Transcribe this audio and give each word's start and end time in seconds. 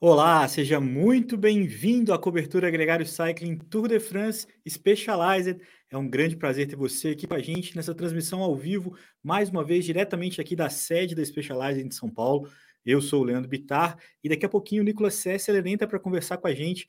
Olá, 0.00 0.46
seja 0.46 0.78
muito 0.78 1.36
bem-vindo 1.36 2.14
à 2.14 2.18
cobertura 2.20 2.70
Gregário 2.70 3.04
Cycling 3.04 3.58
Tour 3.58 3.88
de 3.88 3.98
France 3.98 4.46
Specialized. 4.64 5.60
É 5.90 5.98
um 5.98 6.08
grande 6.08 6.36
prazer 6.36 6.68
ter 6.68 6.76
você 6.76 7.08
aqui 7.08 7.26
com 7.26 7.34
a 7.34 7.40
gente 7.40 7.74
nessa 7.74 7.92
transmissão 7.92 8.40
ao 8.40 8.54
vivo, 8.54 8.96
mais 9.20 9.50
uma 9.50 9.64
vez 9.64 9.84
diretamente 9.84 10.40
aqui 10.40 10.54
da 10.54 10.70
sede 10.70 11.16
da 11.16 11.24
Specialized 11.24 11.84
em 11.84 11.90
São 11.90 12.08
Paulo. 12.08 12.48
Eu 12.86 13.00
sou 13.00 13.22
o 13.22 13.24
Leandro 13.24 13.48
Bitar 13.48 13.98
e 14.22 14.28
daqui 14.28 14.46
a 14.46 14.48
pouquinho 14.48 14.82
o 14.82 14.84
Nicolas 14.84 15.14
Sessler 15.14 15.66
entra 15.66 15.88
para 15.88 15.98
conversar 15.98 16.36
com 16.36 16.46
a 16.46 16.54
gente. 16.54 16.86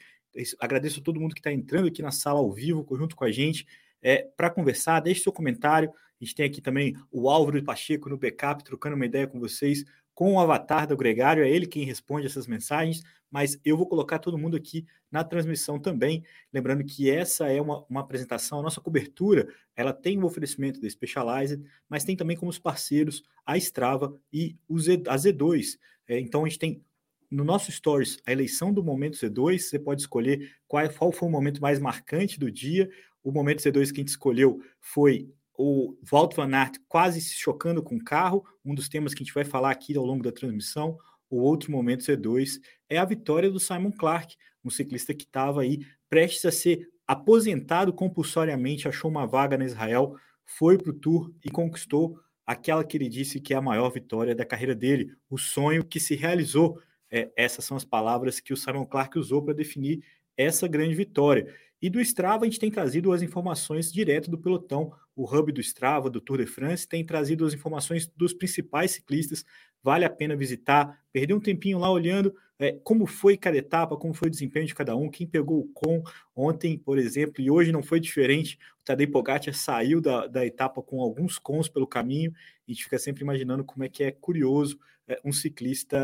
Agradeço 0.60 1.00
a 1.00 1.04
todo 1.04 1.20
mundo 1.20 1.34
que 1.34 1.40
está 1.40 1.52
entrando 1.52 1.88
aqui 1.88 2.04
na 2.04 2.12
sala 2.12 2.38
ao 2.38 2.52
vivo, 2.54 2.86
junto 2.96 3.16
com 3.16 3.24
a 3.24 3.32
gente, 3.32 3.66
é, 4.04 4.28
para 4.38 4.52
conversar. 4.52 5.00
Deixe 5.00 5.24
seu 5.24 5.34
comentário. 5.34 5.90
A 5.90 6.24
gente 6.24 6.36
tem 6.36 6.46
aqui 6.46 6.62
também 6.62 6.96
o 7.12 7.28
Álvaro 7.28 7.64
Pacheco 7.64 8.08
no 8.08 8.20
backup, 8.20 8.64
trocando 8.64 8.96
uma 8.96 9.08
ideia 9.08 9.26
com 9.26 9.40
vocês 9.40 9.84
com 10.20 10.34
o 10.34 10.40
avatar 10.42 10.86
do 10.86 10.98
Gregário, 10.98 11.46
é 11.46 11.50
ele 11.50 11.66
quem 11.66 11.86
responde 11.86 12.26
essas 12.26 12.46
mensagens, 12.46 13.02
mas 13.32 13.58
eu 13.64 13.78
vou 13.78 13.88
colocar 13.88 14.20
todo 14.20 14.38
mundo 14.38 14.58
aqui 14.58 14.86
na 15.10 15.24
transmissão 15.24 15.80
também. 15.80 16.26
Lembrando 16.52 16.84
que 16.84 17.10
essa 17.10 17.48
é 17.48 17.62
uma, 17.62 17.86
uma 17.90 18.02
apresentação, 18.02 18.60
a 18.60 18.64
nossa 18.64 18.82
cobertura, 18.82 19.48
ela 19.78 19.94
tem 19.94 20.20
um 20.20 20.26
oferecimento 20.26 20.82
da 20.82 20.90
Specialized, 20.90 21.64
mas 21.88 22.04
tem 22.04 22.18
também 22.18 22.36
como 22.36 22.52
os 22.52 22.60
parceiros 22.60 23.24
a 23.46 23.56
Strava 23.56 24.14
e 24.30 24.58
o 24.68 24.78
Z, 24.78 25.04
a 25.08 25.16
Z2. 25.16 25.80
É, 26.06 26.20
então 26.20 26.44
a 26.44 26.50
gente 26.50 26.60
tem 26.60 26.84
no 27.32 27.46
nosso 27.46 27.72
Stories 27.72 28.18
a 28.26 28.34
eleição 28.34 28.74
do 28.74 28.84
momento 28.84 29.18
Z2, 29.18 29.60
você 29.60 29.80
pode 29.80 30.02
escolher 30.02 30.52
qual, 30.68 30.84
qual 30.90 31.14
foi 31.14 31.30
o 31.30 31.32
momento 31.32 31.62
mais 31.62 31.80
marcante 31.80 32.38
do 32.38 32.52
dia. 32.52 32.90
O 33.24 33.32
momento 33.32 33.60
Z2 33.60 33.86
que 33.94 34.02
a 34.02 34.04
gente 34.04 34.10
escolheu 34.10 34.62
foi 34.82 35.34
o 35.62 35.94
Walt 36.10 36.38
Van 36.38 36.56
Aert 36.56 36.78
quase 36.88 37.20
se 37.20 37.34
chocando 37.34 37.84
com 37.84 37.98
o 37.98 38.04
carro, 38.04 38.46
um 38.64 38.74
dos 38.74 38.88
temas 38.88 39.14
que 39.14 39.22
a 39.22 39.26
gente 39.26 39.34
vai 39.34 39.44
falar 39.44 39.72
aqui 39.72 39.94
ao 39.98 40.06
longo 40.06 40.24
da 40.24 40.32
transmissão. 40.32 40.98
O 41.30 41.42
outro 41.42 41.70
momento 41.70 42.06
C2 42.06 42.62
é 42.88 42.98
a 42.98 43.04
vitória 43.04 43.52
do 43.52 43.60
Simon 43.60 43.92
Clark, 43.92 44.38
um 44.64 44.70
ciclista 44.70 45.14
que 45.14 45.26
estava 45.26 45.64
aí 45.64 45.86
prestes 46.10 46.46
a 46.46 46.52
ser 46.52 46.88
aposentado 47.06 47.92
compulsoriamente, 47.92 48.88
achou 48.88 49.12
uma 49.12 49.28
vaga 49.28 49.58
na 49.58 49.66
Israel, 49.66 50.16
foi 50.46 50.78
para 50.78 50.92
o 50.92 50.98
Tour 50.98 51.30
e 51.44 51.52
conquistou 51.52 52.18
aquela 52.48 52.82
que 52.82 52.96
ele 52.96 53.10
disse 53.10 53.42
que 53.42 53.54
é 53.54 53.58
a 53.58 53.62
maior 53.62 53.90
vitória 53.90 54.34
da 54.34 54.46
carreira 54.46 54.74
dele, 54.74 55.12
o 55.30 55.38
sonho 55.38 55.84
que 55.84 56.00
se 56.00 56.16
realizou. 56.16 56.82
É, 57.12 57.30
essas 57.36 57.66
são 57.66 57.76
as 57.76 57.84
palavras 57.84 58.40
que 58.40 58.54
o 58.54 58.58
Simon 58.58 58.86
Clark 58.86 59.20
usou 59.20 59.44
para 59.44 59.54
definir 59.54 60.02
essa 60.38 60.70
grande 60.70 60.96
vitória. 60.96 61.54
E 61.82 61.90
do 61.90 62.02
Strava, 62.02 62.44
a 62.44 62.48
gente 62.48 62.60
tem 62.60 62.70
trazido 62.70 63.12
as 63.12 63.22
informações 63.22 63.92
direto 63.92 64.30
do 64.30 64.38
pelotão. 64.38 64.92
O 65.16 65.24
hub 65.24 65.52
do 65.52 65.62
Strava, 65.62 66.10
do 66.10 66.20
Tour 66.20 66.40
de 66.40 66.46
France, 66.46 66.88
tem 66.88 67.06
trazido 67.06 67.46
as 67.46 67.54
informações 67.54 68.08
dos 68.08 68.34
principais 68.34 68.92
ciclistas. 68.92 69.46
Vale 69.82 70.04
a 70.04 70.10
pena 70.10 70.36
visitar, 70.36 71.02
perder 71.12 71.34
um 71.34 71.40
tempinho 71.40 71.80
lá 71.80 71.90
olhando 71.90 72.36
é, 72.60 72.74
como 72.84 73.06
foi 73.06 73.38
cada 73.38 73.58
etapa, 73.58 73.96
como 73.96 74.14
foi 74.14 74.28
o 74.28 74.32
desempenho 74.32 74.68
de 74.68 74.76
cada 74.76 74.94
um, 74.94 75.10
quem 75.10 75.26
pegou 75.26 75.62
o 75.62 75.68
com 75.70 76.04
ontem, 76.36 76.78
por 76.78 76.98
exemplo, 76.98 77.42
e 77.42 77.50
hoje 77.50 77.72
não 77.72 77.82
foi 77.82 78.02
diferente. 78.02 78.60
O 78.82 78.84
Tadej 78.84 79.10
Pogacar 79.10 79.54
saiu 79.54 80.02
da, 80.02 80.28
da 80.28 80.46
etapa 80.46 80.82
com 80.82 81.02
alguns 81.02 81.40
cons 81.40 81.70
pelo 81.70 81.88
caminho. 81.88 82.34
A 82.68 82.72
gente 82.72 82.84
fica 82.84 83.00
sempre 83.00 83.24
imaginando 83.24 83.64
como 83.64 83.86
é 83.86 83.90
que 83.90 84.04
é 84.04 84.12
curioso 84.12 84.78
é, 85.08 85.18
um 85.24 85.32
ciclista 85.32 85.98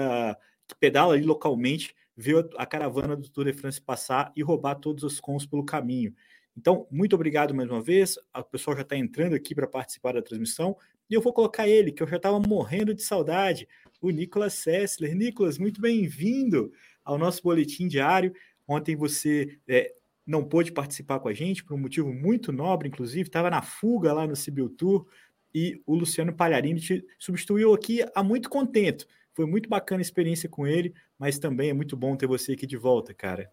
que 0.65 0.75
pedala 0.79 1.13
ali 1.13 1.23
localmente 1.23 1.93
ver 2.15 2.47
a 2.57 2.65
caravana 2.65 3.15
do 3.15 3.29
Tour 3.29 3.45
de 3.45 3.53
France 3.53 3.81
passar 3.81 4.31
e 4.35 4.41
roubar 4.41 4.75
todos 4.75 5.03
os 5.03 5.19
cons 5.19 5.45
pelo 5.45 5.65
caminho. 5.65 6.13
Então, 6.57 6.87
muito 6.89 7.13
obrigado 7.13 7.53
mais 7.53 7.69
uma 7.69 7.81
vez. 7.81 8.17
O 8.33 8.43
pessoal 8.43 8.75
já 8.77 8.83
está 8.83 8.95
entrando 8.95 9.35
aqui 9.35 9.53
para 9.53 9.67
participar 9.67 10.13
da 10.13 10.21
transmissão. 10.21 10.77
E 11.09 11.13
eu 11.13 11.21
vou 11.21 11.33
colocar 11.33 11.67
ele, 11.67 11.91
que 11.91 12.01
eu 12.01 12.07
já 12.07 12.15
estava 12.15 12.39
morrendo 12.39 12.93
de 12.93 13.03
saudade, 13.03 13.67
o 14.01 14.09
Nicolas 14.09 14.53
Sessler. 14.53 15.15
Nicolas, 15.15 15.57
muito 15.57 15.81
bem-vindo 15.81 16.71
ao 17.03 17.17
nosso 17.17 17.43
boletim 17.43 17.87
diário. 17.87 18.33
Ontem 18.67 18.95
você 18.95 19.59
é, 19.67 19.93
não 20.25 20.43
pôde 20.43 20.71
participar 20.71 21.19
com 21.19 21.27
a 21.27 21.33
gente 21.33 21.63
por 21.63 21.75
um 21.75 21.77
motivo 21.77 22.11
muito 22.11 22.51
nobre, 22.51 22.87
inclusive, 22.87 23.27
estava 23.27 23.49
na 23.49 23.61
fuga 23.61 24.13
lá 24.13 24.25
no 24.25 24.35
Sibiu 24.35 24.69
Tour 24.69 25.05
e 25.53 25.81
o 25.85 25.95
Luciano 25.95 26.33
Palharini 26.33 26.79
te 26.79 27.05
substituiu 27.19 27.73
aqui 27.73 28.03
a 28.15 28.23
muito 28.23 28.49
contento. 28.49 29.05
Foi 29.33 29.45
muito 29.45 29.69
bacana 29.69 29.99
a 29.99 30.01
experiência 30.01 30.49
com 30.49 30.65
ele, 30.65 30.93
mas 31.17 31.39
também 31.39 31.69
é 31.69 31.73
muito 31.73 31.95
bom 31.95 32.15
ter 32.15 32.27
você 32.27 32.53
aqui 32.53 32.65
de 32.65 32.77
volta, 32.77 33.13
cara. 33.13 33.49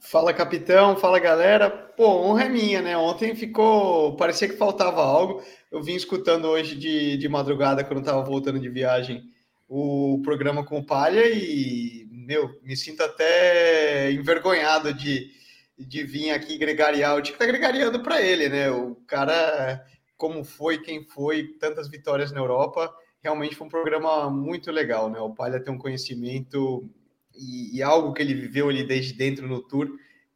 Fala, 0.00 0.32
capitão. 0.32 0.96
Fala, 0.96 1.18
galera. 1.18 1.68
Pô, 1.68 2.06
honra 2.22 2.44
é 2.44 2.48
minha, 2.48 2.80
né? 2.80 2.96
Ontem 2.96 3.34
ficou. 3.34 4.16
Parecia 4.16 4.48
que 4.48 4.56
faltava 4.56 5.02
algo. 5.02 5.42
Eu 5.70 5.82
vim 5.82 5.94
escutando 5.94 6.46
hoje 6.46 6.76
de, 6.76 7.16
de 7.16 7.28
madrugada, 7.28 7.84
quando 7.84 8.00
estava 8.00 8.22
voltando 8.22 8.60
de 8.60 8.68
viagem, 8.68 9.24
o 9.68 10.20
programa 10.22 10.64
com 10.64 10.84
Palha 10.84 11.26
e, 11.28 12.06
meu, 12.10 12.58
me 12.62 12.76
sinto 12.76 13.02
até 13.02 14.10
envergonhado 14.12 14.94
de, 14.94 15.30
de 15.76 16.04
vir 16.04 16.30
aqui 16.30 16.56
gregariar. 16.56 17.16
Eu 17.16 17.22
tinha 17.22 17.36
que 17.36 17.42
estar 17.42 17.52
gregariando 17.52 18.02
para 18.02 18.22
ele, 18.22 18.48
né? 18.48 18.70
O 18.70 18.94
cara, 19.06 19.84
como 20.16 20.44
foi, 20.44 20.78
quem 20.78 21.04
foi, 21.04 21.48
tantas 21.58 21.88
vitórias 21.88 22.32
na 22.32 22.40
Europa 22.40 22.94
realmente 23.22 23.54
foi 23.54 23.66
um 23.66 23.70
programa 23.70 24.30
muito 24.30 24.70
legal, 24.70 25.10
né? 25.10 25.18
O 25.18 25.34
Palha 25.34 25.60
tem 25.60 25.72
um 25.72 25.78
conhecimento 25.78 26.88
e, 27.34 27.76
e, 27.76 27.82
algo 27.82 28.12
que 28.12 28.22
ele 28.22 28.34
viveu 28.34 28.68
ali 28.68 28.84
desde 28.84 29.12
dentro 29.12 29.46
no 29.46 29.62
tour 29.62 29.88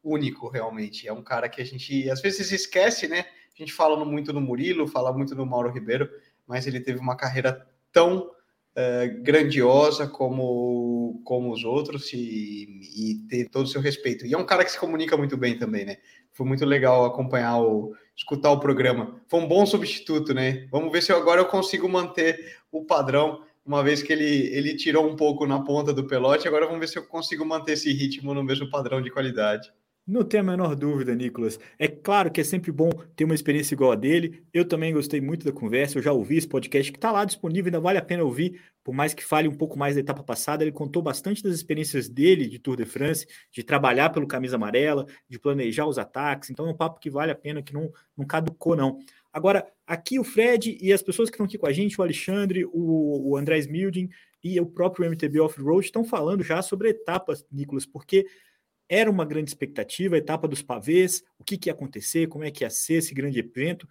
único, 0.03 0.49
realmente. 0.49 1.09
É 1.09 1.13
um 1.13 1.23
cara 1.23 1.49
que 1.49 1.61
a 1.61 1.65
gente 1.65 2.09
às 2.11 2.21
vezes 2.21 2.51
esquece, 2.53 3.09
né? 3.09 3.25
A 3.55 3.59
gente 3.59 3.73
fala 3.73 4.03
muito 4.05 4.33
no 4.33 4.41
Murilo, 4.41 4.87
fala 4.87 5.13
muito 5.13 5.35
no 5.35 5.47
Mauro 5.47 5.71
Ribeiro, 5.71 6.09
mas 6.47 6.67
ele 6.67 6.81
teve 6.81 6.99
uma 6.99 7.17
carreira 7.17 7.67
tão 7.93 8.31
uh, 8.73 9.23
grandiosa 9.23 10.07
como, 10.09 11.21
como 11.25 11.53
os 11.53 11.65
outros 11.65 12.13
e, 12.13 12.67
e 12.97 13.27
ter 13.29 13.49
todo 13.49 13.65
o 13.65 13.69
seu 13.69 13.81
respeito. 13.81 14.27
E 14.27 14.35
é 14.35 14.39
um 14.39 14.47
cara 14.47 14.65
que 14.65 14.73
se 14.73 14.79
comunica 14.79 15.17
muito 15.17 15.37
bem 15.37 15.59
também, 15.59 15.85
né? 15.85 15.99
Foi 16.33 16.47
muito 16.47 16.65
legal 16.65 17.05
acompanhar 17.05 17.61
o, 17.61 17.95
escutar 18.17 18.51
o 18.51 18.61
programa. 18.61 19.21
Foi 19.29 19.41
um 19.41 19.47
bom 19.47 19.67
substituto, 19.67 20.33
né? 20.33 20.67
Vamos 20.71 20.91
ver 20.91 21.03
se 21.03 21.13
agora 21.13 21.41
eu 21.41 21.47
consigo 21.47 21.89
manter 21.89 22.57
o 22.73 22.85
padrão, 22.85 23.45
uma 23.65 23.85
vez 23.85 24.03
que 24.03 24.13
ele, 24.13 24.25
ele 24.25 24.75
tirou 24.75 25.07
um 25.09 25.15
pouco 25.15 25.47
na 25.47 25.63
ponta 25.63 25.93
do 25.93 26.07
pelote. 26.07 26.49
Agora 26.49 26.67
vamos 26.67 26.81
ver 26.81 26.89
se 26.89 26.99
eu 26.99 27.07
consigo 27.07 27.45
manter 27.45 27.73
esse 27.73 27.93
ritmo 27.93 28.35
no 28.35 28.43
mesmo 28.43 28.69
padrão 28.71 29.01
de 29.01 29.11
qualidade. 29.11 29.71
Não 30.05 30.25
tem 30.25 30.41
a 30.41 30.43
menor 30.43 30.75
dúvida, 30.75 31.15
Nicolas. 31.15 31.61
É 31.79 31.87
claro 31.87 32.29
que 32.29 32.41
é 32.41 32.45
sempre 32.45 32.73
bom 32.73 32.91
ter 33.15 33.25
uma 33.25 33.37
experiência 33.37 33.75
igual 33.75 33.93
a 33.93 33.95
dele. 33.95 34.45
Eu 34.53 34.65
também 34.65 34.93
gostei 34.93 35.21
muito 35.21 35.45
da 35.47 35.53
conversa, 35.53 35.97
eu 35.97 36.03
já 36.03 36.13
ouvi 36.13 36.39
esse 36.39 36.49
podcast 36.49 36.91
que 36.91 36.99
está 36.99 37.13
lá 37.13 37.25
disponível, 37.25 37.69
ainda 37.69 37.79
vale 37.79 37.99
a 37.99 38.03
pena 38.03 38.25
ouvir, 38.25 38.61
por 38.83 38.93
mais 38.93 39.15
que 39.15 39.25
fale 39.25 39.47
um 39.47 39.55
pouco 39.55 39.79
mais 39.79 39.95
da 39.95 40.01
etapa 40.01 40.25
passada. 40.25 40.65
Ele 40.65 40.73
contou 40.73 41.01
bastante 41.03 41.41
das 41.41 41.55
experiências 41.55 42.09
dele 42.09 42.49
de 42.49 42.59
Tour 42.59 42.77
de 42.77 42.85
France, 42.85 43.29
de 43.53 43.63
trabalhar 43.63 44.11
pelo 44.11 44.27
camisa 44.27 44.57
amarela, 44.57 45.07
de 45.29 45.39
planejar 45.39 45.87
os 45.87 45.99
ataques. 45.99 46.51
Então 46.51 46.67
é 46.67 46.71
um 46.71 46.77
papo 46.77 46.99
que 46.99 47.09
vale 47.09 47.31
a 47.31 47.37
pena, 47.37 47.63
que 47.63 47.73
não, 47.73 47.89
não 48.17 48.27
caducou, 48.27 48.75
não. 48.75 48.99
Agora, 49.33 49.67
aqui 49.87 50.19
o 50.19 50.25
Fred 50.25 50.79
e 50.81 50.93
as 50.93 51.03
pessoas 51.03 51.31
que 51.31 51.35
estão 51.35 51.47
aqui 51.47 51.57
com 51.57 51.67
a 51.67 51.73
gente, 51.73 51.99
o 51.99 52.03
Alexandre, 52.03 52.67
o, 52.67 53.31
o 53.31 53.37
André 53.37 53.59
Smilding 53.59 54.11
e 54.45 54.61
o 54.61 54.67
próprio 54.67 55.07
MTB 55.07 55.41
Off-Road 55.41 55.87
estão 55.87 56.05
falando 56.05 56.43
já 56.43 56.61
sobre 56.61 56.91
etapas, 56.91 57.47
Nicolas, 57.51 57.87
porque 57.87 58.27
era 58.89 59.11
uma 59.11 59.25
grande 59.25 59.49
expectativa, 59.51 60.17
a 60.17 60.19
etapa 60.19 60.47
dos 60.47 60.61
pavês, 60.61 61.23
o 61.39 61.45
que, 61.45 61.57
que 61.57 61.71
ia 61.71 61.73
acontecer, 61.73 62.27
como 62.27 62.45
é 62.45 62.51
que 62.51 62.63
ia 62.63 62.69
ser 62.69 62.95
esse 62.95 63.15
grande 63.15 63.39
evento. 63.39 63.89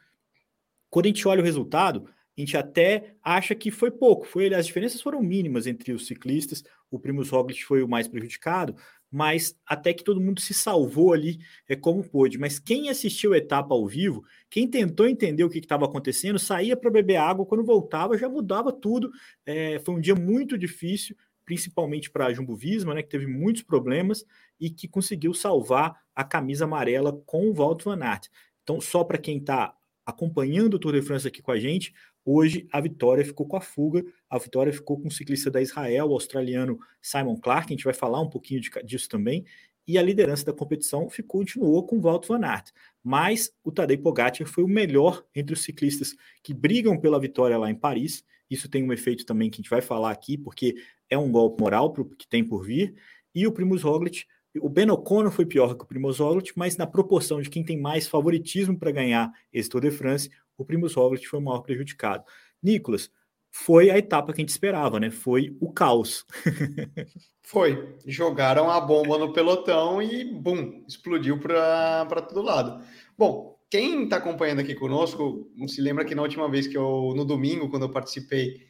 Quando 0.91 1.05
a 1.05 1.09
gente 1.09 1.27
olha 1.27 1.41
o 1.41 1.45
resultado, 1.45 2.07
a 2.37 2.39
gente 2.39 2.55
até 2.55 3.15
acha 3.23 3.55
que 3.55 3.71
foi 3.71 3.89
pouco, 3.89 4.27
foi, 4.27 4.53
as 4.53 4.67
diferenças 4.67 5.01
foram 5.01 5.21
mínimas 5.21 5.65
entre 5.65 5.91
os 5.91 6.05
ciclistas, 6.05 6.63
o 6.91 6.99
Primus 6.99 7.29
Roglic 7.29 7.63
foi 7.63 7.81
o 7.81 7.87
mais 7.87 8.07
prejudicado, 8.07 8.75
mas 9.11 9.59
até 9.65 9.93
que 9.93 10.03
todo 10.03 10.21
mundo 10.21 10.39
se 10.39 10.53
salvou 10.53 11.11
ali 11.11 11.39
é 11.67 11.75
como 11.75 12.01
pôde. 12.01 12.37
Mas 12.37 12.57
quem 12.59 12.89
assistiu 12.89 13.33
a 13.33 13.37
etapa 13.37 13.75
ao 13.75 13.85
vivo, 13.85 14.23
quem 14.49 14.67
tentou 14.67 15.07
entender 15.07 15.43
o 15.43 15.49
que 15.49 15.59
estava 15.59 15.85
acontecendo, 15.85 16.39
saía 16.39 16.77
para 16.77 16.89
beber 16.89 17.17
água, 17.17 17.45
quando 17.45 17.63
voltava 17.63 18.17
já 18.17 18.29
mudava 18.29 18.71
tudo. 18.71 19.11
É, 19.45 19.79
foi 19.79 19.95
um 19.95 19.99
dia 19.99 20.15
muito 20.15 20.57
difícil, 20.57 21.15
principalmente 21.43 22.09
para 22.09 22.27
a 22.27 22.33
Jumbo 22.33 22.55
Visma, 22.55 22.93
né, 22.93 23.03
que 23.03 23.09
teve 23.09 23.27
muitos 23.27 23.63
problemas 23.63 24.23
e 24.57 24.69
que 24.69 24.87
conseguiu 24.87 25.33
salvar 25.33 25.99
a 26.15 26.23
camisa 26.23 26.63
amarela 26.63 27.11
com 27.25 27.49
o 27.49 27.53
Walt 27.53 27.83
Van 27.83 28.01
Aert. 28.01 28.29
Então, 28.63 28.79
só 28.79 29.03
para 29.03 29.17
quem 29.17 29.39
está 29.39 29.75
acompanhando 30.05 30.75
o 30.75 30.79
Tour 30.79 30.93
de 30.93 31.01
France 31.01 31.27
aqui 31.27 31.41
com 31.41 31.51
a 31.51 31.59
gente, 31.59 31.93
hoje 32.25 32.67
a 32.71 32.79
vitória 32.79 33.25
ficou 33.25 33.45
com 33.45 33.57
a 33.57 33.61
fuga, 33.61 34.03
a 34.29 34.37
vitória 34.37 34.71
ficou 34.71 34.99
com 34.99 35.07
o 35.07 35.11
ciclista 35.11 35.49
da 35.49 35.61
Israel, 35.61 36.09
o 36.09 36.13
australiano 36.13 36.79
Simon 37.01 37.37
Clark, 37.37 37.71
a 37.71 37.75
gente 37.75 37.83
vai 37.83 37.93
falar 37.93 38.21
um 38.21 38.29
pouquinho 38.29 38.61
de, 38.61 38.69
disso 38.83 39.09
também, 39.09 39.45
e 39.87 39.97
a 39.97 40.01
liderança 40.01 40.45
da 40.45 40.53
competição 40.53 41.09
ficou, 41.09 41.41
continuou 41.41 41.85
com 41.85 41.97
o 41.97 42.01
Walt 42.01 42.27
Van 42.27 42.45
Aert. 42.45 42.71
Mas 43.03 43.51
o 43.63 43.71
Tadej 43.71 44.01
Pogacar 44.01 44.47
foi 44.47 44.63
o 44.63 44.67
melhor 44.67 45.25
entre 45.35 45.53
os 45.53 45.63
ciclistas 45.63 46.15
que 46.43 46.53
brigam 46.53 46.99
pela 46.99 47.19
vitória 47.19 47.57
lá 47.57 47.69
em 47.69 47.75
Paris. 47.75 48.23
Isso 48.49 48.69
tem 48.69 48.83
um 48.83 48.93
efeito 48.93 49.25
também 49.25 49.49
que 49.49 49.55
a 49.55 49.61
gente 49.61 49.69
vai 49.69 49.81
falar 49.81 50.11
aqui, 50.11 50.37
porque 50.37 50.75
é 51.09 51.17
um 51.17 51.31
golpe 51.31 51.61
moral 51.61 51.91
para 51.91 52.03
o 52.03 52.05
que 52.05 52.27
tem 52.27 52.43
por 52.43 52.63
vir. 52.63 52.95
E 53.33 53.47
o 53.47 53.51
Primus 53.51 53.81
Roglic, 53.81 54.25
o 54.59 54.69
Ben 54.69 54.89
O'Connor 54.89 55.31
foi 55.31 55.45
pior 55.45 55.75
que 55.75 55.83
o 55.83 55.87
Primus 55.87 56.19
Roglic, 56.19 56.51
mas 56.55 56.77
na 56.77 56.85
proporção 56.85 57.41
de 57.41 57.49
quem 57.49 57.63
tem 57.63 57.79
mais 57.79 58.07
favoritismo 58.07 58.77
para 58.77 58.91
ganhar 58.91 59.31
esse 59.51 59.69
Tour 59.69 59.81
de 59.81 59.91
France, 59.91 60.29
o 60.61 60.65
Primus 60.65 60.93
Roglic 60.93 61.27
foi 61.27 61.39
o 61.39 61.43
maior 61.43 61.61
prejudicado. 61.61 62.23
Nicolas, 62.61 63.09
foi 63.51 63.89
a 63.89 63.97
etapa 63.97 64.31
que 64.31 64.39
a 64.39 64.43
gente 64.43 64.49
esperava, 64.49 64.99
né? 64.99 65.09
Foi 65.09 65.55
o 65.59 65.71
caos. 65.71 66.25
foi. 67.43 67.97
Jogaram 68.07 68.71
a 68.71 68.79
bomba 68.79 69.17
no 69.17 69.33
pelotão 69.33 70.01
e, 70.01 70.23
bum, 70.23 70.83
explodiu 70.87 71.37
para 71.37 72.05
todo 72.21 72.41
lado. 72.41 72.81
Bom, 73.17 73.59
quem 73.69 74.05
está 74.05 74.17
acompanhando 74.17 74.59
aqui 74.59 74.73
conosco, 74.73 75.51
se 75.67 75.81
lembra 75.81 76.05
que 76.05 76.15
na 76.15 76.21
última 76.21 76.49
vez 76.49 76.65
que 76.65 76.77
eu, 76.77 77.13
no 77.15 77.25
domingo, 77.25 77.69
quando 77.69 77.83
eu 77.83 77.91
participei 77.91 78.67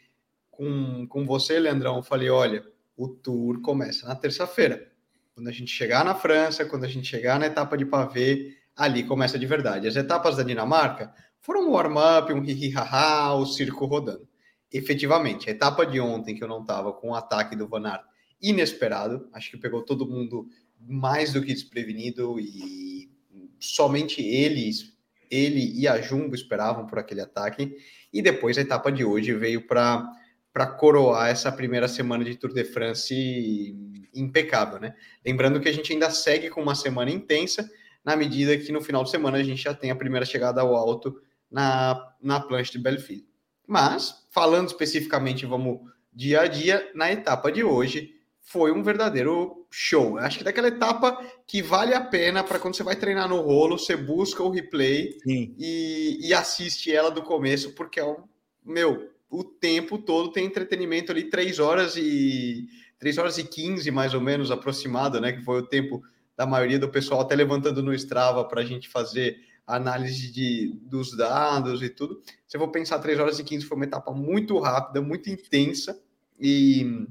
com, 0.50 1.08
com 1.08 1.26
você, 1.26 1.60
Leandrão, 1.60 1.98
eu 1.98 2.04
falei: 2.04 2.30
olha, 2.30 2.66
o 2.98 3.08
tour 3.08 3.62
começa 3.62 4.08
na 4.08 4.16
terça-feira. 4.16 4.92
Quando 5.34 5.48
a 5.48 5.52
gente 5.52 5.72
chegar 5.72 6.04
na 6.04 6.16
França, 6.16 6.66
quando 6.66 6.84
a 6.84 6.88
gente 6.88 7.08
chegar 7.08 7.40
na 7.40 7.48
etapa 7.48 7.78
de 7.78 7.86
pavê, 7.86 8.56
ali 8.76 9.04
começa 9.04 9.38
de 9.40 9.46
verdade. 9.46 9.88
As 9.88 9.96
etapas 9.96 10.38
da 10.38 10.44
Dinamarca 10.44 11.14
foram 11.42 11.68
um 11.68 11.72
warm-up, 11.72 12.32
um 12.32 12.42
hi-hi-ha-ha, 12.42 13.34
o 13.36 13.46
circo 13.46 13.86
rodando. 13.86 14.28
Efetivamente, 14.72 15.50
a 15.50 15.52
etapa 15.52 15.86
de 15.86 16.00
ontem 16.00 16.36
que 16.36 16.44
eu 16.44 16.48
não 16.48 16.62
estava 16.62 16.94
com 16.94 17.10
o 17.10 17.16
ataque 17.16 17.56
do 17.56 17.68
Van 17.68 17.86
Aert 17.86 18.06
inesperado, 18.42 19.28
acho 19.34 19.52
que 19.52 19.58
pegou 19.58 19.84
todo 19.84 20.08
mundo 20.08 20.48
mais 20.80 21.34
do 21.34 21.42
que 21.42 21.54
desprevenido 21.54 22.40
e 22.40 23.12
somente 23.60 24.22
eles, 24.22 24.94
ele 25.30 25.80
e 25.80 25.88
a 25.88 26.02
Jumbo 26.02 26.34
esperavam 26.34 26.88
por 26.88 26.98
aquele 26.98 27.22
ataque. 27.22 27.76
E 28.12 28.22
depois 28.22 28.58
a 28.58 28.62
etapa 28.62 28.92
de 28.92 29.04
hoje 29.04 29.34
veio 29.34 29.68
para 29.68 30.10
para 30.54 30.68
coroar 30.68 31.30
essa 31.30 31.50
primeira 31.50 31.88
semana 31.88 32.26
de 32.26 32.36
Tour 32.36 32.54
de 32.54 32.66
France 32.66 33.74
impecável, 34.14 34.82
né? 34.82 34.94
Lembrando 35.26 35.62
que 35.62 35.70
a 35.70 35.72
gente 35.72 35.94
ainda 35.94 36.10
segue 36.10 36.50
com 36.50 36.62
uma 36.62 36.76
semana 36.76 37.10
intensa, 37.10 37.72
na 38.04 38.18
medida 38.18 38.58
que 38.58 38.70
no 38.70 38.82
final 38.82 39.02
de 39.02 39.12
semana 39.12 39.38
a 39.38 39.44
gente 39.44 39.64
já 39.64 39.74
tem 39.74 39.92
a 39.92 39.96
primeira 39.96 40.26
chegada 40.26 40.60
ao 40.60 40.76
alto 40.76 41.22
na, 41.52 42.14
na 42.22 42.40
planche 42.40 42.72
de 42.72 42.80
Belfield. 42.80 43.26
Mas, 43.68 44.26
falando 44.30 44.68
especificamente, 44.68 45.46
vamos 45.46 45.80
dia 46.14 46.42
a 46.42 46.48
dia, 46.48 46.90
na 46.94 47.12
etapa 47.12 47.52
de 47.52 47.64
hoje, 47.64 48.14
foi 48.42 48.72
um 48.72 48.84
verdadeiro 48.84 49.66
show. 49.70 50.18
Acho 50.18 50.40
que 50.40 50.44
daquela 50.44 50.68
etapa 50.68 51.18
que 51.48 51.62
vale 51.62 51.94
a 51.94 52.02
pena 52.02 52.44
para 52.44 52.60
quando 52.60 52.76
você 52.76 52.84
vai 52.84 52.96
treinar 52.96 53.30
no 53.30 53.40
rolo, 53.40 53.78
você 53.78 53.96
busca 53.96 54.44
o 54.44 54.50
replay 54.50 55.18
e, 55.26 56.20
e, 56.22 56.34
assiste 56.34 56.94
ela 56.94 57.10
do 57.10 57.22
começo, 57.22 57.74
porque 57.74 58.00
é 58.00 58.06
um. 58.06 58.24
Meu, 58.64 59.10
o 59.30 59.44
tempo 59.44 59.98
todo 59.98 60.32
tem 60.32 60.46
entretenimento 60.46 61.12
ali, 61.12 61.30
3 61.30 61.60
horas 61.60 61.96
e. 61.96 62.68
3 63.00 63.18
horas 63.18 63.38
e 63.38 63.44
15, 63.44 63.90
mais 63.90 64.14
ou 64.14 64.22
menos, 64.22 64.52
aproximado, 64.52 65.20
né? 65.20 65.32
Que 65.32 65.42
foi 65.42 65.60
o 65.60 65.66
tempo 65.66 66.04
da 66.36 66.46
maioria 66.46 66.78
do 66.78 66.90
pessoal, 66.90 67.22
até 67.22 67.36
levantando 67.36 67.82
no 67.82 67.94
Strava 67.94 68.44
para 68.44 68.62
a 68.62 68.66
gente 68.66 68.90
fazer 68.90 69.38
análise 69.76 70.32
de, 70.32 70.80
dos 70.84 71.16
dados 71.16 71.82
e 71.82 71.90
tudo. 71.90 72.22
Se 72.48 72.58
eu 72.58 72.60
vou 72.60 72.70
pensar 72.70 73.00
3 73.00 73.20
horas 73.20 73.40
e 73.40 73.44
15, 73.44 73.66
foi 73.66 73.76
uma 73.76 73.86
etapa 73.86 74.12
muito 74.12 74.58
rápida, 74.60 75.02
muito 75.02 75.30
intensa. 75.30 76.00
E 76.40 77.06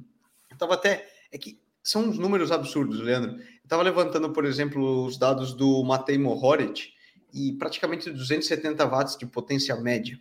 estava 0.52 0.74
até 0.74 1.08
é 1.32 1.38
que 1.38 1.58
são 1.82 2.02
uns 2.02 2.18
números 2.18 2.50
absurdos, 2.52 3.00
Leandro. 3.00 3.32
Eu 3.32 3.44
estava 3.64 3.82
levantando, 3.82 4.30
por 4.30 4.44
exemplo, 4.44 5.04
os 5.04 5.16
dados 5.16 5.54
do 5.54 5.82
Matei 5.84 6.18
Mohoric 6.18 6.92
e 7.32 7.52
praticamente 7.52 8.10
270 8.10 8.84
watts 8.86 9.16
de 9.16 9.26
potência 9.26 9.74
média. 9.76 10.18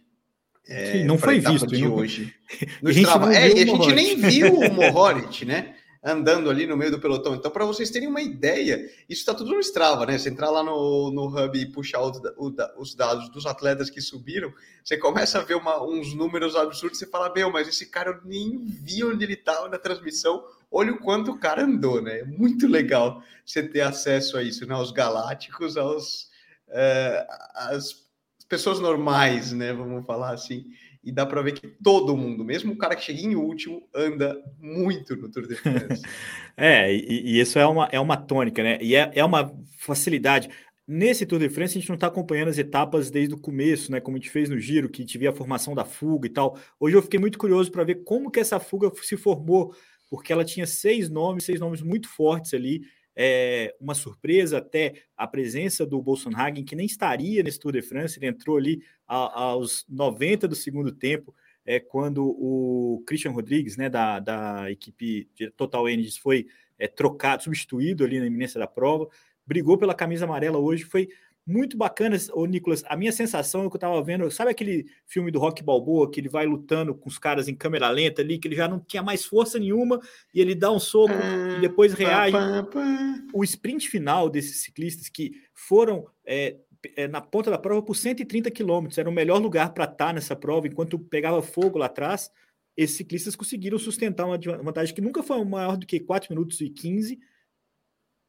É, 0.68 1.04
não 1.04 1.18
foi 1.18 1.40
visto 1.40 1.66
de 1.66 1.84
não... 1.84 1.96
hoje. 1.96 2.34
No 2.82 2.90
a 2.92 2.94
gente, 2.94 3.10
é, 3.10 3.44
a 3.46 3.66
gente 3.66 3.94
nem 3.94 4.16
viu 4.16 4.54
o 4.54 4.72
Mohoric, 4.72 5.44
né? 5.44 5.76
Andando 6.04 6.50
ali 6.50 6.66
no 6.66 6.78
meio 6.78 6.92
do 6.92 7.00
pelotão. 7.00 7.36
Então, 7.36 7.52
para 7.52 7.66
vocês 7.66 7.90
terem 7.90 8.08
uma 8.08 8.22
ideia, 8.22 8.90
isso 9.10 9.22
está 9.22 9.34
tudo 9.34 9.52
no 9.52 9.60
Strava, 9.60 10.06
né? 10.06 10.18
Você 10.18 10.30
entrar 10.30 10.50
lá 10.50 10.64
no, 10.64 11.12
no 11.12 11.28
Hub 11.28 11.60
e 11.60 11.66
puxar 11.66 12.02
o, 12.02 12.12
o, 12.38 12.54
os 12.78 12.96
dados 12.96 13.30
dos 13.30 13.46
atletas 13.46 13.90
que 13.90 14.02
subiram, 14.02 14.54
você 14.84 14.98
começa 14.98 15.40
a 15.40 15.44
ver 15.44 15.56
uma, 15.56 15.84
uns 15.84 16.14
números 16.14 16.56
absurdos. 16.56 16.98
Você 16.98 17.06
fala, 17.06 17.32
meu, 17.34 17.52
mas 17.52 17.68
esse 17.68 17.86
cara 17.86 18.12
eu 18.12 18.20
nem 18.24 18.64
vi 18.66 19.04
onde 19.04 19.24
ele 19.26 19.34
estava 19.34 19.68
na 19.68 19.78
transmissão. 19.78 20.44
Olha 20.72 20.94
o 20.94 21.00
quanto 21.00 21.32
o 21.32 21.38
cara 21.38 21.64
andou, 21.64 22.02
né? 22.02 22.20
É 22.20 22.26
muito 22.26 22.68
legal 22.68 23.22
você 23.46 23.62
ter 23.62 23.82
acesso 23.82 24.38
a 24.38 24.44
isso, 24.44 24.66
né? 24.66 24.74
Aos 24.76 24.92
galácticos, 24.92 25.76
aos 25.76 26.30
é, 26.70 27.28
as 27.56 28.08
pessoas 28.48 28.80
normais, 28.80 29.52
né? 29.52 29.74
Vamos 29.74 30.06
falar 30.06 30.32
assim 30.32 30.66
e 31.04 31.12
dá 31.12 31.26
para 31.26 31.42
ver 31.42 31.54
que 31.54 31.68
todo 31.68 32.16
mundo, 32.16 32.44
mesmo 32.44 32.74
o 32.74 32.78
cara 32.78 32.96
que 32.96 33.04
chega 33.04 33.22
em 33.22 33.36
último, 33.36 33.88
anda 33.96 34.38
muito 34.60 35.16
no 35.16 35.30
Tour 35.30 35.48
de 35.48 35.56
France. 35.56 36.04
é, 36.58 36.94
e, 36.94 37.36
e, 37.36 37.40
isso 37.40 37.58
é 37.58 37.66
uma, 37.66 37.88
é 37.92 38.00
uma 38.00 38.18
tônica, 38.18 38.62
né? 38.62 38.78
E 38.82 38.96
é, 38.96 39.12
é 39.14 39.24
uma 39.24 39.54
facilidade. 39.78 40.50
Nesse 40.86 41.26
Tour 41.26 41.40
de 41.40 41.50
France, 41.50 41.78
a 41.78 41.80
gente 41.80 41.90
não 41.90 41.96
está 41.96 42.08
acompanhando 42.08 42.50
as 42.50 42.58
etapas 42.58 43.10
desde 43.10 43.34
o 43.34 43.38
começo, 43.38 43.92
né? 43.92 44.02
Como 44.02 44.18
a 44.18 44.20
gente 44.20 44.30
fez 44.30 44.50
no 44.50 44.60
Giro, 44.60 44.90
que 44.90 45.06
tive 45.06 45.28
a 45.28 45.34
formação 45.34 45.74
da 45.74 45.86
fuga 45.86 46.28
e 46.28 46.32
tal. 46.32 46.58
Hoje 46.80 46.98
eu 46.98 47.02
fiquei 47.02 47.20
muito 47.20 47.38
curioso 47.38 47.72
para 47.72 47.84
ver 47.84 48.04
como 48.04 48.30
que 48.30 48.40
essa 48.40 48.60
fuga 48.60 48.92
se 49.02 49.16
formou, 49.16 49.74
porque 50.10 50.34
ela 50.34 50.44
tinha 50.44 50.66
seis 50.66 51.10
nomes, 51.10 51.46
seis 51.46 51.60
nomes 51.60 51.82
muito 51.82 52.10
fortes 52.10 52.54
ali 52.54 52.82
é, 53.16 53.76
uma 53.80 53.94
surpresa 53.94 54.60
até 54.60 54.94
a 55.16 55.28
presença 55.28 55.86
do 55.86 56.02
Bolsonaro, 56.02 56.64
que 56.64 56.76
nem 56.76 56.86
estaria 56.86 57.44
nesse 57.44 57.60
Tour 57.60 57.74
de 57.74 57.82
France, 57.82 58.18
ele 58.18 58.28
entrou 58.28 58.58
ali 58.58 58.82
a, 59.08 59.42
aos 59.44 59.86
90 59.90 60.48
do 60.48 60.56
segundo 60.56 60.92
tempo, 60.92 61.36
é, 61.66 61.80
quando 61.80 62.26
o 62.26 63.04
Christian 63.06 63.32
Rodrigues, 63.32 63.78
né, 63.78 63.90
da, 63.90 64.20
da 64.20 64.72
equipe 64.72 65.30
Total 65.56 65.88
Energies, 65.88 66.18
foi 66.18 66.48
é, 66.78 66.88
trocado, 66.88 67.44
substituído 67.44 68.04
ali 68.04 68.20
na 68.20 68.26
iminência 68.26 68.60
da 68.60 68.68
prova, 68.68 69.08
brigou 69.46 69.78
pela 69.78 69.94
camisa 69.94 70.26
amarela 70.26 70.58
hoje, 70.58 70.84
foi 70.84 71.10
muito 71.46 71.76
bacanas, 71.76 72.30
ô 72.30 72.46
Nicolas. 72.46 72.84
A 72.88 72.96
minha 72.96 73.12
sensação 73.12 73.66
é 73.66 73.70
que 73.70 73.76
eu 73.76 73.80
tava 73.80 74.02
vendo, 74.04 74.30
sabe 74.30 74.52
aquele 74.52 74.86
filme 75.08 75.32
do 75.32 75.40
Rock 75.40 75.64
Balboa 75.64 76.10
que 76.10 76.20
ele 76.20 76.30
vai 76.30 76.46
lutando 76.46 76.94
com 76.94 77.10
os 77.10 77.18
caras 77.18 77.48
em 77.48 77.56
câmera 77.56 77.90
lenta 77.90 78.22
ali, 78.22 78.38
que 78.38 78.48
ele 78.48 78.56
já 78.56 78.68
não 78.68 78.80
tinha 78.80 79.02
mais 79.02 79.26
força 79.26 79.58
nenhuma 79.58 80.00
e 80.34 80.40
ele 80.40 80.54
dá 80.54 80.72
um 80.72 80.80
soco 80.80 81.14
ah, 81.14 81.58
e 81.58 81.62
depois 81.62 81.94
reage. 81.94 82.34
Pá, 82.34 82.64
pá, 82.64 82.72
pá. 82.72 83.24
O 83.34 83.44
sprint 83.44 83.90
final 83.90 84.30
desses 84.30 84.62
ciclistas 84.62 85.10
que 85.10 85.32
foram 85.54 86.06
é, 86.24 86.58
é, 86.96 87.08
na 87.08 87.20
ponta 87.20 87.50
da 87.50 87.58
prova 87.58 87.82
por 87.82 87.96
130 87.96 88.52
quilômetros, 88.52 88.98
era 88.98 89.10
o 89.10 89.14
melhor 89.14 89.42
lugar 89.42 89.74
para 89.74 89.86
estar 89.86 90.08
tá 90.08 90.14
nessa 90.14 90.36
prova, 90.36 90.68
enquanto 90.68 91.00
pegava 91.00 91.42
fogo 91.42 91.80
lá 91.80 91.88
atrás. 91.88 92.32
Esses 92.78 92.96
ciclistas 92.96 93.36
conseguiram 93.36 93.78
sustentar 93.78 94.26
uma 94.26 94.38
vantagem 94.38 94.94
que 94.94 95.02
nunca 95.02 95.22
foi 95.24 95.44
maior 95.44 95.76
do 95.76 95.86
que 95.86 96.00
4 96.00 96.34
minutos 96.34 96.62
e 96.62 96.70
15, 96.70 97.20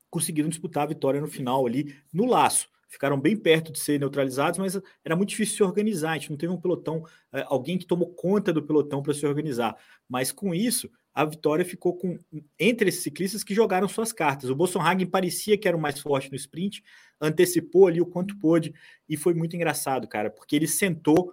conseguiram 0.08 0.48
disputar 0.48 0.84
a 0.84 0.86
vitória 0.86 1.20
no 1.20 1.28
final 1.28 1.66
ali 1.66 1.94
no 2.12 2.24
laço 2.24 2.68
ficaram 2.90 3.18
bem 3.18 3.36
perto 3.36 3.72
de 3.72 3.78
ser 3.78 4.00
neutralizados, 4.00 4.58
mas 4.58 4.78
era 5.04 5.14
muito 5.14 5.30
difícil 5.30 5.56
se 5.56 5.62
organizar. 5.62 6.10
A 6.10 6.14
gente 6.18 6.30
não 6.30 6.36
teve 6.36 6.52
um 6.52 6.60
pelotão, 6.60 7.04
é, 7.32 7.44
alguém 7.46 7.78
que 7.78 7.86
tomou 7.86 8.12
conta 8.12 8.52
do 8.52 8.62
pelotão 8.62 9.00
para 9.00 9.14
se 9.14 9.24
organizar. 9.24 9.76
Mas 10.08 10.32
com 10.32 10.52
isso, 10.52 10.90
a 11.14 11.24
vitória 11.24 11.64
ficou 11.64 11.96
com 11.96 12.18
entre 12.58 12.88
esses 12.88 13.02
ciclistas 13.02 13.44
que 13.44 13.54
jogaram 13.54 13.88
suas 13.88 14.12
cartas. 14.12 14.50
O 14.50 14.56
Bolsonaro 14.56 15.06
parecia 15.06 15.56
que 15.56 15.68
era 15.68 15.76
o 15.76 15.80
mais 15.80 16.00
forte 16.00 16.30
no 16.30 16.36
sprint, 16.36 16.82
antecipou 17.20 17.86
ali 17.86 18.00
o 18.00 18.06
quanto 18.06 18.36
pôde 18.38 18.74
e 19.08 19.16
foi 19.16 19.34
muito 19.34 19.54
engraçado, 19.54 20.08
cara, 20.08 20.28
porque 20.28 20.56
ele 20.56 20.66
sentou 20.66 21.32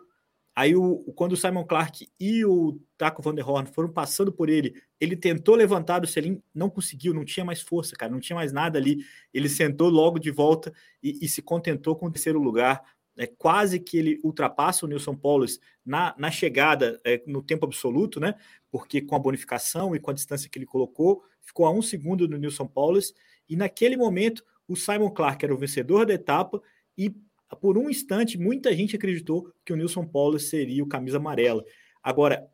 Aí, 0.58 0.76
o, 0.76 1.04
quando 1.14 1.34
o 1.34 1.38
Simon 1.38 1.64
Clark 1.64 2.10
e 2.20 2.44
o 2.44 2.82
Taco 2.98 3.22
Van 3.22 3.36
der 3.36 3.48
Horn 3.48 3.70
foram 3.72 3.94
passando 3.94 4.32
por 4.32 4.50
ele, 4.50 4.74
ele 5.00 5.16
tentou 5.16 5.54
levantar 5.54 6.00
do 6.00 6.08
selim, 6.08 6.42
não 6.52 6.68
conseguiu, 6.68 7.14
não 7.14 7.24
tinha 7.24 7.46
mais 7.46 7.62
força, 7.62 7.96
cara, 7.96 8.12
não 8.12 8.20
tinha 8.20 8.36
mais 8.36 8.52
nada 8.52 8.80
ali. 8.80 9.06
Ele 9.32 9.48
sentou 9.50 9.88
logo 9.88 10.18
de 10.18 10.32
volta 10.32 10.74
e, 11.04 11.24
e 11.24 11.30
se 11.30 11.44
contentou 11.44 11.96
com 11.96 12.08
o 12.08 12.12
terceiro 12.12 12.40
lugar. 12.40 12.82
É, 13.16 13.28
quase 13.28 13.80
que 13.80 14.00
ele 14.00 14.20
ultrapassa 14.24 14.84
o 14.84 14.90
Nilson 14.90 15.16
Paulus 15.16 15.60
na, 15.86 16.16
na 16.18 16.32
chegada, 16.32 17.00
é, 17.06 17.22
no 17.28 17.44
tempo 17.44 17.64
absoluto, 17.64 18.20
né? 18.20 18.34
Porque 18.72 19.00
com 19.00 19.16
a 19.16 19.20
bonificação 19.20 19.96
e 19.96 20.00
com 20.00 20.10
a 20.10 20.14
distância 20.16 20.50
que 20.50 20.58
ele 20.58 20.66
colocou, 20.66 21.22
ficou 21.40 21.68
a 21.68 21.72
um 21.72 21.84
segundo 21.84 22.28
do 22.28 22.36
Nilson 22.36 22.66
Paulus. 22.66 23.14
E 23.48 23.56
naquele 23.56 23.96
momento, 23.96 24.44
o 24.68 24.76
Simon 24.76 25.12
Clark 25.12 25.46
era 25.46 25.54
o 25.54 25.58
vencedor 25.58 26.04
da 26.04 26.16
etapa 26.16 26.60
e 26.98 27.16
por 27.56 27.77
um 27.77 27.89
instante, 27.89 28.38
muita 28.38 28.75
gente 28.75 28.96
acreditou 28.96 29.51
que 29.63 29.72
o 29.72 29.75
Nilson 29.75 30.06
Paulo 30.06 30.39
seria 30.39 30.84
o 30.84 30.88
camisa 30.88 31.18
amarela. 31.18 31.63
Agora, 32.04 32.48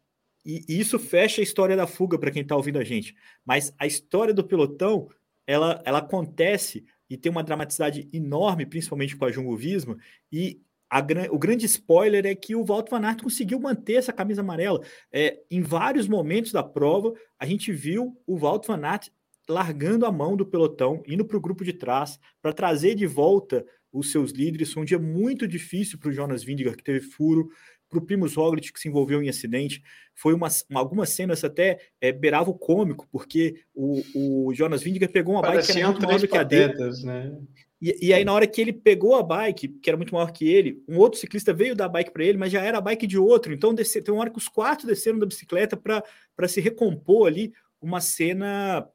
e, 0.45 0.63
isso 0.67 0.99
fecha 0.99 1.41
a 1.41 1.43
história 1.43 1.75
da 1.75 1.87
fuga 1.87 2.17
para 2.17 2.31
quem 2.31 2.41
está 2.41 2.55
ouvindo 2.55 2.79
a 2.79 2.83
gente. 2.83 3.15
Mas 3.45 3.73
a 3.77 3.87
história 3.87 4.33
do 4.33 4.43
pelotão, 4.43 5.07
ela, 5.47 5.81
ela 5.85 5.99
acontece 5.99 6.85
e 7.09 7.17
tem 7.17 7.31
uma 7.31 7.43
dramaticidade 7.43 8.09
enorme, 8.11 8.65
principalmente 8.65 9.15
com 9.15 9.25
a 9.25 9.31
Jumbo 9.31 9.55
Visma, 9.55 9.97
e 10.31 10.61
a, 10.89 10.99
o 11.31 11.39
grande 11.39 11.65
spoiler 11.65 12.25
é 12.25 12.35
que 12.35 12.55
o 12.55 12.63
Walter 12.63 12.91
Van 12.91 13.05
Aert 13.05 13.23
conseguiu 13.23 13.59
manter 13.59 13.95
essa 13.95 14.13
camisa 14.13 14.41
amarela. 14.41 14.79
É, 15.11 15.39
em 15.49 15.61
vários 15.61 16.07
momentos 16.07 16.51
da 16.51 16.61
prova, 16.61 17.13
a 17.39 17.45
gente 17.45 17.71
viu 17.71 18.15
o 18.27 18.37
Walter 18.37 18.67
Van 18.67 18.87
Aert 18.87 19.09
largando 19.49 20.05
a 20.05 20.11
mão 20.11 20.37
do 20.37 20.45
pelotão, 20.45 21.03
indo 21.07 21.25
para 21.25 21.37
o 21.37 21.41
grupo 21.41 21.63
de 21.63 21.73
trás, 21.73 22.19
para 22.41 22.53
trazer 22.53 22.95
de 22.95 23.07
volta 23.07 23.65
os 23.93 24.11
seus 24.11 24.31
líderes. 24.31 24.73
Foi 24.73 24.81
um 24.81 24.85
dia 24.85 24.99
muito 24.99 25.47
difícil 25.47 25.99
para 25.99 26.09
o 26.09 26.11
Jonas 26.11 26.43
Vingegaard, 26.43 26.75
que 26.77 26.83
teve 26.83 26.99
furo, 26.99 27.49
para 27.87 27.99
o 27.99 28.01
Primus 28.01 28.33
Roglic, 28.33 28.73
que 28.73 28.79
se 28.79 28.87
envolveu 28.87 29.21
em 29.21 29.29
acidente. 29.29 29.81
Foi 30.15 30.33
uma, 30.33 30.47
algumas 30.73 31.09
cenas 31.09 31.43
até 31.43 31.79
é, 32.01 32.11
beirava 32.11 32.49
o 32.49 32.57
cômico, 32.57 33.07
porque 33.11 33.61
o, 33.73 34.01
o 34.47 34.53
Jonas 34.53 34.81
Vingegaard 34.81 35.13
pegou 35.13 35.35
uma 35.35 35.43
bike 35.43 35.71
que 35.71 35.79
era 35.79 35.91
muito 35.91 36.05
maior 36.05 36.19
do 36.19 36.27
que 36.27 36.37
a 36.37 36.43
dele. 36.43 36.73
Né? 37.03 37.37
E, 37.79 38.07
e, 38.07 38.13
aí, 38.13 38.25
na 38.25 38.33
hora 38.33 38.47
que 38.47 38.59
ele 38.59 38.73
pegou 38.73 39.15
a 39.15 39.21
bike, 39.21 39.67
que 39.67 39.89
era 39.89 39.97
muito 39.97 40.13
maior 40.13 40.31
que 40.31 40.47
ele, 40.47 40.81
um 40.87 40.97
outro 40.97 41.19
ciclista 41.19 41.53
veio 41.53 41.75
dar 41.75 41.85
a 41.85 41.89
bike 41.89 42.11
para 42.11 42.23
ele, 42.23 42.37
mas 42.37 42.51
já 42.51 42.63
era 42.63 42.77
a 42.77 42.81
bike 42.81 43.05
de 43.05 43.17
outro. 43.17 43.53
Então, 43.53 43.73
desce, 43.73 44.01
tem 44.01 44.13
uma 44.13 44.21
hora 44.21 44.29
que 44.31 44.37
os 44.37 44.47
quatro 44.47 44.87
desceram 44.87 45.19
da 45.19 45.25
bicicleta 45.25 45.77
para 45.77 46.47
se 46.47 46.61
recompor 46.61 47.27
ali. 47.27 47.53
Uma 47.81 47.99
cena 47.99 48.87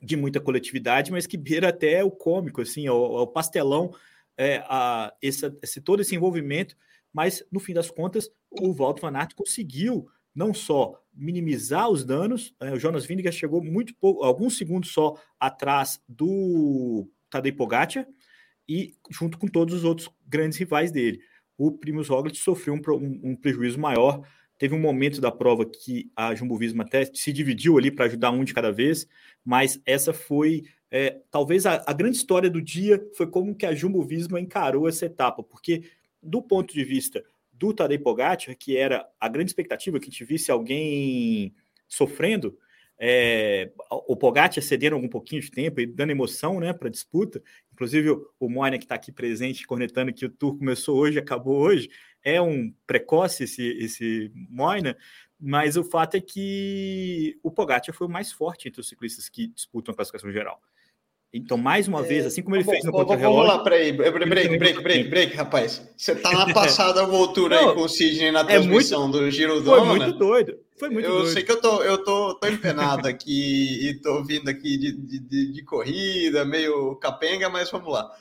de 0.00 0.16
muita 0.16 0.40
coletividade, 0.40 1.10
mas 1.10 1.26
que 1.26 1.36
beira 1.36 1.68
até 1.68 2.02
o 2.04 2.10
cômico, 2.10 2.62
assim, 2.62 2.88
o 2.88 3.26
pastelão, 3.26 3.92
é, 4.36 4.62
a, 4.66 5.12
esse, 5.20 5.52
esse, 5.62 5.80
todo 5.80 6.00
esse 6.00 6.14
envolvimento. 6.14 6.76
Mas, 7.12 7.44
no 7.52 7.60
fim 7.60 7.74
das 7.74 7.90
contas, 7.90 8.30
o 8.50 8.72
Walter 8.72 9.02
Van 9.02 9.16
Aert 9.16 9.34
conseguiu 9.34 10.08
não 10.34 10.54
só 10.54 10.98
minimizar 11.12 11.90
os 11.90 12.04
danos, 12.04 12.54
é, 12.60 12.72
o 12.72 12.78
Jonas 12.78 13.04
Vingegaard 13.04 13.36
chegou 13.36 13.62
muito 13.62 13.94
pouco, 13.96 14.24
alguns 14.24 14.56
segundos 14.56 14.90
só 14.90 15.14
atrás 15.38 16.00
do 16.08 17.06
Tadej 17.28 17.54
Pogacar 17.54 18.06
e 18.66 18.94
junto 19.10 19.38
com 19.38 19.46
todos 19.46 19.74
os 19.74 19.84
outros 19.84 20.08
grandes 20.26 20.58
rivais 20.58 20.90
dele. 20.90 21.20
O 21.58 21.70
Primus 21.70 22.08
Roglic 22.08 22.38
sofreu 22.38 22.74
um, 22.74 22.80
um, 22.94 23.20
um 23.30 23.36
prejuízo 23.36 23.78
maior, 23.78 24.26
Teve 24.62 24.76
um 24.76 24.78
momento 24.78 25.20
da 25.20 25.32
prova 25.32 25.66
que 25.66 26.08
a 26.14 26.36
Jumbo 26.36 26.56
Visma 26.56 26.84
até 26.84 27.04
se 27.04 27.32
dividiu 27.32 27.76
ali 27.76 27.90
para 27.90 28.04
ajudar 28.04 28.30
um 28.30 28.44
de 28.44 28.54
cada 28.54 28.70
vez, 28.70 29.08
mas 29.44 29.82
essa 29.84 30.12
foi 30.12 30.62
é, 30.88 31.18
talvez 31.32 31.66
a, 31.66 31.82
a, 31.84 31.92
grande 31.92 32.16
história 32.16 32.48
do 32.48 32.62
dia 32.62 33.04
foi 33.16 33.26
como 33.26 33.56
que 33.56 33.66
a 33.66 33.74
Jumbo 33.74 34.00
Visma 34.04 34.40
encarou 34.40 34.88
essa 34.88 35.06
etapa, 35.06 35.42
porque 35.42 35.90
do 36.22 36.40
ponto 36.40 36.72
de 36.72 36.84
vista 36.84 37.24
do 37.52 37.74
Tadej 37.74 37.98
Pogacar, 38.04 38.56
que 38.56 38.76
era 38.76 39.04
a 39.18 39.28
grande 39.28 39.50
expectativa 39.50 39.98
que 39.98 40.06
gente 40.06 40.24
visse 40.24 40.52
alguém 40.52 41.52
sofrendo, 41.88 42.56
é, 42.96 43.72
o 43.90 44.14
Pogacar 44.14 44.62
cedendo 44.62 44.94
algum 44.94 45.08
pouquinho 45.08 45.42
de 45.42 45.50
tempo 45.50 45.80
e 45.80 45.86
dando 45.86 46.10
emoção 46.10 46.60
né, 46.60 46.72
para 46.72 46.86
a 46.86 46.92
disputa. 46.92 47.42
Inclusive, 47.72 48.10
o, 48.10 48.30
o 48.38 48.48
Moina, 48.48 48.78
que 48.78 48.84
está 48.84 48.94
aqui 48.94 49.10
presente, 49.10 49.66
cornetando 49.66 50.12
que 50.12 50.24
o 50.24 50.30
tour 50.30 50.56
começou 50.56 50.98
hoje, 50.98 51.18
acabou 51.18 51.58
hoje 51.58 51.90
é 52.24 52.40
um 52.40 52.72
precoce 52.86 53.44
esse, 53.44 53.62
esse 53.78 54.32
Moina, 54.48 54.96
mas 55.40 55.76
o 55.76 55.82
fato 55.82 56.16
é 56.16 56.20
que 56.20 57.36
o 57.42 57.50
Pogacar 57.50 57.94
foi 57.94 58.06
o 58.06 58.10
mais 58.10 58.30
forte 58.30 58.68
entre 58.68 58.80
os 58.80 58.88
ciclistas 58.88 59.28
que 59.28 59.48
disputam 59.48 59.92
a 59.92 59.96
classificação 59.96 60.30
geral. 60.30 60.60
Então, 61.34 61.56
mais 61.56 61.88
uma 61.88 62.00
é, 62.00 62.02
vez, 62.02 62.26
assim 62.26 62.42
como 62.42 62.54
ele 62.56 62.64
fez 62.64 62.84
no 62.84 62.92
contra-relógio... 62.92 63.46
Vamos 63.46 63.56
lá, 63.56 63.64
peraí, 63.64 63.90
break, 63.90 64.28
break, 64.28 64.58
break, 64.58 64.82
break, 64.82 65.08
break, 65.08 65.34
rapaz. 65.34 65.82
Você 65.96 66.14
tá 66.14 66.30
na 66.46 66.52
passada 66.52 67.06
voltura 67.06 67.58
aí 67.58 67.74
com 67.74 67.80
o 67.80 67.88
Sidney 67.88 68.30
na 68.30 68.44
transmissão 68.44 69.04
é 69.04 69.08
muito, 69.08 69.18
do 69.18 69.30
Giro 69.30 69.64
Foi 69.64 69.84
muito 69.84 70.12
doido, 70.12 70.60
foi 70.76 70.90
muito 70.90 71.06
eu 71.06 71.12
doido. 71.12 71.28
Eu 71.28 71.32
sei 71.32 71.42
que 71.42 71.50
eu 71.50 71.60
tô, 71.60 71.82
eu 71.82 72.04
tô, 72.04 72.34
tô 72.34 72.46
empenado 72.46 73.08
aqui 73.08 73.88
e 73.88 73.94
tô 73.94 74.22
vindo 74.22 74.48
aqui 74.48 74.76
de, 74.76 75.52
de, 75.52 75.62
corrida, 75.64 76.44
meio 76.44 76.96
capenga, 76.96 77.48
mas 77.48 77.70
vamos 77.70 77.90
lá. 77.90 78.14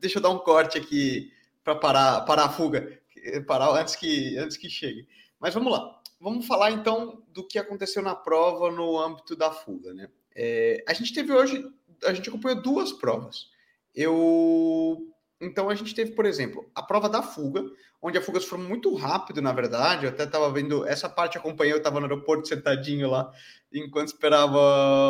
Deixa 0.00 0.18
eu 0.18 0.22
dar 0.22 0.30
um 0.30 0.38
corte 0.38 0.78
aqui 0.78 1.32
para 1.64 1.74
parar, 1.74 2.20
parar 2.20 2.44
a 2.44 2.50
fuga 2.50 3.01
parar 3.46 3.70
antes 3.80 3.96
que, 3.96 4.36
antes 4.36 4.56
que 4.56 4.68
chegue. 4.68 5.06
Mas 5.38 5.54
vamos 5.54 5.72
lá. 5.72 6.00
Vamos 6.20 6.46
falar 6.46 6.70
então 6.70 7.22
do 7.28 7.46
que 7.46 7.58
aconteceu 7.58 8.02
na 8.02 8.14
prova 8.14 8.70
no 8.70 8.98
âmbito 8.98 9.34
da 9.34 9.50
fuga, 9.50 9.92
né? 9.92 10.08
É, 10.34 10.84
a 10.86 10.92
gente 10.92 11.12
teve 11.12 11.32
hoje, 11.32 11.64
a 12.04 12.12
gente 12.12 12.28
acompanhou 12.28 12.62
duas 12.62 12.92
provas. 12.92 13.48
Eu 13.94 15.08
então 15.40 15.68
a 15.68 15.74
gente 15.74 15.92
teve, 15.92 16.12
por 16.12 16.24
exemplo, 16.24 16.70
a 16.72 16.80
prova 16.80 17.08
da 17.08 17.20
fuga, 17.20 17.64
onde 18.00 18.16
a 18.16 18.22
fugas 18.22 18.44
foram 18.44 18.62
muito 18.62 18.94
rápido, 18.94 19.42
na 19.42 19.52
verdade. 19.52 20.06
Eu 20.06 20.10
até 20.10 20.22
estava 20.22 20.48
vendo 20.52 20.86
essa 20.86 21.08
parte, 21.08 21.36
acompanhei, 21.36 21.72
eu 21.72 21.78
estava 21.78 21.98
no 21.98 22.06
aeroporto 22.06 22.46
sentadinho 22.46 23.10
lá, 23.10 23.32
enquanto 23.72 24.08
esperava 24.08 24.56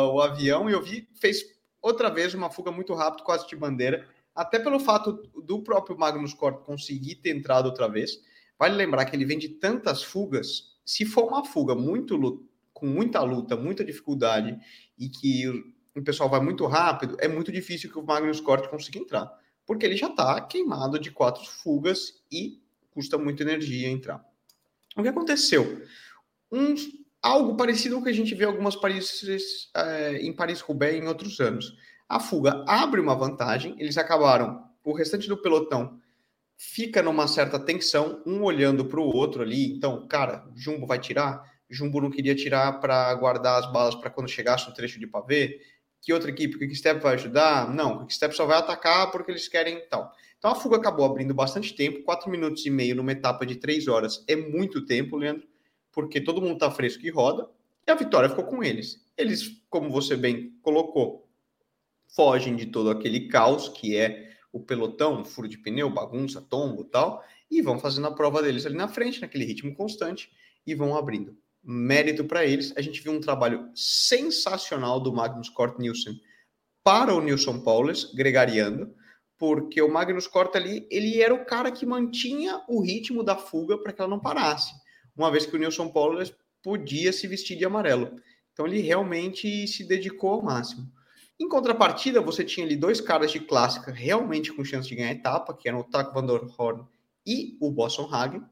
o 0.07 0.19
avião, 0.19 0.67
e 0.67 0.73
eu 0.73 0.81
vi, 0.81 1.07
fez 1.21 1.43
outra 1.79 2.09
vez 2.09 2.33
uma 2.33 2.49
fuga 2.49 2.71
muito 2.71 2.95
rápido, 2.95 3.23
quase 3.23 3.47
de 3.47 3.55
bandeira 3.55 4.09
até 4.35 4.59
pelo 4.59 4.79
fato 4.79 5.13
do 5.45 5.61
próprio 5.61 5.97
Magnus 5.97 6.33
Cort 6.33 6.63
conseguir 6.65 7.15
ter 7.15 7.35
entrado 7.35 7.67
outra 7.67 7.87
vez. 7.87 8.19
Vale 8.57 8.75
lembrar 8.75 9.05
que 9.05 9.15
ele 9.15 9.25
vem 9.25 9.37
de 9.37 9.49
tantas 9.49 10.03
fugas. 10.03 10.73
Se 10.85 11.05
for 11.05 11.25
uma 11.25 11.45
fuga 11.45 11.75
muito 11.75 12.45
com 12.73 12.87
muita 12.87 13.21
luta, 13.21 13.55
muita 13.55 13.83
dificuldade 13.83 14.57
e 14.97 15.07
que 15.07 15.47
o 15.95 16.01
pessoal 16.03 16.29
vai 16.29 16.41
muito 16.41 16.65
rápido, 16.65 17.15
é 17.19 17.27
muito 17.27 17.51
difícil 17.51 17.91
que 17.91 17.99
o 17.99 18.03
Magnus 18.03 18.41
Cort 18.41 18.67
consiga 18.69 18.99
entrar, 18.99 19.31
porque 19.65 19.85
ele 19.85 19.95
já 19.95 20.07
está 20.07 20.41
queimado 20.41 20.97
de 20.97 21.11
quatro 21.11 21.45
fugas 21.45 22.23
e 22.31 22.59
custa 22.91 23.17
muita 23.17 23.43
energia 23.43 23.89
entrar. 23.89 24.23
O 24.97 25.03
que 25.03 25.07
aconteceu? 25.07 25.83
Um, 26.51 26.75
algo 27.21 27.55
parecido 27.55 27.95
com 27.95 28.01
o 28.01 28.03
que 28.03 28.09
a 28.09 28.13
gente 28.13 28.35
vê 28.35 28.43
algumas 28.43 28.75
Paris, 28.75 29.69
é, 29.75 30.17
em 30.17 30.33
Paris-Roubaix 30.33 30.95
em 30.95 31.07
outros 31.07 31.39
anos 31.39 31.75
a 32.07 32.19
fuga 32.19 32.63
abre 32.67 32.99
uma 32.99 33.15
vantagem, 33.15 33.75
eles 33.79 33.97
acabaram, 33.97 34.63
o 34.83 34.93
restante 34.93 35.27
do 35.27 35.37
pelotão 35.37 35.99
fica 36.57 37.01
numa 37.01 37.27
certa 37.27 37.59
tensão, 37.59 38.21
um 38.25 38.43
olhando 38.43 38.85
para 38.85 38.99
o 38.99 39.15
outro 39.15 39.41
ali. 39.41 39.73
Então, 39.75 40.07
cara, 40.07 40.47
Jumbo 40.55 40.85
vai 40.85 40.99
tirar? 40.99 41.43
Jumbo 41.69 42.01
não 42.01 42.11
queria 42.11 42.35
tirar 42.35 42.79
para 42.79 43.13
guardar 43.15 43.59
as 43.59 43.71
balas 43.71 43.95
para 43.95 44.09
quando 44.09 44.29
chegasse 44.29 44.67
no 44.67 44.73
trecho 44.73 44.99
de 44.99 45.07
pavê. 45.07 45.59
Que 46.01 46.13
outra 46.13 46.29
equipe? 46.29 46.55
O 46.55 46.59
Quickstep 46.59 47.01
vai 47.01 47.15
ajudar? 47.15 47.73
Não, 47.73 47.95
o 47.95 47.99
Quickstep 48.01 48.35
só 48.35 48.45
vai 48.45 48.57
atacar 48.57 49.09
porque 49.11 49.31
eles 49.31 49.47
querem 49.47 49.81
tal. 49.89 50.11
Então 50.37 50.51
a 50.51 50.55
fuga 50.55 50.77
acabou 50.77 51.05
abrindo 51.05 51.33
bastante 51.33 51.73
tempo, 51.73 52.03
4 52.03 52.29
minutos 52.29 52.65
e 52.65 52.69
meio 52.69 52.95
numa 52.95 53.13
etapa 53.13 53.45
de 53.45 53.55
3 53.55 53.87
horas 53.87 54.23
é 54.27 54.35
muito 54.35 54.85
tempo, 54.85 55.15
Leandro, 55.15 55.47
porque 55.91 56.19
todo 56.19 56.41
mundo 56.41 56.55
está 56.55 56.69
fresco 56.69 57.05
e 57.05 57.09
roda, 57.09 57.49
e 57.87 57.91
a 57.91 57.95
vitória 57.95 58.29
ficou 58.29 58.43
com 58.43 58.61
eles. 58.61 59.01
Eles, 59.17 59.61
como 59.69 59.89
você 59.89 60.17
bem 60.17 60.53
colocou, 60.61 61.25
fogem 62.15 62.55
de 62.55 62.67
todo 62.67 62.89
aquele 62.89 63.27
caos 63.27 63.69
que 63.69 63.95
é 63.97 64.31
o 64.51 64.59
pelotão, 64.59 65.25
furo 65.25 65.47
de 65.47 65.57
pneu, 65.57 65.89
bagunça, 65.89 66.41
tombo 66.41 66.83
tal, 66.83 67.23
e 67.49 67.61
vão 67.61 67.79
fazendo 67.79 68.07
a 68.07 68.13
prova 68.13 68.41
deles 68.41 68.65
ali 68.65 68.75
na 68.75 68.87
frente, 68.87 69.21
naquele 69.21 69.45
ritmo 69.45 69.75
constante, 69.75 70.31
e 70.65 70.75
vão 70.75 70.95
abrindo. 70.95 71.35
Mérito 71.63 72.23
para 72.25 72.45
eles. 72.45 72.73
A 72.75 72.81
gente 72.81 73.01
viu 73.01 73.13
um 73.13 73.19
trabalho 73.19 73.69
sensacional 73.73 74.99
do 74.99 75.13
Magnus 75.13 75.49
Cort 75.49 75.79
Nielsen 75.79 76.19
para 76.83 77.13
o 77.13 77.21
Nilson 77.21 77.61
Paulus, 77.61 78.13
gregariando, 78.13 78.93
porque 79.37 79.81
o 79.81 79.91
Magnus 79.91 80.27
Cort 80.27 80.55
ali, 80.55 80.87
ele 80.91 81.21
era 81.21 81.33
o 81.33 81.45
cara 81.45 81.71
que 81.71 81.85
mantinha 81.85 82.61
o 82.67 82.81
ritmo 82.81 83.23
da 83.23 83.35
fuga 83.35 83.77
para 83.77 83.91
que 83.91 84.01
ela 84.01 84.09
não 84.09 84.19
parasse, 84.19 84.73
uma 85.15 85.31
vez 85.31 85.45
que 85.45 85.55
o 85.55 85.59
Nilson 85.59 85.89
Paulus 85.89 86.33
podia 86.61 87.11
se 87.11 87.27
vestir 87.27 87.57
de 87.57 87.65
amarelo. 87.65 88.15
Então 88.51 88.67
ele 88.67 88.79
realmente 88.79 89.67
se 89.67 89.83
dedicou 89.83 90.31
ao 90.31 90.43
máximo. 90.43 90.91
Em 91.39 91.47
contrapartida, 91.47 92.21
você 92.21 92.43
tinha 92.43 92.65
ali 92.65 92.75
dois 92.75 93.01
caras 93.01 93.31
de 93.31 93.39
clássica 93.39 93.91
realmente 93.91 94.53
com 94.53 94.63
chance 94.63 94.87
de 94.87 94.95
ganhar 94.95 95.11
etapa, 95.11 95.53
que 95.53 95.67
eram 95.67 95.79
o 95.79 95.83
Tak 95.83 96.13
van 96.13 96.25
der 96.25 96.41
Horn 96.57 96.85
e 97.25 97.57
o 97.59 97.71
Boston 97.71 98.07
Hagen, 98.13 98.43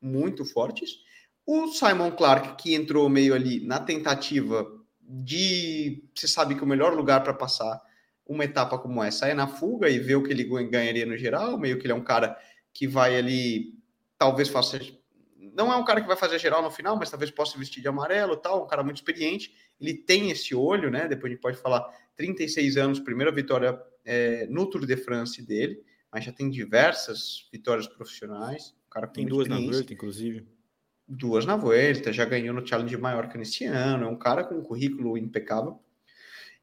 muito 0.00 0.44
fortes. 0.44 0.98
O 1.46 1.68
Simon 1.68 2.10
Clark, 2.12 2.62
que 2.62 2.74
entrou 2.74 3.08
meio 3.08 3.34
ali 3.34 3.64
na 3.66 3.78
tentativa 3.78 4.66
de. 5.00 6.02
Você 6.14 6.26
sabe 6.26 6.54
que 6.54 6.64
o 6.64 6.66
melhor 6.66 6.94
lugar 6.94 7.22
para 7.22 7.34
passar 7.34 7.80
uma 8.26 8.44
etapa 8.44 8.78
como 8.78 9.02
essa 9.02 9.28
é 9.28 9.34
na 9.34 9.46
fuga 9.46 9.88
e 9.90 9.98
ver 9.98 10.16
o 10.16 10.22
que 10.22 10.32
ele 10.32 10.44
ganharia 10.64 11.04
no 11.04 11.16
geral. 11.16 11.58
Meio 11.58 11.78
que 11.78 11.84
ele 11.84 11.92
é 11.92 11.96
um 11.96 12.04
cara 12.04 12.36
que 12.72 12.86
vai 12.86 13.16
ali, 13.16 13.74
talvez 14.18 14.48
faça. 14.48 14.80
Não 15.52 15.70
é 15.70 15.76
um 15.76 15.84
cara 15.84 16.00
que 16.00 16.08
vai 16.08 16.16
fazer 16.16 16.38
geral 16.38 16.62
no 16.62 16.70
final, 16.70 16.96
mas 16.96 17.10
talvez 17.10 17.30
possa 17.30 17.58
vestir 17.58 17.82
de 17.82 17.88
amarelo 17.88 18.36
tal, 18.36 18.64
um 18.64 18.66
cara 18.66 18.82
muito 18.82 18.96
experiente. 18.96 19.54
Ele 19.78 19.94
tem 19.94 20.30
esse 20.30 20.54
olho, 20.54 20.90
né? 20.90 21.06
Depois 21.06 21.30
a 21.30 21.34
gente 21.34 21.42
pode 21.42 21.58
falar 21.58 21.86
36 22.16 22.76
anos, 22.76 23.00
primeira 23.00 23.32
vitória 23.32 23.80
é, 24.04 24.46
no 24.46 24.66
Tour 24.66 24.86
de 24.86 24.96
France 24.96 25.42
dele, 25.42 25.82
mas 26.12 26.24
já 26.24 26.32
tem 26.32 26.48
diversas 26.50 27.48
vitórias 27.52 27.86
profissionais. 27.86 28.74
cara 28.90 29.06
tem 29.06 29.26
duas 29.26 29.48
na 29.48 29.58
Vuelta, 29.58 29.92
inclusive. 29.92 30.46
Duas 31.06 31.44
na 31.44 31.56
Vuelta, 31.56 32.12
já 32.12 32.24
ganhou 32.24 32.54
no 32.54 32.66
Challenge 32.66 32.94
de 32.94 33.00
Maiorca 33.00 33.36
nesse 33.36 33.64
ano, 33.64 34.04
é 34.04 34.08
um 34.08 34.16
cara 34.16 34.44
com 34.44 34.54
um 34.54 34.62
currículo 34.62 35.18
impecável. 35.18 35.78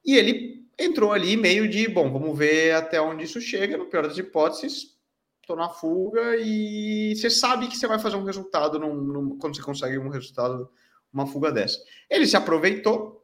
E 0.03 0.15
ele 0.15 0.65
entrou 0.79 1.11
ali 1.11 1.37
meio 1.37 1.67
de, 1.67 1.87
bom, 1.87 2.11
vamos 2.11 2.37
ver 2.37 2.73
até 2.73 2.99
onde 2.99 3.25
isso 3.25 3.39
chega, 3.39 3.77
no 3.77 3.85
pior 3.85 4.07
das 4.07 4.17
hipóteses, 4.17 4.97
tô 5.45 5.55
na 5.55 5.69
fuga 5.69 6.37
e 6.37 7.13
você 7.15 7.29
sabe 7.29 7.67
que 7.67 7.77
você 7.77 7.87
vai 7.87 7.99
fazer 7.99 8.15
um 8.15 8.23
resultado 8.23 8.79
num, 8.79 8.95
num, 8.95 9.37
quando 9.37 9.55
você 9.55 9.61
consegue 9.61 9.97
um 9.97 10.09
resultado, 10.09 10.69
uma 11.13 11.27
fuga 11.27 11.51
dessa. 11.51 11.77
Ele 12.09 12.25
se 12.25 12.37
aproveitou, 12.37 13.20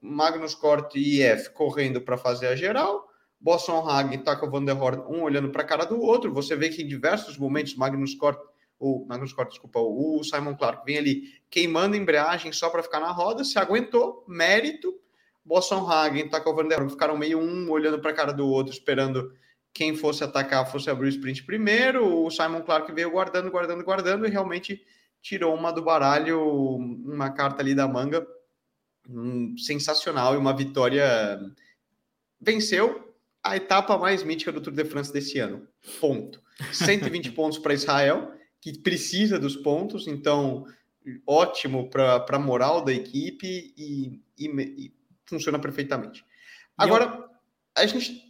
Magnus 0.00 0.54
Cort 0.54 0.94
e 0.94 1.22
IF 1.22 1.50
correndo 1.50 2.00
para 2.00 2.16
fazer 2.16 2.48
a 2.48 2.56
geral, 2.56 3.08
Boston 3.40 3.88
Hag 3.88 4.14
e 4.14 4.18
Taco 4.18 4.50
Van 4.50 4.64
der 4.64 4.80
Horn, 4.80 5.02
um 5.08 5.22
olhando 5.22 5.50
para 5.50 5.62
a 5.62 5.66
cara 5.66 5.84
do 5.84 6.00
outro. 6.00 6.32
Você 6.32 6.56
vê 6.56 6.68
que 6.68 6.82
em 6.82 6.86
diversos 6.86 7.36
momentos 7.38 7.74
Magnus 7.74 8.14
Cort, 8.14 8.38
o 8.78 9.04
Magnus 9.06 9.32
Cort, 9.32 9.50
desculpa, 9.50 9.78
o 9.80 10.22
Simon 10.24 10.54
Clark 10.54 10.84
vem 10.84 10.98
ali 10.98 11.22
queimando 11.50 11.96
embreagem 11.96 12.52
só 12.52 12.68
para 12.68 12.82
ficar 12.82 13.00
na 13.00 13.10
roda, 13.10 13.44
se 13.44 13.58
aguentou, 13.58 14.24
mérito, 14.28 14.94
Boston 15.44 15.88
Hagen, 15.88 16.28
Taco 16.28 16.54
Van 16.54 16.66
Der 16.66 16.88
ficaram 16.90 17.16
meio 17.16 17.38
um 17.38 17.70
olhando 17.70 18.00
para 18.00 18.10
a 18.10 18.14
cara 18.14 18.32
do 18.32 18.46
outro, 18.48 18.72
esperando 18.72 19.32
quem 19.72 19.94
fosse 19.94 20.24
atacar 20.24 20.70
fosse 20.70 20.90
abrir 20.90 21.06
o 21.06 21.10
sprint 21.10 21.44
primeiro. 21.44 22.24
O 22.24 22.30
Simon 22.30 22.62
Clark 22.62 22.90
veio 22.92 23.10
guardando, 23.10 23.50
guardando, 23.50 23.84
guardando 23.84 24.26
e 24.26 24.30
realmente 24.30 24.82
tirou 25.22 25.54
uma 25.54 25.70
do 25.70 25.82
baralho, 25.82 26.40
uma 26.40 27.30
carta 27.30 27.62
ali 27.62 27.74
da 27.74 27.86
manga 27.86 28.26
um, 29.08 29.56
sensacional 29.56 30.34
e 30.34 30.36
uma 30.36 30.54
vitória. 30.54 31.40
Venceu 32.40 33.14
a 33.42 33.56
etapa 33.56 33.96
mais 33.96 34.22
mítica 34.22 34.52
do 34.52 34.60
Tour 34.60 34.74
de 34.74 34.84
France 34.84 35.12
desse 35.12 35.38
ano. 35.38 35.66
Ponto. 36.00 36.42
120 36.72 37.32
pontos 37.32 37.58
para 37.58 37.74
Israel, 37.74 38.32
que 38.60 38.78
precisa 38.78 39.38
dos 39.38 39.56
pontos, 39.56 40.06
então 40.06 40.66
ótimo 41.26 41.88
para 41.88 42.24
a 42.28 42.38
moral 42.38 42.84
da 42.84 42.92
equipe 42.92 43.72
e, 43.76 44.20
e, 44.38 44.46
e 44.46 44.92
funciona 45.24 45.58
perfeitamente. 45.58 46.24
Agora, 46.76 47.04
eu... 47.04 47.24
a 47.76 47.86
gente. 47.86 48.24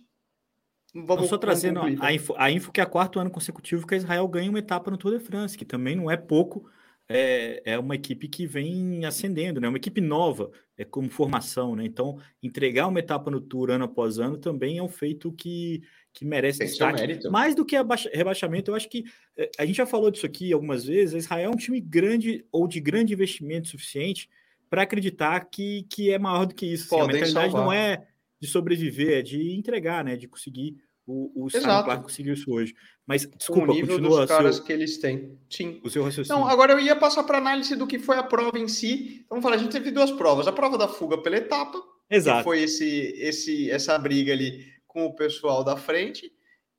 Vamos, 0.95 1.29
só 1.29 1.37
trazendo 1.37 1.81
a, 2.01 2.13
info, 2.13 2.35
a 2.39 2.51
info 2.51 2.73
que 2.73 2.81
é 2.81 2.87
quarto 2.87 3.19
ano 3.19 3.31
consecutivo 3.31 3.87
que 3.87 3.95
a 3.95 3.99
Israel 3.99 4.27
ganha 4.29 4.49
uma 4.49 4.59
etapa 4.59 4.91
no 4.91 4.97
Tour 4.97 5.19
de 5.19 5.23
France, 5.23 5.57
que 5.57 5.65
também 5.65 5.95
não 5.95 6.11
é 6.11 6.17
pouco. 6.17 6.71
É, 7.09 7.63
é 7.65 7.79
uma 7.79 7.95
equipe 7.95 8.27
que 8.27 8.47
vem 8.47 9.05
ascendendo, 9.05 9.61
né? 9.61 9.69
Uma 9.69 9.77
equipe 9.79 10.01
nova, 10.01 10.51
é 10.77 10.85
como 10.85 11.09
formação, 11.09 11.77
né? 11.77 11.85
Então, 11.85 12.19
entregar 12.43 12.89
uma 12.89 12.99
etapa 12.99 13.31
no 13.31 13.41
Tour 13.41 13.71
ano 13.71 13.85
após 13.85 14.19
ano 14.19 14.37
também 14.37 14.79
é 14.79 14.83
um 14.83 14.89
feito 14.89 15.33
que, 15.33 15.83
que 16.13 16.25
merece 16.25 16.59
Tem 16.59 16.67
destaque. 16.67 17.29
Mais 17.31 17.55
do 17.55 17.65
que 17.65 17.77
rebaixamento, 18.13 18.73
eu 18.73 18.75
acho 18.75 18.89
que 18.89 19.05
é, 19.37 19.49
a 19.57 19.65
gente 19.65 19.77
já 19.77 19.87
falou 19.87 20.11
disso 20.11 20.27
aqui 20.27 20.53
algumas 20.53 20.85
vezes. 20.85 21.25
Israel 21.25 21.51
é 21.51 21.55
um 21.55 21.57
time 21.57 21.81
grande 21.81 22.45
ou 22.51 22.67
de 22.67 22.81
grande 22.81 23.13
investimento 23.13 23.69
suficiente 23.69 24.29
para 24.69 24.83
acreditar 24.83 25.49
que, 25.49 25.85
que 25.89 26.11
é 26.11 26.19
maior 26.19 26.47
do 26.47 26.55
que 26.55 26.67
isso. 26.67 26.93
Assim, 26.93 27.05
a 27.05 27.07
mentalidade 27.07 27.53
salvar. 27.53 27.65
não 27.65 27.73
é 27.73 28.07
de 28.41 28.49
sobreviver, 28.49 29.19
é 29.19 29.23
de 29.23 29.55
entregar, 29.55 30.05
né? 30.05 30.17
De 30.17 30.27
conseguir 30.27 30.77
o, 31.07 31.45
o 31.45 31.51
Simon 31.51 32.03
conseguiu 32.03 32.35
isso 32.35 32.51
hoje. 32.51 32.75
Mas 33.07 33.25
desculpa, 33.25 33.71
o 33.71 33.75
nível 33.75 33.97
continua 33.97 34.21
dos 34.21 34.29
caras 34.29 34.57
seu, 34.57 34.65
que 34.65 34.73
eles 34.73 34.99
têm. 34.99 35.39
Sim. 35.49 35.81
O 35.85 35.89
seu 35.89 36.03
raciocínio. 36.03 36.41
Não, 36.41 36.49
agora 36.49 36.73
eu 36.73 36.81
ia 36.81 36.97
passar 36.97 37.23
para 37.23 37.39
análise 37.39 37.77
do 37.77 37.87
que 37.87 37.99
foi 37.99 38.17
a 38.17 38.25
prova 38.25 38.59
em 38.59 38.67
si. 38.67 39.25
Vamos 39.31 39.43
falar, 39.43 39.55
a 39.55 39.59
gente 39.59 39.71
teve 39.71 39.93
duas 39.93 40.11
provas. 40.11 40.49
A 40.49 40.53
prova 40.53 40.77
da 40.77 40.89
fuga 40.89 41.23
pela 41.23 41.37
etapa, 41.37 41.81
Exato. 42.11 42.39
que 42.39 42.45
foi 42.45 42.63
esse, 42.63 43.15
esse, 43.19 43.71
essa 43.71 43.97
briga 43.97 44.33
ali 44.33 44.67
com 44.87 45.07
o 45.07 45.15
pessoal 45.15 45.63
da 45.63 45.77
frente. 45.77 46.33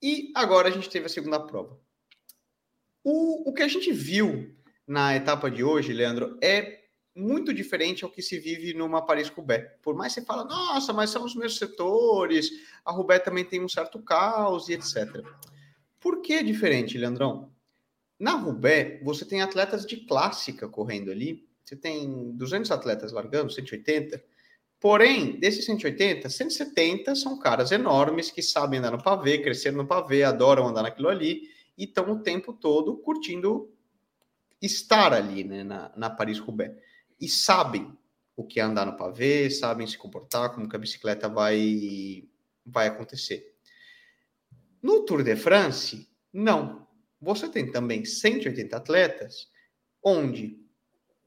E 0.04 0.32
agora 0.36 0.68
a 0.68 0.72
gente 0.72 0.90
teve 0.90 1.06
a 1.06 1.10
segunda 1.10 1.40
prova. 1.40 1.80
O, 3.04 3.50
o 3.50 3.54
que 3.54 3.64
a 3.64 3.68
gente 3.70 3.92
viu 3.94 4.54
na 4.86 5.16
etapa 5.16 5.50
de 5.50 5.64
hoje, 5.64 5.94
Leandro, 5.94 6.38
é 6.44 6.87
muito 7.18 7.52
diferente 7.52 8.04
ao 8.04 8.12
que 8.12 8.22
se 8.22 8.38
vive 8.38 8.76
numa 8.76 9.02
Paris-Roubaix. 9.02 9.72
Por 9.82 9.96
mais 9.96 10.14
que 10.14 10.22
você 10.22 10.26
fala, 10.26 10.46
nossa, 10.46 10.94
mas 10.94 11.10
são 11.10 11.26
os 11.26 11.36
mesmos 11.36 11.58
setores, 11.58 12.52
a 12.86 12.92
Roubaix 12.92 13.26
também 13.26 13.44
tem 13.44 13.64
um 13.64 13.68
certo 13.68 14.00
caos 14.00 14.70
e 14.70 14.74
etc. 14.74 15.26
Por 16.00 16.22
que 16.22 16.34
é 16.34 16.44
diferente, 16.44 16.98
Leandrão? 16.98 17.52
Na 18.20 18.36
Roubaix, 18.36 19.04
você 19.04 19.26
tem 19.26 19.42
atletas 19.42 19.86
de 19.86 19.98
clássica 19.98 20.70
correndo 20.70 21.10
ali, 21.10 21.44
você 21.66 21.76
tem 21.76 22.32
200 22.34 22.70
atletas 22.70 23.12
largando, 23.12 23.52
180, 23.52 24.24
porém, 24.80 25.40
desses 25.40 25.66
180, 25.66 26.30
170 26.30 27.16
são 27.16 27.40
caras 27.40 27.72
enormes 27.72 28.30
que 28.30 28.44
sabem 28.44 28.78
andar 28.80 28.92
no 28.92 29.02
pavê, 29.02 29.40
crescer 29.40 29.72
no 29.72 29.88
pavê, 29.88 30.24
adoram 30.24 30.68
andar 30.68 30.84
naquilo 30.84 31.10
ali, 31.10 31.50
e 31.76 31.86
estão 31.86 32.12
o 32.12 32.20
tempo 32.20 32.54
todo 32.54 32.96
curtindo 32.98 33.72
estar 34.62 35.14
ali 35.14 35.44
né, 35.44 35.64
na, 35.64 35.92
na 35.96 36.10
Paris-Roubaix 36.10 36.74
e 37.20 37.28
sabem 37.28 37.98
o 38.36 38.46
que 38.46 38.60
é 38.60 38.64
andar 38.64 38.86
no 38.86 38.96
pavê, 38.96 39.50
sabem 39.50 39.88
se 39.88 39.98
comportar, 39.98 40.54
como 40.54 40.70
que 40.70 40.76
a 40.76 40.80
bicicleta 40.80 41.28
vai, 41.28 42.24
vai 42.66 42.88
acontecer. 42.88 43.56
No 44.82 45.04
Tour 45.04 45.24
de 45.24 45.36
France, 45.36 46.08
não. 46.32 46.88
Você 47.20 47.50
tem 47.50 47.72
também 47.72 48.06
180 48.06 48.78
atletas, 48.78 49.48
onde 50.04 50.60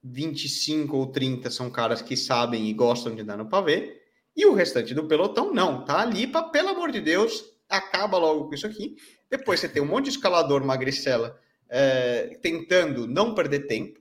25 0.02 0.96
ou 0.96 1.06
30 1.08 1.50
são 1.50 1.68
caras 1.70 2.00
que 2.00 2.16
sabem 2.16 2.68
e 2.68 2.72
gostam 2.72 3.14
de 3.14 3.22
andar 3.22 3.36
no 3.36 3.48
pavê, 3.48 4.00
e 4.36 4.46
o 4.46 4.54
restante 4.54 4.94
do 4.94 5.08
pelotão 5.08 5.52
não, 5.52 5.84
tá 5.84 6.00
ali 6.00 6.26
para, 6.26 6.48
pelo 6.48 6.68
amor 6.68 6.92
de 6.92 7.00
Deus, 7.00 7.44
acaba 7.68 8.16
logo 8.18 8.48
com 8.48 8.54
isso 8.54 8.66
aqui. 8.66 8.96
Depois 9.28 9.60
você 9.60 9.68
tem 9.68 9.82
um 9.82 9.86
monte 9.86 10.04
de 10.04 10.10
escalador 10.10 10.64
magricela 10.64 11.38
é, 11.68 12.38
tentando 12.40 13.06
não 13.06 13.34
perder 13.34 13.66
tempo, 13.66 14.00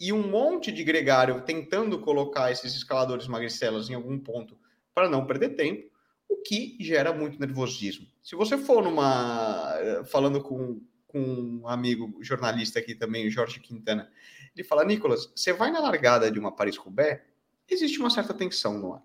e 0.00 0.12
um 0.12 0.26
monte 0.26 0.72
de 0.72 0.82
gregário 0.82 1.42
tentando 1.42 2.00
colocar 2.00 2.50
esses 2.50 2.74
escaladores 2.74 3.28
magricelas 3.28 3.90
em 3.90 3.94
algum 3.94 4.18
ponto 4.18 4.58
para 4.94 5.08
não 5.08 5.26
perder 5.26 5.50
tempo, 5.50 5.90
o 6.28 6.36
que 6.36 6.76
gera 6.80 7.12
muito 7.12 7.38
nervosismo. 7.38 8.06
Se 8.22 8.34
você 8.34 8.56
for 8.56 8.82
numa. 8.82 9.74
falando 10.06 10.42
com, 10.42 10.80
com 11.06 11.20
um 11.20 11.68
amigo 11.68 12.18
jornalista 12.22 12.78
aqui 12.78 12.94
também, 12.94 13.26
o 13.26 13.30
Jorge 13.30 13.60
Quintana, 13.60 14.10
ele 14.56 14.66
fala: 14.66 14.84
Nicolas, 14.84 15.30
você 15.34 15.52
vai 15.52 15.70
na 15.70 15.80
largada 15.80 16.30
de 16.30 16.38
uma 16.38 16.54
Paris-Roubaix, 16.54 17.20
existe 17.68 17.98
uma 17.98 18.10
certa 18.10 18.32
tensão 18.32 18.78
no 18.78 18.94
ar. 18.94 19.02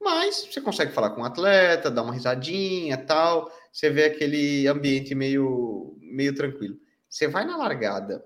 Mas 0.00 0.48
você 0.50 0.60
consegue 0.60 0.92
falar 0.92 1.10
com 1.10 1.20
o 1.20 1.24
um 1.24 1.26
atleta, 1.26 1.90
dar 1.90 2.02
uma 2.02 2.12
risadinha 2.12 2.96
tal, 2.96 3.50
você 3.72 3.90
vê 3.90 4.04
aquele 4.04 4.66
ambiente 4.66 5.14
meio, 5.14 5.96
meio 6.00 6.34
tranquilo. 6.34 6.78
Você 7.08 7.28
vai 7.28 7.44
na 7.44 7.56
largada 7.56 8.24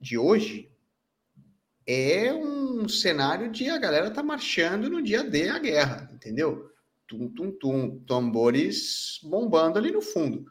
de 0.00 0.16
hoje, 0.16 0.70
é 1.86 2.32
um 2.32 2.88
cenário 2.88 3.50
de 3.50 3.68
a 3.68 3.78
galera 3.78 4.10
tá 4.10 4.22
marchando 4.22 4.88
no 4.88 5.02
dia 5.02 5.24
D 5.24 5.48
a 5.48 5.58
guerra, 5.58 6.10
entendeu? 6.12 6.70
Tum, 7.06 7.28
tum, 7.28 7.50
tum, 7.50 7.98
tambores 8.06 9.18
bombando 9.22 9.78
ali 9.78 9.90
no 9.90 10.00
fundo. 10.00 10.46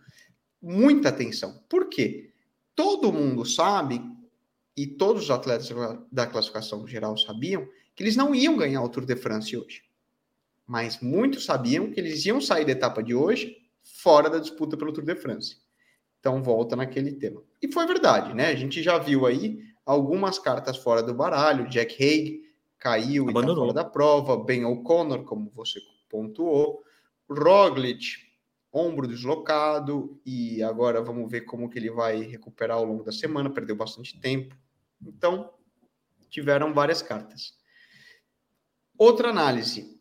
Muita 0.61 1.09
atenção. 1.09 1.63
Por 1.69 1.89
quê? 1.89 2.33
Todo 2.75 3.13
mundo 3.13 3.45
sabe, 3.45 4.01
e 4.75 4.87
todos 4.87 5.23
os 5.23 5.31
atletas 5.31 5.69
da 6.11 6.27
classificação 6.27 6.87
geral 6.87 7.17
sabiam, 7.17 7.67
que 7.95 8.03
eles 8.03 8.15
não 8.15 8.33
iam 8.33 8.57
ganhar 8.57 8.81
o 8.81 8.89
Tour 8.89 9.05
de 9.05 9.15
France 9.15 9.55
hoje. 9.55 9.83
Mas 10.65 10.99
muitos 11.01 11.45
sabiam 11.45 11.91
que 11.91 11.99
eles 11.99 12.25
iam 12.25 12.39
sair 12.39 12.65
da 12.65 12.71
etapa 12.71 13.01
de 13.01 13.13
hoje 13.13 13.57
fora 13.83 14.29
da 14.29 14.39
disputa 14.39 14.77
pelo 14.77 14.93
Tour 14.93 15.03
de 15.03 15.15
France. 15.15 15.57
Então 16.19 16.43
volta 16.43 16.75
naquele 16.75 17.13
tema. 17.13 17.41
E 17.61 17.71
foi 17.71 17.85
verdade, 17.87 18.33
né? 18.33 18.47
A 18.47 18.55
gente 18.55 18.83
já 18.83 18.97
viu 18.97 19.25
aí 19.25 19.59
algumas 19.89 20.37
cartas 20.37 20.77
fora 20.77 21.01
do 21.01 21.15
baralho. 21.15 21.67
Jack 21.67 22.01
Haig 22.01 22.43
caiu 22.77 23.25
e 23.25 23.29
está 23.29 23.55
fora 23.55 23.73
da 23.73 23.83
prova. 23.83 24.37
Ben 24.37 24.63
O'Connor, 24.63 25.23
como 25.23 25.49
você 25.49 25.79
pontuou. 26.07 26.83
Roglic, 27.27 28.17
ombro 28.71 29.07
deslocado. 29.07 30.21
E 30.23 30.61
agora 30.61 31.01
vamos 31.01 31.29
ver 31.29 31.41
como 31.41 31.67
que 31.67 31.79
ele 31.79 31.89
vai 31.89 32.21
recuperar 32.21 32.77
ao 32.77 32.85
longo 32.85 33.03
da 33.03 33.11
semana. 33.11 33.49
Perdeu 33.49 33.75
bastante 33.75 34.19
tempo. 34.21 34.55
Então, 35.01 35.51
tiveram 36.29 36.71
várias 36.71 37.01
cartas. 37.01 37.55
Outra 38.95 39.29
análise. 39.29 39.99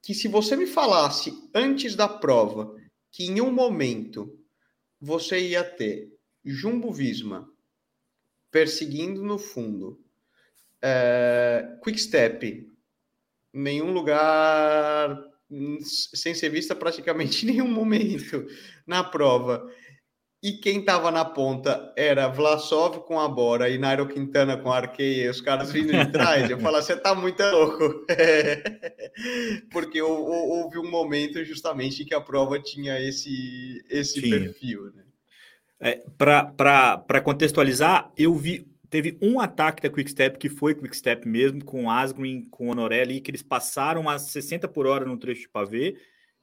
Que 0.00 0.14
se 0.14 0.28
você 0.28 0.54
me 0.54 0.68
falasse 0.68 1.50
antes 1.52 1.96
da 1.96 2.08
prova 2.08 2.76
que 3.10 3.24
em 3.24 3.40
um 3.40 3.50
momento 3.50 4.38
você 5.00 5.48
ia 5.48 5.64
ter 5.64 6.16
Jumbo 6.44 6.92
Visma, 6.92 7.50
perseguindo 8.50 9.22
no 9.22 9.38
fundo. 9.38 10.00
É, 10.82 11.76
quick 11.82 11.98
Step, 11.98 12.68
nenhum 13.52 13.92
lugar 13.92 15.18
sem 16.14 16.34
ser 16.34 16.50
vista 16.50 16.74
praticamente 16.74 17.44
em 17.46 17.52
nenhum 17.52 17.68
momento 17.68 18.46
na 18.86 19.02
prova. 19.02 19.68
E 20.40 20.52
quem 20.52 20.78
estava 20.78 21.10
na 21.10 21.24
ponta 21.24 21.92
era 21.96 22.28
Vlasov 22.28 23.00
com 23.00 23.18
a 23.18 23.28
Bora 23.28 23.68
e 23.68 23.76
Nairo 23.76 24.06
Quintana 24.06 24.56
com 24.56 24.70
a 24.70 24.76
Arqueia, 24.76 25.32
os 25.32 25.40
caras 25.40 25.72
vindo 25.72 25.92
de 25.92 26.12
trás. 26.12 26.48
Eu 26.48 26.60
falo, 26.60 26.80
você 26.80 26.96
tá 26.96 27.12
muito 27.12 27.42
louco. 27.42 28.06
Porque 29.72 30.00
houve 30.00 30.78
um 30.78 30.88
momento 30.88 31.44
justamente 31.44 32.04
que 32.04 32.14
a 32.14 32.20
prova 32.20 32.60
tinha 32.60 33.00
esse, 33.00 33.84
esse 33.90 34.20
perfil. 34.20 34.92
Né? 34.94 35.02
É, 35.80 36.04
Para 36.16 37.20
contextualizar, 37.22 38.12
eu 38.16 38.34
vi. 38.34 38.66
Teve 38.90 39.18
um 39.20 39.38
ataque 39.38 39.82
da 39.82 39.90
Quickstep 39.90 40.38
que 40.38 40.48
foi 40.48 40.74
Quickstep 40.74 41.28
mesmo, 41.28 41.62
com 41.62 41.90
Asgreen, 41.90 42.48
com 42.48 42.68
Honoré 42.68 43.02
ali, 43.02 43.20
que 43.20 43.30
eles 43.30 43.42
passaram 43.42 44.08
a 44.08 44.18
60 44.18 44.66
por 44.66 44.86
hora 44.86 45.04
no 45.04 45.18
trecho 45.18 45.42
de 45.42 45.48
pavê, 45.50 45.94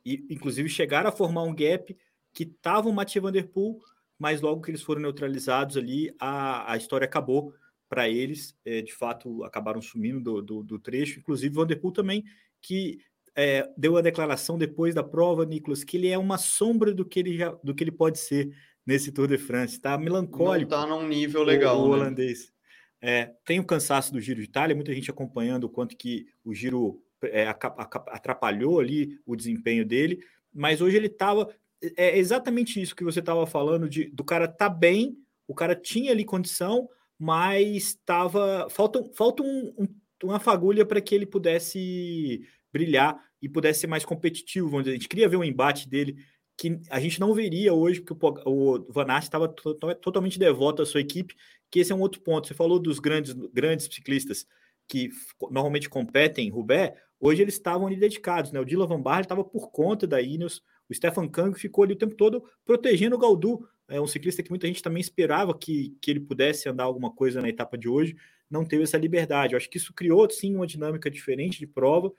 e 0.05 0.23
inclusive 0.29 0.69
chegaram 0.69 1.09
a 1.09 1.11
formar 1.11 1.41
um 1.41 1.55
gap 1.55 1.97
que 2.31 2.43
estava 2.43 2.87
o 2.87 2.93
Mathieu 2.93 3.23
Van 3.23 3.31
Der 3.31 3.47
Poel, 3.47 3.79
mas 4.19 4.41
logo 4.41 4.61
que 4.61 4.69
eles 4.69 4.83
foram 4.83 5.01
neutralizados 5.01 5.75
ali, 5.75 6.13
a, 6.19 6.71
a 6.71 6.77
história 6.77 7.05
acabou 7.05 7.51
para 7.89 8.07
eles. 8.07 8.55
É, 8.63 8.81
de 8.83 8.93
fato, 8.93 9.43
acabaram 9.43 9.81
sumindo 9.81 10.19
do, 10.19 10.41
do, 10.41 10.63
do 10.63 10.79
trecho. 10.79 11.19
Inclusive, 11.19 11.55
Van 11.55 11.65
Der 11.65 11.79
Poel 11.79 11.93
também, 11.93 12.23
que 12.61 12.99
é, 13.35 13.67
deu 13.75 13.97
a 13.97 14.01
declaração 14.01 14.57
depois 14.57 14.93
da 14.93 15.03
prova, 15.03 15.45
Nicolas, 15.45 15.83
que 15.83 15.97
ele 15.97 16.09
é 16.09 16.17
uma 16.17 16.37
sombra 16.37 16.93
do 16.93 17.03
que 17.03 17.19
ele, 17.19 17.37
já, 17.37 17.51
do 17.63 17.73
que 17.73 17.83
ele 17.83 17.91
pode 17.91 18.19
ser 18.19 18.55
nesse 18.85 19.11
Tour 19.11 19.27
de 19.27 19.37
France. 19.37 19.75
Está 19.75 19.97
melancólico. 19.97 20.73
Está 20.73 20.85
num 20.85 21.07
nível 21.07 21.43
legal. 21.43 21.79
O, 21.79 21.85
o 21.85 21.89
né? 21.89 21.95
holandês. 21.95 22.53
É, 23.01 23.31
tem 23.45 23.59
o 23.59 23.65
cansaço 23.65 24.11
do 24.11 24.19
Giro 24.19 24.39
de 24.39 24.47
Itália, 24.47 24.75
muita 24.75 24.93
gente 24.93 25.11
acompanhando 25.11 25.65
o 25.65 25.69
quanto 25.69 25.95
que 25.95 26.25
o 26.43 26.53
Giro 26.53 27.03
é, 27.23 27.47
atrapalhou 27.47 28.79
ali 28.79 29.19
o 29.25 29.35
desempenho 29.35 29.85
dele, 29.85 30.19
mas 30.53 30.81
hoje 30.81 30.97
ele 30.97 31.07
estava. 31.07 31.53
É 31.97 32.17
exatamente 32.17 32.81
isso 32.81 32.95
que 32.95 33.03
você 33.03 33.19
estava 33.19 33.45
falando, 33.45 33.87
de, 33.87 34.05
do 34.05 34.23
cara 34.23 34.47
tá 34.47 34.67
bem, 34.67 35.17
o 35.47 35.53
cara 35.53 35.75
tinha 35.75 36.11
ali 36.11 36.25
condição, 36.25 36.89
mas 37.19 37.75
estava. 37.75 38.67
Falta, 38.69 39.03
falta 39.13 39.43
um, 39.43 39.73
um, 39.77 39.87
uma 40.23 40.39
fagulha 40.39 40.85
para 40.85 41.01
que 41.01 41.13
ele 41.13 41.25
pudesse 41.25 42.41
brilhar 42.71 43.21
e 43.41 43.47
pudesse 43.47 43.81
ser 43.81 43.87
mais 43.87 44.03
competitivo. 44.03 44.67
Vamos 44.67 44.85
dizer. 44.85 44.95
A 44.95 44.97
gente 44.97 45.09
queria 45.09 45.29
ver 45.29 45.37
um 45.37 45.43
embate 45.43 45.87
dele 45.87 46.17
que 46.57 46.79
a 46.89 46.99
gente 46.99 47.19
não 47.19 47.33
veria 47.33 47.73
hoje, 47.73 48.01
porque 48.01 48.39
o, 48.45 48.85
Van 48.89 49.05
Aert 49.09 49.23
estava 49.23 49.47
totalmente 49.47 50.39
devoto 50.39 50.81
à 50.81 50.85
sua 50.85 51.01
equipe, 51.01 51.35
que 51.69 51.79
esse 51.79 51.91
é 51.91 51.95
um 51.95 51.99
outro 52.01 52.21
ponto. 52.21 52.47
Você 52.47 52.53
falou 52.53 52.79
dos 52.79 52.99
grandes, 52.99 53.33
grandes 53.53 53.87
ciclistas 53.93 54.47
que 54.87 55.09
normalmente 55.51 55.89
competem 55.89 56.47
em 56.47 56.51
Roubaix, 56.51 56.97
hoje 57.19 57.41
eles 57.41 57.55
estavam 57.55 57.87
ali 57.87 57.95
dedicados, 57.95 58.51
né? 58.51 58.59
O 58.59 58.65
Dylan 58.65 58.87
Van 58.87 59.01
Baarle 59.01 59.23
estava 59.23 59.43
por 59.43 59.71
conta 59.71 60.05
da 60.05 60.21
Ineos, 60.21 60.61
o 60.87 60.93
Stefan 60.93 61.27
Kang 61.27 61.59
ficou 61.59 61.83
ali 61.83 61.93
o 61.93 61.97
tempo 61.97 62.15
todo 62.15 62.43
protegendo 62.63 63.15
o 63.15 63.19
Galdu, 63.19 63.67
é 63.87 63.99
um 63.99 64.07
ciclista 64.07 64.41
que 64.41 64.49
muita 64.49 64.67
gente 64.67 64.81
também 64.81 65.01
esperava 65.01 65.57
que, 65.57 65.95
que 66.01 66.11
ele 66.11 66.19
pudesse 66.19 66.69
andar 66.69 66.83
alguma 66.83 67.11
coisa 67.11 67.41
na 67.41 67.49
etapa 67.49 67.77
de 67.77 67.87
hoje, 67.87 68.15
não 68.49 68.65
teve 68.65 68.83
essa 68.83 68.97
liberdade. 68.97 69.53
Eu 69.53 69.57
acho 69.57 69.69
que 69.69 69.77
isso 69.77 69.93
criou 69.93 70.29
sim 70.29 70.55
uma 70.55 70.67
dinâmica 70.67 71.09
diferente 71.09 71.59
de 71.59 71.67
prova. 71.67 72.11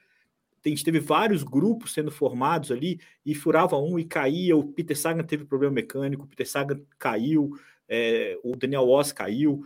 A 0.66 0.68
gente 0.68 0.84
teve 0.84 1.00
vários 1.00 1.42
grupos 1.42 1.92
sendo 1.92 2.10
formados 2.10 2.70
ali 2.70 3.00
e 3.24 3.34
furava 3.34 3.78
um 3.78 3.98
e 3.98 4.04
caía. 4.04 4.56
O 4.56 4.64
Peter 4.64 4.98
Sagan 4.98 5.24
teve 5.24 5.44
problema 5.44 5.74
mecânico, 5.74 6.24
o 6.24 6.26
Peter 6.26 6.48
Sagan 6.48 6.80
caiu, 6.98 7.52
é, 7.88 8.38
o 8.42 8.56
Daniel 8.56 8.88
Oss 8.88 9.12
caiu 9.12 9.64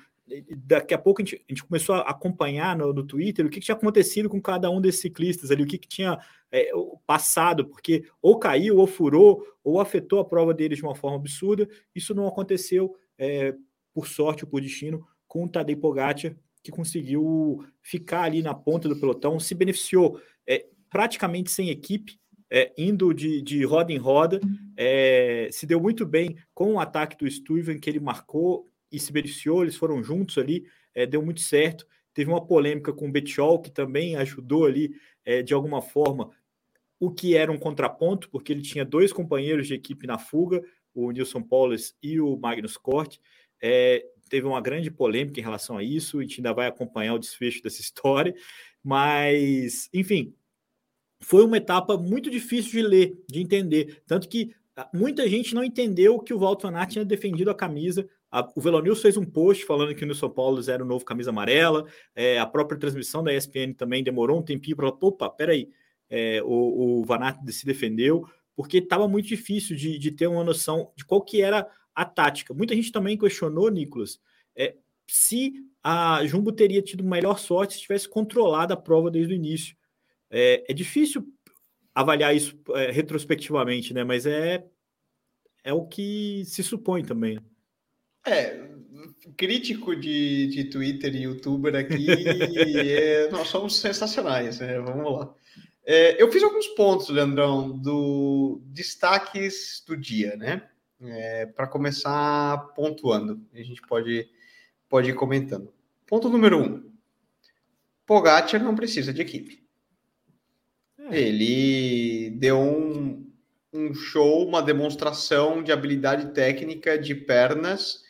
daqui 0.57 0.95
a 0.95 0.99
pouco 0.99 1.21
a 1.21 1.25
gente, 1.25 1.37
a 1.37 1.53
gente 1.53 1.65
começou 1.65 1.95
a 1.95 2.01
acompanhar 2.03 2.77
no, 2.77 2.93
no, 2.93 3.03
Twitter 3.05 3.45
o 3.45 3.51
que, 3.51 3.59
que, 3.59 3.67
tinha 3.67 3.75
acontecido 3.75 4.29
com 4.29 4.41
cada 4.41 4.71
um 4.71 4.81
desses 4.81 5.01
ciclistas 5.01 5.51
ali, 5.51 5.63
o 5.63 5.67
que, 5.67 5.79
que 5.79 5.89
tinha 5.89 6.19
é, 6.53 6.71
passado, 7.07 7.67
porque 7.67 8.05
ou 8.23 8.39
caiu, 8.39 8.79
ou 8.79 8.87
furou, 8.87 9.45
ou 9.63 9.81
afetou 9.81 10.21
a 10.21 10.25
prova 10.25 10.55
deles 10.55 10.79
de 10.79 10.85
uma 10.85 10.95
forma 10.95 11.17
absurda. 11.17 11.69
Isso 11.95 12.15
não 12.15 12.27
aconteceu, 12.27 12.97
é, 13.19 13.55
por 13.93 14.07
sorte 14.07 14.45
ou 14.45 14.51
por 14.51 14.61
destino, 14.61 15.07
com 15.27 15.45
o 15.45 15.49
Tadej 15.49 15.81
Pogacar, 15.81 16.37
que 16.63 16.71
conseguiu 16.71 17.65
ficar 17.81 18.23
ali 18.23 18.43
na 18.43 18.55
ponta 18.55 18.89
do 18.89 18.99
pelotão, 18.99 19.41
se 19.41 19.55
beneficiou 19.55 20.21
é, 20.47 20.67
praticamente 20.91 21.51
sem 21.51 21.71
equipe, 21.71 22.19
é, 22.51 22.73
indo 22.77 23.15
de, 23.15 23.41
de, 23.41 23.65
roda 23.65 23.93
em 23.93 23.97
roda, 23.97 24.41
é, 24.77 25.49
se 25.53 25.65
deu 25.67 25.81
muito 25.81 26.05
bem 26.05 26.37
com 26.53 26.75
o 26.75 26.81
ataque 26.81 27.17
do 27.17 27.31
Stuyven, 27.31 27.79
que 27.79 27.89
ele 27.89 28.01
marcou 28.01 28.67
e 28.91 28.99
se 28.99 29.13
beneficiou, 29.13 29.63
eles 29.63 29.77
foram 29.77 30.03
juntos 30.03 30.37
ali, 30.37 30.67
é, 30.93 31.07
deu 31.07 31.23
muito 31.23 31.41
certo. 31.41 31.87
Teve 32.13 32.29
uma 32.29 32.45
polêmica 32.45 32.93
com 32.93 33.09
o 33.09 33.13
Betchol, 33.13 33.61
que 33.61 33.71
também 33.71 34.17
ajudou 34.17 34.67
ali, 34.67 34.93
é, 35.25 35.43
de 35.43 35.55
alguma 35.55 35.81
forma, 35.81 36.31
o 36.99 37.11
que 37.11 37.37
era 37.37 37.53
um 37.53 37.59
contraponto, 37.59 38.29
porque 38.29 38.53
ele 38.53 38.63
tinha 38.63 38.85
dois 38.85 39.13
companheiros 39.13 39.69
de 39.69 39.75
equipe 39.75 40.07
na 40.07 40.19
fuga, 40.19 40.61
o 40.93 41.13
Nilson 41.13 41.43
Paulus 41.43 41.95
e 42.03 42.21
o 42.21 42.37
Magnus 42.37 42.77
Cort. 42.77 43.19
É, 43.63 44.05
teve 44.29 44.47
uma 44.47 44.61
grande 44.61 44.91
polêmica 44.91 45.39
em 45.39 45.43
relação 45.43 45.79
a 45.79 45.85
isso, 45.85 46.19
a 46.19 46.23
gente 46.23 46.41
ainda 46.41 46.53
vai 46.53 46.67
acompanhar 46.67 47.15
o 47.15 47.19
desfecho 47.19 47.63
dessa 47.63 47.81
história, 47.81 48.35
mas, 48.83 49.89
enfim, 49.95 50.35
foi 51.21 51.45
uma 51.45 51.57
etapa 51.57 51.97
muito 51.97 52.31
difícil 52.31 52.71
de 52.71 52.83
ler, 52.83 53.25
de 53.29 53.41
entender, 53.41 54.03
tanto 54.07 54.29
que 54.29 54.55
ah, 54.77 54.89
muita 54.95 55.29
gente 55.29 55.55
não 55.55 55.63
entendeu 55.63 56.19
que 56.19 56.33
o 56.33 56.39
Walter 56.39 56.69
Van 56.69 56.79
Aert 56.79 56.93
tinha 56.93 57.05
defendido 57.05 57.51
a 57.51 57.55
camisa 57.55 58.09
a, 58.31 58.49
o 58.55 58.61
Velonews 58.61 59.03
fez 59.03 59.17
um 59.17 59.25
post 59.25 59.65
falando 59.65 59.95
que 59.95 60.07
no 60.07 60.15
São 60.15 60.31
Paulo 60.31 60.63
era 60.71 60.83
o 60.83 60.87
novo 60.87 61.05
camisa 61.05 61.31
amarela. 61.31 61.87
É, 62.15 62.39
a 62.39 62.47
própria 62.47 62.79
transmissão 62.79 63.25
da 63.25 63.35
ESPN 63.35 63.73
também 63.77 64.05
demorou 64.05 64.39
um 64.39 64.43
tempinho 64.43 64.77
para 64.77 64.89
opa, 64.89 65.29
peraí, 65.29 65.69
é, 66.09 66.41
o, 66.45 67.01
o 67.01 67.05
Vanat 67.05 67.39
se 67.51 67.67
defendeu, 67.67 68.25
porque 68.55 68.79
estava 68.79 69.09
muito 69.09 69.27
difícil 69.27 69.77
de, 69.77 69.99
de, 69.99 70.11
ter 70.13 70.29
uma 70.29 70.45
noção 70.45 70.93
de 70.97 71.05
qual 71.05 71.23
que 71.23 71.43
era 71.43 71.69
a 71.95 72.05
tática. 72.05 72.55
Muita 72.55 72.75
gente 72.75 72.93
também 72.93 73.19
questionou, 73.19 73.69
Nicolas, 73.69 74.21
é, 74.57 74.77
se 75.07 75.55
a 75.83 76.25
Jumbo 76.25 76.53
teria 76.53 76.83
tido 76.83 77.03
melhor 77.03 77.39
sorte 77.39 77.75
se 77.75 77.81
tivesse 77.81 78.09
controlado 78.09 78.73
a 78.73 78.77
prova 78.77 79.11
desde 79.11 79.33
o 79.33 79.37
início. 79.37 79.75
É, 80.31 80.65
é 80.71 80.75
difícil 80.75 81.27
avaliar 81.95 82.35
isso 82.35 82.59
é, 82.75 82.91
retrospectivamente, 82.91 83.93
né? 83.93 84.05
Mas 84.05 84.27
é, 84.27 84.65
é 85.65 85.73
o 85.73 85.87
que 85.87 86.45
se 86.47 86.63
supõe 86.63 87.05
também. 87.05 87.39
É, 88.27 88.69
crítico 89.37 89.97
de, 89.97 90.49
de 90.49 90.65
Twitter 90.65 91.15
e 91.15 91.23
youtuber 91.23 91.75
aqui, 91.75 92.07
é, 92.91 93.29
nós 93.31 93.49
somos 93.49 93.79
sensacionais, 93.79 94.61
né? 94.61 94.79
Vamos 94.81 95.13
lá. 95.13 95.35
É, 95.85 96.23
eu 96.23 96.31
fiz 96.31 96.43
alguns 96.43 96.69
pontos, 96.69 97.09
Leandrão, 97.09 97.77
do 97.77 98.61
destaques 98.67 99.83
do 99.87 99.97
dia, 99.97 100.37
né? 100.37 100.69
É, 101.01 101.47
Para 101.47 101.67
começar 101.67 102.59
pontuando, 102.75 103.41
a 103.55 103.63
gente 103.63 103.81
pode, 103.83 104.29
pode 104.89 105.11
ir 105.11 105.15
comentando. 105.15 105.73
Ponto 106.07 106.29
número 106.29 106.59
um: 106.59 106.93
Pogacar 108.05 108.63
não 108.63 108.75
precisa 108.75 109.13
de 109.13 109.23
equipe. 109.23 109.60
Ele 111.13 112.31
deu 112.31 112.59
um, 112.59 113.31
um 113.73 113.95
show, 113.95 114.47
uma 114.47 114.63
demonstração 114.63 115.63
de 115.63 115.73
habilidade 115.73 116.33
técnica 116.33 116.99
de 116.99 117.15
pernas 117.15 118.03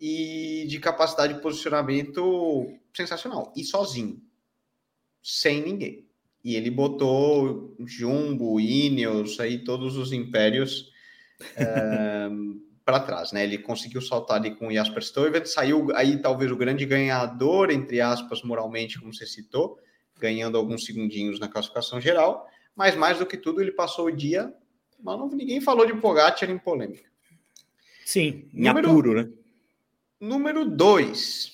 e 0.00 0.66
de 0.68 0.78
capacidade 0.78 1.34
de 1.34 1.40
posicionamento 1.40 2.66
sensacional. 2.94 3.52
E 3.56 3.64
sozinho, 3.64 4.20
sem 5.22 5.62
ninguém. 5.62 6.06
E 6.44 6.54
ele 6.54 6.70
botou 6.70 7.74
Jumbo, 7.84 8.60
Ineos, 8.60 9.40
aí 9.40 9.64
todos 9.64 9.96
os 9.96 10.12
impérios 10.12 10.92
eh, 11.56 12.28
para 12.84 13.00
trás, 13.00 13.32
né? 13.32 13.42
Ele 13.42 13.58
conseguiu 13.58 14.00
saltar 14.00 14.36
ali 14.36 14.54
com 14.54 14.68
o 14.68 14.72
Jasper 14.72 15.02
Stuyven, 15.02 15.44
saiu 15.44 15.88
aí 15.96 16.22
talvez 16.22 16.52
o 16.52 16.56
grande 16.56 16.86
ganhador, 16.86 17.72
entre 17.72 18.00
aspas, 18.00 18.42
moralmente, 18.44 19.00
como 19.00 19.12
você 19.12 19.26
citou, 19.26 19.80
ganhando 20.18 20.56
alguns 20.56 20.84
segundinhos 20.84 21.38
na 21.38 21.48
classificação 21.48 22.00
geral, 22.00 22.48
mas 22.74 22.94
mais 22.94 23.18
do 23.18 23.26
que 23.26 23.36
tudo 23.36 23.60
ele 23.60 23.72
passou 23.72 24.06
o 24.06 24.12
dia, 24.12 24.52
mas 25.02 25.18
não, 25.18 25.28
ninguém 25.28 25.60
falou 25.60 25.86
de 25.86 25.94
Pogacar 25.94 26.50
em 26.50 26.58
polêmica. 26.58 27.08
Sim, 28.04 28.48
em 28.52 28.64
Número... 28.64 28.90
apuro, 28.90 29.14
né? 29.14 29.30
Número 30.20 30.64
2. 30.64 31.52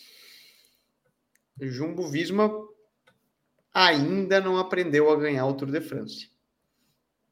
Jumbo 1.61 2.09
Visma 2.09 2.51
ainda 3.73 4.41
não 4.41 4.59
aprendeu 4.59 5.11
a 5.11 5.17
ganhar 5.17 5.47
o 5.47 5.55
Tour 5.55 5.71
de 5.71 5.81
France. 5.81 6.31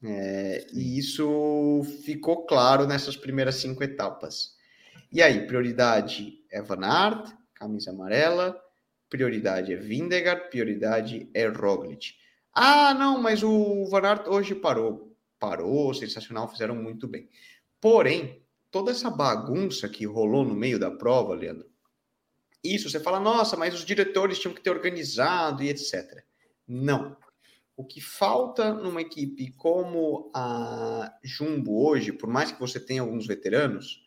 É, 0.02 0.66
e 0.72 0.98
isso 0.98 1.82
ficou 2.04 2.46
claro 2.46 2.86
nessas 2.86 3.16
primeiras 3.16 3.56
cinco 3.56 3.84
etapas. 3.84 4.56
E 5.12 5.22
aí, 5.22 5.46
prioridade 5.46 6.42
é 6.50 6.62
Van 6.62 6.84
Aert, 6.84 7.32
camisa 7.54 7.90
amarela, 7.90 8.58
prioridade 9.10 9.72
é 9.72 9.76
Vindegar, 9.76 10.48
prioridade 10.48 11.28
é 11.34 11.46
Roglic. 11.48 12.14
Ah, 12.54 12.94
não, 12.94 13.20
mas 13.20 13.42
o 13.42 13.84
Van 13.86 14.02
Aert 14.02 14.26
hoje 14.28 14.54
parou. 14.54 15.14
Parou, 15.38 15.92
sensacional, 15.92 16.48
fizeram 16.48 16.76
muito 16.76 17.08
bem. 17.08 17.28
Porém, 17.80 18.42
toda 18.70 18.90
essa 18.90 19.10
bagunça 19.10 19.88
que 19.88 20.06
rolou 20.06 20.44
no 20.44 20.54
meio 20.54 20.78
da 20.78 20.90
prova, 20.90 21.34
Leandro, 21.34 21.68
isso 22.62 22.88
você 22.88 23.00
fala, 23.00 23.18
nossa, 23.18 23.56
mas 23.56 23.74
os 23.74 23.84
diretores 23.84 24.38
tinham 24.38 24.54
que 24.54 24.60
ter 24.60 24.70
organizado 24.70 25.62
e 25.62 25.68
etc. 25.68 26.22
Não. 26.66 27.16
O 27.76 27.84
que 27.84 28.00
falta 28.00 28.74
numa 28.74 29.00
equipe 29.00 29.52
como 29.52 30.30
a 30.34 31.10
Jumbo 31.24 31.86
hoje, 31.86 32.12
por 32.12 32.28
mais 32.28 32.52
que 32.52 32.60
você 32.60 32.78
tenha 32.78 33.00
alguns 33.00 33.26
veteranos, 33.26 34.04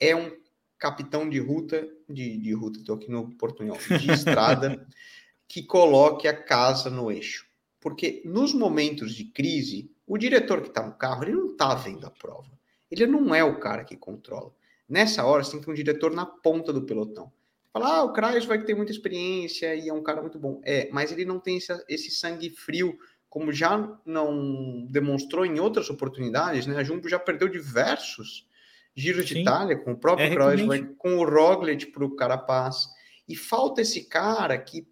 é 0.00 0.16
um 0.16 0.36
capitão 0.84 1.26
de 1.26 1.38
ruta, 1.38 1.88
de, 2.06 2.36
de 2.36 2.52
ruta, 2.52 2.78
estou 2.78 2.96
aqui 2.96 3.10
no 3.10 3.34
portunhol, 3.36 3.78
de 3.78 4.12
estrada, 4.12 4.86
que 5.48 5.62
coloque 5.62 6.28
a 6.28 6.36
casa 6.36 6.90
no 6.90 7.10
eixo. 7.10 7.46
Porque 7.80 8.20
nos 8.26 8.52
momentos 8.52 9.14
de 9.14 9.24
crise, 9.24 9.90
o 10.06 10.18
diretor 10.18 10.60
que 10.60 10.68
está 10.68 10.84
no 10.84 10.92
carro, 10.92 11.24
ele 11.24 11.32
não 11.32 11.46
está 11.46 11.74
vendo 11.74 12.06
a 12.06 12.10
prova. 12.10 12.50
Ele 12.90 13.06
não 13.06 13.34
é 13.34 13.42
o 13.42 13.58
cara 13.58 13.82
que 13.82 13.96
controla. 13.96 14.52
Nessa 14.86 15.24
hora, 15.24 15.42
você 15.42 15.52
tem 15.52 15.60
que 15.60 15.64
ter 15.64 15.72
um 15.72 15.74
diretor 15.74 16.12
na 16.12 16.26
ponta 16.26 16.70
do 16.70 16.82
pelotão. 16.82 17.32
Falar, 17.72 18.00
ah, 18.00 18.02
o 18.04 18.12
Kreis 18.12 18.44
vai 18.44 18.62
ter 18.62 18.74
muita 18.74 18.92
experiência 18.92 19.74
e 19.74 19.88
é 19.88 19.92
um 19.92 20.02
cara 20.02 20.20
muito 20.20 20.38
bom. 20.38 20.60
É, 20.64 20.90
mas 20.92 21.10
ele 21.10 21.24
não 21.24 21.40
tem 21.40 21.56
esse, 21.56 21.72
esse 21.88 22.10
sangue 22.10 22.50
frio, 22.50 22.98
como 23.30 23.50
já 23.50 23.98
não 24.04 24.84
demonstrou 24.90 25.46
em 25.46 25.58
outras 25.58 25.88
oportunidades, 25.88 26.66
né? 26.66 26.76
A 26.76 26.84
Jumbo 26.84 27.08
já 27.08 27.18
perdeu 27.18 27.48
diversos 27.48 28.46
giros 28.94 29.28
Sim. 29.28 29.34
de 29.34 29.40
Itália, 29.40 29.76
com 29.76 29.92
o 29.92 29.96
próprio 29.96 30.26
é, 30.26 30.30
Kreuz, 30.30 30.86
com 30.98 31.16
o 31.18 31.24
Roglic 31.24 31.86
para 31.86 32.04
o 32.04 32.14
Carapaz. 32.14 32.88
E 33.28 33.34
falta 33.34 33.80
esse 33.80 34.04
cara 34.04 34.56
que 34.58 34.86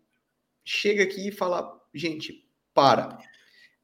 chega 0.64 1.02
aqui 1.02 1.28
e 1.28 1.32
fala, 1.32 1.80
gente, 1.94 2.46
para 2.74 3.18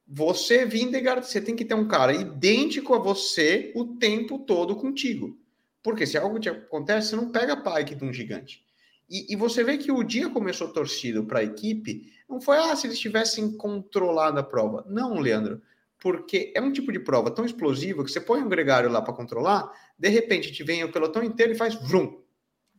você, 0.06 0.64
Vindegaard, 0.64 1.26
você 1.26 1.40
tem 1.40 1.54
que 1.54 1.64
ter 1.64 1.74
um 1.74 1.86
cara 1.86 2.14
idêntico 2.14 2.94
a 2.94 2.98
você 2.98 3.72
o 3.74 3.96
tempo 3.96 4.38
todo 4.38 4.74
contigo. 4.74 5.38
Porque 5.82 6.06
se 6.06 6.16
algo 6.16 6.40
te 6.40 6.48
acontece, 6.48 7.10
você 7.10 7.16
não 7.16 7.30
pega 7.30 7.52
a 7.52 7.56
pike 7.56 7.94
de 7.94 8.04
um 8.04 8.12
gigante. 8.12 8.64
E, 9.08 9.32
e, 9.32 9.36
você 9.36 9.64
vê 9.64 9.78
que 9.78 9.90
o 9.90 10.02
dia 10.02 10.28
começou 10.28 10.68
torcido 10.68 11.24
para 11.24 11.38
a 11.38 11.44
equipe, 11.44 12.12
não 12.28 12.40
foi 12.40 12.58
ah, 12.58 12.76
se 12.76 12.86
eles 12.86 12.98
tivessem 12.98 13.56
controlado 13.56 14.38
a 14.38 14.42
prova. 14.42 14.84
Não, 14.86 15.18
Leandro, 15.18 15.62
porque 16.00 16.52
é 16.54 16.60
um 16.60 16.72
tipo 16.72 16.92
de 16.92 17.00
prova 17.00 17.30
tão 17.30 17.44
explosiva 17.44 18.04
que 18.04 18.10
você 18.10 18.20
põe 18.20 18.40
um 18.40 18.48
gregário 18.48 18.90
lá 18.90 19.02
para 19.02 19.14
controlar, 19.14 19.70
de 19.98 20.08
repente 20.08 20.52
te 20.52 20.62
vem 20.62 20.84
o 20.84 20.92
pelotão 20.92 21.22
inteiro 21.22 21.52
e 21.52 21.56
faz 21.56 21.74
vrum. 21.74 22.22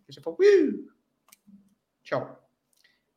E 0.07 0.13
você 0.13 0.21
fala, 0.21 0.37
tchau 2.03 2.39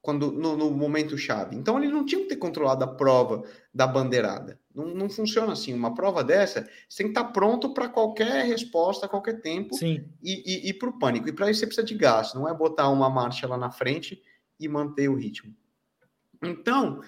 quando 0.03 0.33
no, 0.33 0.57
no, 0.57 0.71
momento 0.73 1.17
chave. 1.17 1.55
Então 1.55 1.79
eles 1.79 1.93
não 1.93 2.05
tinham 2.05 2.25
que 2.25 2.31
ter 2.31 2.37
controlado 2.37 2.83
a 2.83 2.89
prova 2.89 3.45
da 3.73 3.87
bandeirada. 3.87 4.59
Não, 4.75 4.87
não 4.87 5.09
funciona 5.09 5.53
assim. 5.53 5.73
Uma 5.73 5.95
prova 5.95 6.25
dessa, 6.25 6.69
você 6.89 7.05
tem 7.05 7.13
que 7.13 7.19
estar 7.19 7.33
pronto 7.33 7.73
para 7.73 7.89
qualquer 7.89 8.45
resposta, 8.45 9.07
a 9.07 9.09
qualquer 9.09 9.41
tempo 9.41 9.77
Sim. 9.77 10.05
e, 10.21 10.67
e, 10.67 10.69
e 10.69 10.75
para 10.75 10.89
o 10.89 10.99
pânico. 10.99 11.29
E 11.29 11.33
para 11.33 11.49
isso 11.49 11.61
você 11.61 11.67
precisa 11.67 11.87
de 11.87 11.95
gás, 11.95 12.35
não 12.35 12.49
é 12.49 12.53
botar 12.53 12.89
uma 12.89 13.09
marcha 13.09 13.47
lá 13.47 13.57
na 13.57 13.71
frente 13.71 14.21
e 14.59 14.69
manter 14.69 15.09
o 15.09 15.15
ritmo. 15.15 15.55
Então, 16.43 17.01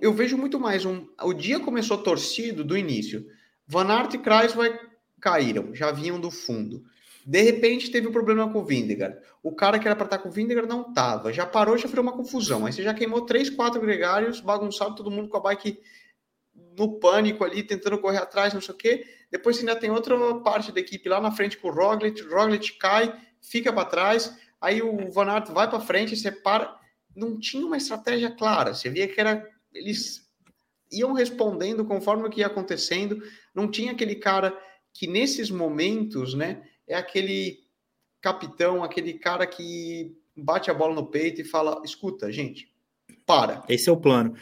eu 0.00 0.12
vejo 0.12 0.36
muito 0.36 0.60
mais 0.60 0.84
um. 0.84 1.06
O 1.22 1.32
dia 1.32 1.58
começou 1.58 1.98
torcido 1.98 2.62
do 2.62 2.76
início. 2.76 3.26
Van 3.66 3.86
Aert 3.86 4.14
e 4.14 4.18
Kreiswijk 4.18 4.78
caíram, 5.20 5.74
já 5.74 5.90
vinham 5.90 6.20
do 6.20 6.30
fundo. 6.30 6.84
De 7.26 7.40
repente 7.40 7.90
teve 7.90 8.06
um 8.06 8.12
problema 8.12 8.52
com 8.52 8.58
o 8.60 8.64
Vindegar. 8.64 9.16
O 9.42 9.54
cara 9.54 9.78
que 9.78 9.86
era 9.86 9.96
para 9.96 10.04
estar 10.04 10.18
com 10.18 10.28
o 10.28 10.32
Vindegar 10.32 10.66
não 10.66 10.92
tava. 10.92 11.32
Já 11.32 11.46
parou, 11.46 11.78
já 11.78 11.88
virou 11.88 12.02
uma 12.02 12.12
confusão. 12.12 12.66
Aí 12.66 12.72
você 12.72 12.82
já 12.82 12.92
queimou 12.92 13.22
três, 13.22 13.48
quatro 13.48 13.80
gregários, 13.80 14.40
bagunçado 14.40 14.94
todo 14.94 15.10
mundo 15.10 15.30
com 15.30 15.38
a 15.38 15.40
bike 15.40 15.80
no 16.76 16.98
pânico 16.98 17.42
ali, 17.42 17.62
tentando 17.62 17.98
correr 17.98 18.18
atrás, 18.18 18.52
não 18.52 18.60
sei 18.60 18.74
o 18.74 18.78
quê. 18.78 19.06
Depois 19.30 19.58
ainda 19.58 19.74
tem 19.74 19.90
outra 19.90 20.16
parte 20.40 20.70
da 20.70 20.80
equipe 20.80 21.08
lá 21.08 21.20
na 21.20 21.30
frente 21.30 21.56
com 21.56 21.68
o 21.68 21.72
Roglic. 21.72 22.20
O 22.22 22.34
Roglic 22.34 22.72
cai, 22.74 23.18
fica 23.40 23.72
para 23.72 23.86
trás. 23.86 24.36
Aí 24.60 24.82
o 24.82 25.10
Van 25.10 25.30
Aert 25.30 25.50
vai 25.50 25.68
para 25.68 25.80
frente, 25.80 26.14
você 26.14 26.30
para. 26.30 26.78
Não 27.16 27.38
tinha 27.38 27.64
uma 27.64 27.78
estratégia 27.78 28.30
clara. 28.30 28.74
Você 28.74 28.90
via 28.90 29.08
que 29.08 29.18
era 29.18 29.48
eles 29.74 30.24
iam 30.92 31.12
respondendo 31.12 31.84
conforme 31.84 32.26
o 32.26 32.30
que 32.30 32.40
ia 32.40 32.46
acontecendo. 32.46 33.22
Não 33.54 33.70
tinha 33.70 33.92
aquele 33.92 34.14
cara 34.14 34.56
que 34.92 35.06
nesses 35.06 35.50
momentos, 35.50 36.34
né? 36.34 36.62
é 36.86 36.94
aquele 36.94 37.58
capitão, 38.20 38.82
aquele 38.82 39.14
cara 39.14 39.46
que 39.46 40.16
bate 40.36 40.70
a 40.70 40.74
bola 40.74 40.94
no 40.94 41.06
peito 41.06 41.40
e 41.40 41.44
fala: 41.44 41.80
escuta, 41.84 42.30
gente, 42.30 42.68
para. 43.26 43.62
Esse 43.68 43.88
é 43.88 43.92
o 43.92 43.96
plano. 43.96 44.34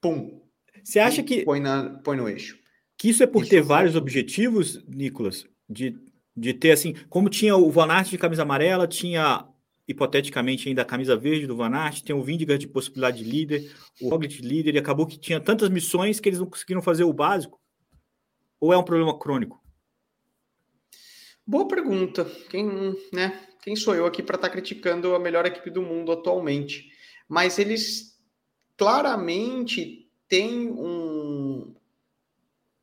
Pum. 0.00 0.40
Você 0.82 0.98
acha 0.98 1.22
que. 1.22 1.44
Põe, 1.44 1.60
na, 1.60 2.00
põe 2.04 2.16
no 2.16 2.28
eixo. 2.28 2.58
Que 2.96 3.10
isso 3.10 3.22
é 3.22 3.26
por 3.26 3.42
isso 3.42 3.50
ter 3.50 3.62
vários 3.62 3.96
objetivos, 3.96 4.84
Nicolas? 4.86 5.46
De, 5.68 5.96
de 6.36 6.52
ter 6.52 6.72
assim, 6.72 6.94
como 7.08 7.30
tinha 7.30 7.56
o 7.56 7.70
Van 7.70 7.90
Aert 7.90 8.10
de 8.10 8.18
camisa 8.18 8.42
amarela, 8.42 8.86
tinha 8.86 9.46
hipoteticamente 9.90 10.68
ainda 10.68 10.82
a 10.82 10.84
camisa 10.84 11.16
verde 11.16 11.46
do 11.46 11.56
Van 11.56 11.74
Aert, 11.74 12.02
tem 12.02 12.14
o 12.14 12.22
Vindigar 12.22 12.58
de 12.58 12.68
possibilidade 12.68 13.22
de 13.22 13.30
líder, 13.30 13.72
o 14.00 14.08
Roglic 14.08 14.40
de 14.40 14.46
líder, 14.46 14.74
e 14.74 14.78
acabou 14.78 15.06
que 15.06 15.18
tinha 15.18 15.40
tantas 15.40 15.68
missões 15.68 16.20
que 16.20 16.28
eles 16.28 16.38
não 16.38 16.46
conseguiram 16.46 16.82
fazer 16.82 17.04
o 17.04 17.12
básico? 17.12 17.60
Ou 18.60 18.72
é 18.72 18.78
um 18.78 18.84
problema 18.84 19.18
crônico? 19.18 19.60
Boa 21.46 21.66
pergunta. 21.66 22.24
Quem, 22.48 22.94
né, 23.12 23.40
quem 23.62 23.74
sou 23.74 23.94
eu 23.94 24.06
aqui 24.06 24.22
para 24.22 24.36
estar 24.36 24.48
tá 24.48 24.52
criticando 24.52 25.14
a 25.14 25.18
melhor 25.18 25.44
equipe 25.46 25.70
do 25.70 25.82
mundo 25.82 26.12
atualmente? 26.12 26.90
Mas 27.28 27.58
eles 27.58 28.18
claramente 28.76 30.08
têm 30.28 30.70
um, 30.70 31.74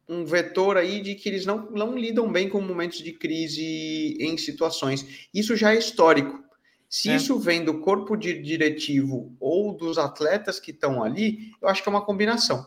um 0.09 0.25
vetor 0.25 0.77
aí 0.77 1.01
de 1.01 1.15
que 1.15 1.29
eles 1.29 1.45
não, 1.45 1.69
não 1.71 1.97
lidam 1.97 2.31
bem 2.31 2.49
com 2.49 2.59
momentos 2.61 2.99
de 2.99 3.13
crise 3.13 4.17
em 4.19 4.37
situações. 4.37 5.27
Isso 5.33 5.55
já 5.55 5.73
é 5.73 5.77
histórico. 5.77 6.46
Se 6.89 7.09
é. 7.09 7.15
isso 7.15 7.37
vem 7.39 7.63
do 7.63 7.79
corpo 7.79 8.15
de 8.15 8.41
diretivo 8.41 9.35
ou 9.39 9.75
dos 9.75 9.97
atletas 9.97 10.59
que 10.59 10.71
estão 10.71 11.03
ali, 11.03 11.51
eu 11.61 11.67
acho 11.67 11.83
que 11.83 11.89
é 11.89 11.91
uma 11.91 12.05
combinação 12.05 12.65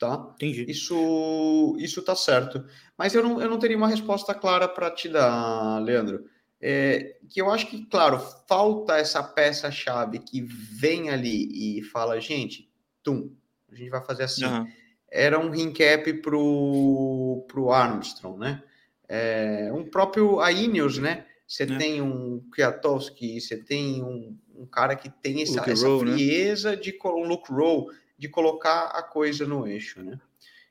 tá? 0.00 0.32
Entendi. 0.34 0.64
Isso, 0.66 1.76
isso 1.78 2.02
tá 2.02 2.16
certo. 2.16 2.64
Mas 2.96 3.14
eu 3.14 3.22
não, 3.22 3.40
eu 3.40 3.48
não 3.48 3.58
teria 3.58 3.76
uma 3.76 3.86
resposta 3.86 4.34
clara 4.34 4.66
para 4.66 4.90
te 4.90 5.08
dar, 5.10 5.78
Leandro. 5.78 6.24
É, 6.58 7.18
que 7.28 7.40
eu 7.40 7.50
acho 7.50 7.66
que, 7.68 7.84
claro, 7.86 8.18
falta 8.48 8.96
essa 8.96 9.22
peça-chave 9.22 10.18
que 10.18 10.40
vem 10.40 11.10
ali 11.10 11.78
e 11.78 11.82
fala, 11.82 12.20
gente, 12.20 12.68
tum, 13.02 13.30
a 13.70 13.74
gente 13.74 13.90
vai 13.90 14.02
fazer 14.04 14.24
assim. 14.24 14.44
Uhum. 14.44 14.66
Era 15.12 15.38
um 15.38 15.50
recap 15.50 16.12
pro, 16.14 17.44
pro 17.46 17.70
Armstrong, 17.70 18.38
né? 18.38 18.62
É, 19.08 19.70
um 19.72 19.84
próprio 19.84 20.40
a 20.40 20.50
Ineos, 20.52 20.98
né? 20.98 21.26
Você 21.50 21.64
é. 21.64 21.78
tem 21.78 22.00
um 22.00 22.40
Kwiatkowski, 22.54 23.40
você 23.40 23.56
tem 23.56 24.04
um, 24.04 24.36
um, 24.54 24.66
cara 24.66 24.94
que 24.94 25.10
tem 25.10 25.42
essa, 25.42 25.68
essa 25.68 25.88
né? 25.88 25.98
frieza 25.98 26.70
né? 26.70 26.76
de 26.76 26.96
um 27.04 27.26
Luke 27.26 27.52
Rowe, 27.52 27.92
de 28.16 28.28
colocar 28.28 28.84
a 28.84 29.02
coisa 29.02 29.44
no 29.44 29.66
eixo, 29.66 30.00
né? 30.00 30.16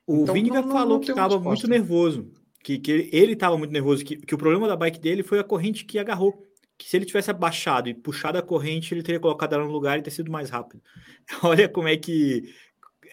O 0.08 0.24
então, 0.24 0.34
Vinga 0.34 0.64
falou 0.64 0.94
não 0.94 1.00
que 1.02 1.10
estava 1.10 1.38
muito 1.38 1.68
nervoso, 1.68 2.32
que, 2.64 2.80
que 2.80 3.10
ele 3.12 3.34
estava 3.34 3.58
muito 3.58 3.72
nervoso, 3.72 4.06
que, 4.06 4.16
que 4.16 4.34
o 4.34 4.38
problema 4.38 4.70
da 4.70 4.78
bike 4.78 5.02
dele 5.02 5.22
foi 5.22 5.40
a 5.40 5.44
corrente 5.44 5.84
que 5.84 6.00
agarrou. 6.00 6.48
Que 6.78 6.90
se 6.90 6.96
ele 6.96 7.06
tivesse 7.06 7.30
abaixado 7.30 7.90
e 7.90 7.94
puxado 7.94 8.38
a 8.38 8.42
corrente, 8.42 8.94
ele 8.94 9.04
teria 9.04 9.20
colocado 9.20 9.52
ela 9.52 9.66
no 9.66 9.72
lugar 9.72 10.00
e 10.00 10.02
ter 10.02 10.12
sido 10.12 10.32
mais 10.32 10.50
rápido. 10.50 10.82
Olha 11.44 11.68
como 11.68 11.90
é 11.90 11.98
que 11.98 12.56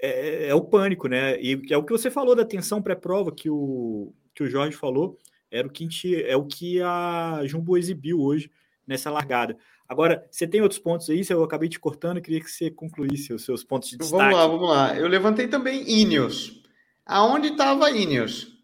é, 0.01 0.51
é, 0.51 0.55
o 0.55 0.61
pânico, 0.61 1.09
né? 1.09 1.37
E 1.43 1.61
é 1.69 1.77
o 1.77 1.83
que 1.83 1.91
você 1.91 2.13
falou 2.13 2.37
da 2.37 2.45
tensão 2.45 2.81
pré-prova 2.81 3.33
que 3.33 3.51
o, 3.51 4.13
que 4.33 4.45
o 4.45 4.49
Jorge 4.49 4.77
falou, 4.77 5.19
era 5.51 5.67
o 5.67 5.71
que 5.71 5.85
gente, 5.85 6.23
é 6.23 6.37
o 6.37 6.45
que 6.45 6.81
a 6.83 7.41
Jumbo 7.45 7.77
exibiu 7.77 8.21
hoje 8.21 8.51
nessa 8.87 9.11
largada. 9.11 9.57
Agora, 9.89 10.27
você 10.31 10.47
tem 10.47 10.61
outros 10.61 10.81
pontos 10.81 11.09
aí? 11.09 11.23
Eu 11.29 11.45
acabei 11.45 11.69
te 11.69 11.79
cortando, 11.79 12.21
queria 12.21 12.41
que 12.41 12.51
você 12.51 12.71
concluísse 12.71 13.33
os 13.33 13.45
seus 13.45 13.63
pontos 13.63 13.89
de 13.89 13.97
destaque. 13.97 14.23
Vamos 14.23 14.37
lá, 14.37 14.47
vamos 14.47 14.69
lá. 14.69 14.97
Eu 14.97 15.07
levantei 15.09 15.47
também 15.47 15.89
Ineos. 15.89 16.63
Aonde 17.05 17.49
estava 17.49 17.91
Ineos? 17.91 18.57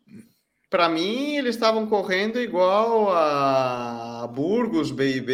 Para 0.69 0.89
mim, 0.89 1.37
eles 1.37 1.55
estavam 1.55 1.87
correndo 1.87 2.41
igual 2.41 3.11
a 3.13 4.27
Burgos, 4.35 4.91
BIB, 4.91 5.33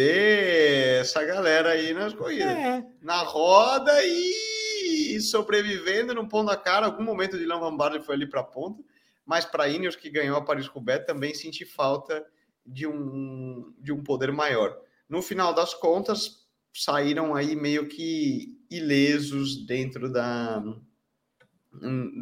essa 0.99 1.23
galera 1.23 1.69
aí 1.69 1.93
nas 1.93 2.13
corridas. 2.13 2.47
É. 2.47 2.85
Na 3.01 3.23
roda 3.23 3.91
e 4.03 5.17
sobrevivendo, 5.21 6.13
não 6.13 6.27
pondo 6.27 6.51
a 6.51 6.57
cara. 6.57 6.85
Algum 6.85 7.03
momento 7.03 7.37
de 7.37 7.45
Lambardi 7.45 8.01
foi 8.05 8.15
ali 8.15 8.27
para 8.27 8.41
a 8.41 8.43
ponta, 8.43 8.83
mas 9.29 9.45
para 9.45 9.69
Ineos, 9.69 9.95
que 9.95 10.09
ganhou 10.09 10.35
a 10.35 10.43
Paris-Roubaix, 10.43 11.05
também 11.05 11.35
senti 11.35 11.63
falta 11.63 12.25
de 12.65 12.87
um, 12.87 13.71
de 13.77 13.91
um 13.91 14.03
poder 14.03 14.31
maior 14.31 14.75
no 15.07 15.21
final 15.21 15.53
das 15.53 15.75
contas, 15.75 16.47
saíram 16.73 17.35
aí 17.35 17.55
meio 17.55 17.87
que 17.87 18.57
ilesos 18.71 19.67
dentro 19.67 20.11
da, 20.11 20.63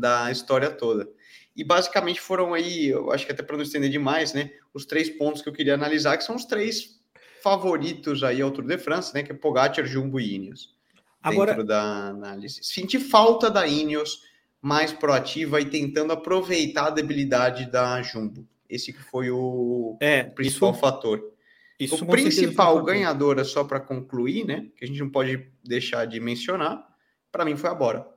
da 0.02 0.30
história 0.32 0.70
toda. 0.70 1.10
E 1.56 1.64
basicamente 1.64 2.20
foram 2.20 2.54
aí, 2.54 2.88
eu 2.88 3.10
acho 3.10 3.26
que 3.26 3.32
até 3.32 3.42
para 3.42 3.56
não 3.56 3.64
estender 3.64 3.90
demais, 3.90 4.34
né, 4.34 4.52
os 4.74 4.86
três 4.86 5.10
pontos 5.10 5.42
que 5.42 5.48
eu 5.48 5.54
queria 5.54 5.76
analisar, 5.76 6.18
que 6.18 6.26
são 6.26 6.36
os 6.36 6.44
três 6.44 7.00
favoritos 7.42 8.22
aí 8.22 8.42
ao 8.42 8.52
Tour 8.52 8.66
de 8.66 8.78
France, 8.78 9.14
né, 9.14 9.24
que 9.24 9.32
é 9.32 9.36
Pogacar, 9.36 9.86
Jumbo 9.86 10.20
e 10.20 10.36
Ineos. 10.36 10.76
Agora... 11.22 11.52
Dentro 11.52 11.66
da 11.66 12.10
análise. 12.10 12.62
Senti 12.64 13.00
falta 13.00 13.50
da 13.50 13.66
Ineos 13.66 14.27
mais 14.62 14.92
proativa 14.92 15.62
e 15.62 15.66
tentando 15.66 16.14
aproveitar 16.14 16.88
a 16.88 16.92
debilidade 16.92 17.70
da 17.70 18.02
Jumbo. 18.02 18.48
Esse 18.70 18.92
que 18.92 19.02
foi 19.02 19.32
o 19.32 19.98
é, 20.00 20.24
principal 20.24 20.72
isso... 20.72 20.80
fator. 20.80 21.38
Isso, 21.80 22.04
o 22.04 22.08
principal 22.08 22.84
ganhador, 22.84 23.44
só 23.46 23.64
para 23.64 23.80
concluir, 23.80 24.46
né? 24.46 24.68
Que 24.76 24.84
a 24.84 24.88
gente 24.88 25.00
não 25.00 25.12
pode 25.12 25.48
deixar 25.64 26.06
de 26.06 26.20
mencionar, 26.20 26.84
para 27.32 27.46
mim 27.46 27.56
foi 27.56 27.70
a 27.70 27.76
Bora. 27.76 28.08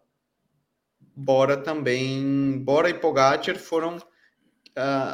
Bora 1.14 1.58
também, 1.58 2.58
Bora 2.58 2.88
e 2.88 2.94
Pogacar 2.94 3.58
foram 3.58 3.98
uh, 3.98 4.02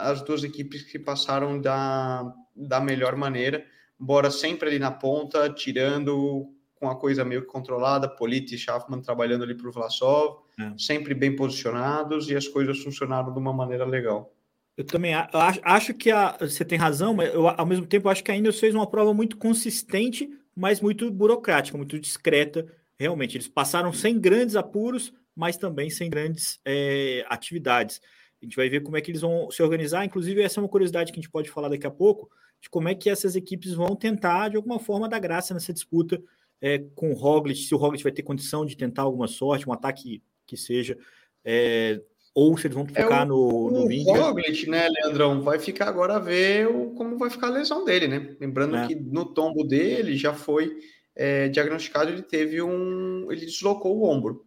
as 0.03 0.23
duas 0.23 0.45
equipes 0.45 0.83
que 0.83 0.97
passaram 0.97 1.61
da, 1.61 2.33
da 2.55 2.81
melhor 2.81 3.17
maneira. 3.17 3.67
Bora 3.99 4.31
sempre 4.31 4.69
ali 4.69 4.79
na 4.79 4.93
ponta, 4.93 5.51
tirando 5.51 6.55
com 6.77 6.89
a 6.89 6.95
coisa 6.95 7.25
meio 7.25 7.43
que 7.43 7.49
controlada, 7.49 8.09
Politi 8.09 8.55
e 8.55 8.59
Schaffman 8.59 9.01
trabalhando 9.01 9.45
ali 9.45 9.55
para 9.55 9.69
o 9.69 9.73
Vlasov, 9.73 10.43
é. 10.61 10.73
sempre 10.79 11.15
bem 11.15 11.35
posicionados 11.35 12.31
e 12.31 12.37
as 12.37 12.47
coisas 12.47 12.83
funcionaram 12.83 13.33
de 13.33 13.39
uma 13.39 13.53
maneira 13.53 13.85
legal. 13.85 14.33
Eu 14.77 14.85
também 14.85 15.15
acho, 15.15 15.61
acho 15.63 15.95
que 15.95 16.11
a, 16.11 16.37
você 16.39 16.65
tem 16.65 16.79
razão, 16.79 17.15
mas 17.15 17.33
eu, 17.33 17.49
ao 17.49 17.65
mesmo 17.65 17.87
tempo 17.87 18.11
acho 18.11 18.23
que 18.23 18.31
a 18.31 18.37
Ineos 18.37 18.61
fez 18.61 18.75
uma 18.75 18.87
prova 18.87 19.15
muito 19.15 19.39
consistente, 19.39 20.29
mas 20.55 20.83
muito 20.83 21.11
burocrática, 21.11 21.79
muito 21.79 21.99
discreta. 21.99 22.67
Realmente, 22.99 23.39
eles 23.39 23.49
passaram 23.49 23.91
sem 23.93 24.21
grandes 24.21 24.55
apuros, 24.55 25.15
mas 25.35 25.57
também 25.57 25.89
sem 25.89 26.11
grandes 26.11 26.61
é, 26.63 27.25
atividades. 27.29 28.03
A 28.41 28.45
gente 28.45 28.57
vai 28.57 28.69
ver 28.69 28.83
como 28.83 28.99
é 28.99 29.01
que 29.01 29.11
eles 29.11 29.23
vão 29.23 29.51
se 29.51 29.63
organizar. 29.63 30.05
Inclusive, 30.05 30.43
essa 30.43 30.61
é 30.61 30.63
uma 30.63 30.69
curiosidade 30.69 31.11
que 31.11 31.19
a 31.19 31.23
gente 31.23 31.31
pode 31.31 31.51
falar 31.51 31.71
daqui 31.71 31.87
a 31.87 31.91
pouco, 31.91 32.29
de 32.61 32.69
como 32.69 32.89
é 32.89 32.95
que 32.95 33.09
essas 33.09 33.35
equipes 33.35 33.73
vão 33.73 33.97
tentar, 33.97 34.51
de 34.51 34.57
alguma 34.57 34.79
forma, 34.79 35.09
dar 35.09 35.19
graça 35.19 35.55
nessa 35.55 35.73
disputa 35.73 36.23
é, 36.61 36.85
com 36.95 37.11
o 37.11 37.15
Roglic, 37.15 37.61
se 37.61 37.75
o 37.75 37.79
Roglic 37.79 38.03
vai 38.03 38.13
ter 38.13 38.23
condição 38.23 38.65
de 38.65 38.77
tentar 38.77 39.03
alguma 39.03 39.29
sorte, 39.29 39.69
um 39.69 39.73
ataque 39.73 40.23
que 40.47 40.57
seja. 40.57 40.97
É, 41.45 42.01
ou 42.35 42.57
se 42.59 42.67
eles 42.67 42.75
vão 42.75 42.87
focar 42.87 43.23
é 43.23 43.25
o, 43.25 43.27
no, 43.27 43.71
no 43.71 43.85
O 43.85 44.15
Roglic, 44.15 44.69
né, 44.69 44.89
Leandrão, 44.89 45.41
vai 45.43 45.59
ficar 45.59 45.89
agora 45.89 46.17
a 46.17 46.19
ver 46.19 46.69
o, 46.69 46.91
como 46.91 47.17
vai 47.17 47.31
ficar 47.31 47.49
a 47.49 47.51
lesão 47.51 47.85
dele, 47.85 48.09
né? 48.09 48.37
Lembrando 48.41 48.77
é. 48.77 48.87
que 48.87 48.95
no 48.95 49.25
tombo 49.25 49.65
dele 49.65 50.17
já 50.17 50.35
foi 50.35 50.77
é, 51.15 51.49
diagnosticado, 51.49 52.11
ele 52.11 52.23
teve 52.23 52.61
um... 52.61 53.31
ele 53.31 53.47
deslocou 53.47 53.97
o 53.97 54.05
ombro. 54.05 54.45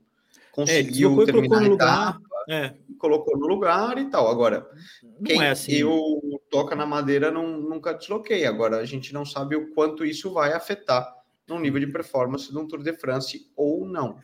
Conseguiu 0.51 1.21
é, 1.21 1.25
terminar 1.25 1.61
no 1.61 1.69
lugar, 1.69 2.09
etapa, 2.09 2.21
é. 2.49 2.75
colocou 2.97 3.37
no 3.37 3.47
lugar 3.47 3.97
e 3.97 4.09
tal. 4.09 4.27
Agora, 4.27 4.67
não 5.01 5.23
quem 5.23 5.41
é 5.41 5.49
assim. 5.49 5.73
eu 5.73 6.21
toca 6.49 6.75
na 6.75 6.85
madeira 6.85 7.31
não, 7.31 7.59
nunca 7.59 7.93
desloquei. 7.93 8.45
Agora, 8.45 8.77
a 8.77 8.85
gente 8.85 9.13
não 9.13 9.25
sabe 9.25 9.55
o 9.55 9.71
quanto 9.73 10.05
isso 10.05 10.31
vai 10.31 10.53
afetar 10.53 11.18
no 11.49 11.59
nível 11.59 11.79
de 11.79 11.87
performance 11.87 12.51
de 12.51 12.57
um 12.57 12.67
Tour 12.67 12.81
de 12.81 12.93
France 12.93 13.51
ou 13.55 13.85
não. 13.85 14.19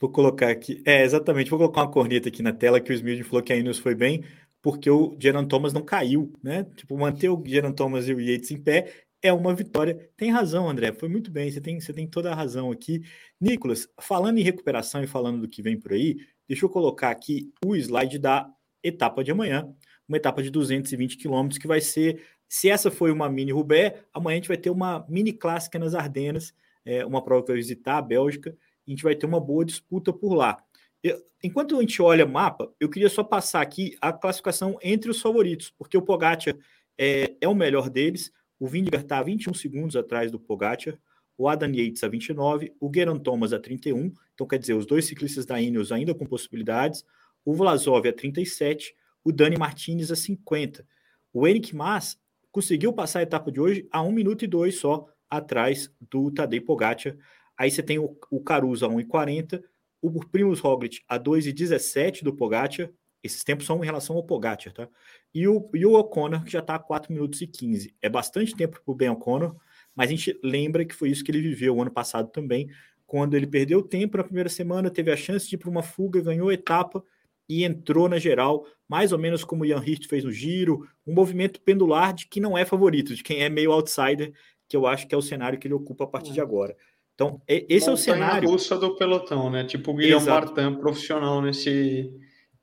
Vou 0.00 0.10
colocar 0.10 0.50
aqui. 0.50 0.82
É, 0.84 1.04
exatamente. 1.04 1.50
Vou 1.50 1.58
colocar 1.58 1.82
uma 1.82 1.90
corneta 1.90 2.28
aqui 2.28 2.42
na 2.42 2.52
tela 2.52 2.80
que 2.80 2.90
o 2.90 2.94
Smith 2.94 3.22
falou 3.24 3.42
que 3.42 3.52
a 3.52 3.56
Ineos 3.56 3.78
foi 3.78 3.94
bem, 3.94 4.24
porque 4.60 4.90
o 4.90 5.16
Geran 5.18 5.44
Thomas 5.44 5.72
não 5.72 5.82
caiu, 5.82 6.32
né? 6.42 6.64
Tipo, 6.76 6.98
manter 6.98 7.28
o 7.28 7.42
Geran 7.46 7.72
Thomas 7.72 8.08
e 8.08 8.14
o 8.14 8.20
Yates 8.20 8.50
em 8.50 8.60
pé 8.60 8.92
é 9.22 9.32
uma 9.32 9.54
vitória. 9.54 10.10
Tem 10.16 10.30
razão, 10.30 10.68
André. 10.68 10.92
Foi 10.92 11.08
muito 11.08 11.30
bem. 11.30 11.50
Você 11.50 11.60
tem, 11.60 11.80
você 11.80 11.92
tem 11.92 12.06
toda 12.06 12.32
a 12.32 12.34
razão 12.34 12.72
aqui. 12.72 13.02
Nicolas, 13.40 13.88
falando 14.00 14.38
em 14.38 14.42
recuperação 14.42 15.02
e 15.04 15.06
falando 15.06 15.42
do 15.42 15.48
que 15.48 15.62
vem 15.62 15.78
por 15.78 15.92
aí, 15.92 16.16
deixa 16.48 16.64
eu 16.64 16.68
colocar 16.68 17.10
aqui 17.10 17.52
o 17.64 17.76
slide 17.76 18.18
da 18.18 18.50
etapa 18.82 19.22
de 19.22 19.30
amanhã. 19.30 19.72
Uma 20.08 20.16
etapa 20.16 20.42
de 20.42 20.50
220 20.50 21.16
quilômetros 21.16 21.58
que 21.58 21.68
vai 21.68 21.80
ser. 21.80 22.20
Se 22.52 22.68
essa 22.68 22.90
foi 22.90 23.10
uma 23.10 23.30
mini 23.30 23.50
Roubaix, 23.50 23.98
amanhã 24.12 24.34
a 24.34 24.36
gente 24.36 24.48
vai 24.48 24.58
ter 24.58 24.68
uma 24.68 25.06
mini 25.08 25.32
clássica 25.32 25.78
nas 25.78 25.94
Ardenas, 25.94 26.52
é, 26.84 27.02
uma 27.02 27.24
prova 27.24 27.40
que 27.40 27.48
vai 27.48 27.56
visitar 27.56 27.96
a 27.96 28.02
Bélgica 28.02 28.54
a 28.86 28.90
gente 28.90 29.02
vai 29.02 29.14
ter 29.14 29.24
uma 29.24 29.40
boa 29.40 29.64
disputa 29.64 30.12
por 30.12 30.34
lá. 30.34 30.62
Eu, 31.02 31.18
enquanto 31.42 31.78
a 31.78 31.80
gente 31.80 32.02
olha 32.02 32.26
o 32.26 32.28
mapa, 32.28 32.70
eu 32.78 32.90
queria 32.90 33.08
só 33.08 33.24
passar 33.24 33.62
aqui 33.62 33.96
a 34.02 34.12
classificação 34.12 34.76
entre 34.82 35.10
os 35.10 35.22
favoritos, 35.22 35.72
porque 35.78 35.96
o 35.96 36.02
Pogacar 36.02 36.54
é, 36.98 37.34
é 37.40 37.48
o 37.48 37.54
melhor 37.54 37.88
deles. 37.88 38.30
O 38.60 38.66
Vingegaard 38.66 39.06
está 39.06 39.16
a 39.16 39.22
21 39.22 39.54
segundos 39.54 39.96
atrás 39.96 40.30
do 40.30 40.38
Pogacar, 40.38 40.98
o 41.38 41.48
Adam 41.48 41.72
Yates 41.72 42.04
a 42.04 42.08
29, 42.08 42.74
o 42.78 42.92
Geran 42.94 43.18
Thomas 43.18 43.54
a 43.54 43.58
31, 43.58 44.12
então 44.34 44.46
quer 44.46 44.58
dizer, 44.58 44.74
os 44.74 44.84
dois 44.84 45.06
ciclistas 45.06 45.46
da 45.46 45.58
Ineos 45.58 45.90
ainda 45.90 46.14
com 46.14 46.26
possibilidades, 46.26 47.02
o 47.46 47.54
Vlasov 47.54 48.06
a 48.06 48.12
37, 48.12 48.94
o 49.24 49.32
Dani 49.32 49.56
Martinez 49.56 50.12
a 50.12 50.16
50. 50.16 50.86
O 51.32 51.48
Henrique 51.48 51.74
Mas 51.74 52.20
conseguiu 52.52 52.92
passar 52.92 53.20
a 53.20 53.22
etapa 53.22 53.50
de 53.50 53.60
hoje 53.60 53.88
a 53.90 54.02
1 54.02 54.12
minuto 54.12 54.44
e 54.44 54.46
2 54.46 54.76
só 54.76 55.06
atrás 55.28 55.90
do 56.00 56.30
Tadej 56.30 56.60
Pogacar 56.60 57.16
Aí 57.56 57.70
você 57.70 57.82
tem 57.82 57.98
o, 57.98 58.40
Caruso 58.40 58.84
a 58.84 58.88
1,40, 58.88 59.62
o 60.00 60.24
Primus 60.26 60.60
Roglic 60.60 61.00
a 61.08 61.18
2,17 61.18 62.22
do 62.22 62.34
Pogacar. 62.34 62.90
Esses 63.22 63.44
tempos 63.44 63.66
são 63.66 63.82
em 63.82 63.86
relação 63.86 64.16
ao 64.16 64.24
Pogacar, 64.24 64.72
tá? 64.72 64.88
E 65.32 65.46
o, 65.46 65.70
e 65.74 65.86
o 65.86 65.92
O'Connor, 65.92 66.44
que 66.44 66.50
já 66.50 66.58
está 66.58 66.74
a 66.74 66.78
4 66.78 67.12
minutos 67.12 67.40
e 67.40 67.46
15. 67.46 67.94
É 68.02 68.08
bastante 68.08 68.54
tempo 68.54 68.80
para 68.82 68.92
o 68.92 68.94
Ben 68.94 69.10
O'Connor, 69.10 69.54
mas 69.94 70.08
a 70.08 70.10
gente 70.10 70.38
lembra 70.42 70.84
que 70.84 70.94
foi 70.94 71.10
isso 71.10 71.22
que 71.22 71.30
ele 71.30 71.40
viveu 71.40 71.80
ano 71.80 71.90
passado 71.90 72.30
também, 72.30 72.68
quando 73.06 73.34
ele 73.34 73.46
perdeu 73.46 73.82
tempo 73.82 74.16
na 74.16 74.24
primeira 74.24 74.48
semana, 74.48 74.90
teve 74.90 75.12
a 75.12 75.16
chance 75.16 75.46
de 75.46 75.54
ir 75.54 75.58
para 75.58 75.68
uma 75.68 75.82
fuga, 75.82 76.20
ganhou 76.20 76.50
etapa 76.50 77.04
e 77.48 77.64
entrou 77.64 78.08
na 78.08 78.18
geral, 78.18 78.66
mais 78.88 79.12
ou 79.12 79.18
menos 79.18 79.44
como 79.44 79.64
o 79.64 79.66
Jan 79.66 79.82
Hirt 79.84 80.06
fez 80.06 80.24
no 80.24 80.32
Giro, 80.32 80.86
um 81.06 81.14
movimento 81.14 81.60
pendular 81.60 82.12
de 82.14 82.26
que 82.26 82.40
não 82.40 82.56
é 82.56 82.64
favorito, 82.64 83.14
de 83.14 83.22
quem 83.22 83.42
é 83.42 83.48
meio 83.48 83.72
outsider, 83.72 84.32
que 84.68 84.76
eu 84.76 84.86
acho 84.86 85.06
que 85.06 85.14
é 85.14 85.18
o 85.18 85.22
cenário 85.22 85.58
que 85.58 85.66
ele 85.66 85.74
ocupa 85.74 86.04
a 86.04 86.06
partir 86.06 86.32
de 86.32 86.40
é. 86.40 86.42
agora. 86.42 86.76
Então, 87.14 87.40
esse 87.46 87.88
Montanha 87.88 87.90
é 87.90 87.94
o 87.94 87.96
cenário. 87.96 88.50
russa 88.50 88.78
do 88.78 88.96
pelotão, 88.96 89.50
né? 89.50 89.64
Tipo 89.64 89.90
o 89.90 89.94
Guilherme 89.94 90.26
Martin, 90.26 90.74
profissional 90.76 91.42
nesse, 91.42 92.10